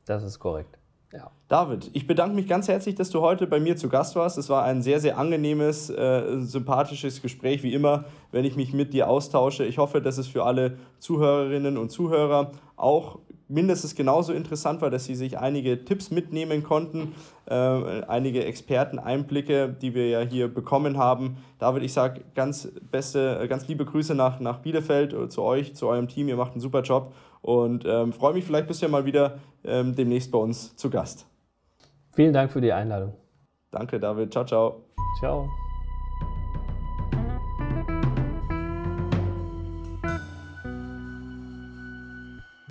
Das 0.06 0.24
ist 0.24 0.40
korrekt. 0.40 0.78
Ja. 1.14 1.32
David, 1.48 1.90
ich 1.94 2.06
bedanke 2.06 2.36
mich 2.36 2.48
ganz 2.48 2.68
herzlich, 2.68 2.96
dass 2.96 3.10
du 3.10 3.22
heute 3.22 3.48
bei 3.48 3.62
mir 3.62 3.78
zu 3.78 3.88
Gast 3.88 4.18
warst. 4.18 4.38
Es 4.38 4.50
war 4.50 4.64
ein 4.64 4.82
sehr, 4.82 5.00
sehr 5.00 5.18
angenehmes, 5.18 5.90
äh, 5.90 6.42
sympathisches 6.42 7.22
Gespräch, 7.22 7.64
wie 7.64 7.74
immer, 7.74 8.06
wenn 8.32 8.44
ich 8.44 8.58
mich 8.58 8.74
mit 8.74 8.94
dir 8.94 9.10
austausche. 9.10 9.64
Ich 9.64 9.78
hoffe, 9.78 10.02
dass 10.02 10.18
es 10.18 10.28
für 10.28 10.44
alle 10.44 10.78
Zuhörerinnen 11.00 11.78
und 11.78 11.92
Zuhörer 11.92 12.52
auch 12.76 13.20
mindestens 13.48 13.96
genauso 13.96 14.34
interessant 14.34 14.82
war, 14.82 14.90
dass 14.90 15.06
sie 15.06 15.16
sich 15.16 15.38
einige 15.40 15.86
Tipps 15.86 16.12
mitnehmen 16.12 16.64
konnten, 16.64 17.16
äh, 17.46 17.54
einige 17.54 18.46
Experteneinblicke, 18.46 19.70
die 19.70 19.94
wir 19.94 20.10
ja 20.10 20.20
hier 20.22 20.48
bekommen 20.48 20.98
haben. 20.98 21.38
David, 21.60 21.84
ich 21.84 21.94
sage 21.94 22.22
ganz 22.36 22.72
beste, 22.92 23.46
ganz 23.48 23.68
liebe 23.68 23.86
Grüße 23.86 24.16
nach, 24.16 24.40
nach 24.40 24.60
Bielefeld 24.60 25.14
äh, 25.14 25.30
zu 25.30 25.42
euch, 25.42 25.76
zu 25.76 25.88
eurem 25.88 26.08
Team. 26.08 26.28
Ihr 26.28 26.36
macht 26.36 26.52
einen 26.54 26.62
super 26.62 26.82
Job 26.82 27.14
und 27.42 27.86
ähm, 27.86 28.14
freue 28.14 28.34
mich, 28.34 28.44
vielleicht 28.44 28.68
ja 28.82 28.88
mal 28.88 29.06
wieder 29.06 29.40
ähm, 29.64 29.96
demnächst 29.96 30.32
bei 30.32 30.40
uns 30.40 30.76
zu 30.76 30.90
Gast. 30.90 31.26
Vielen 32.14 32.34
Dank 32.34 32.52
für 32.52 32.62
die 32.62 32.74
Einladung. 32.74 33.14
Danke, 33.72 34.00
David. 34.00 34.32
Ciao, 34.32 34.46
ciao. 34.46 34.84
Ciao. 35.20 35.48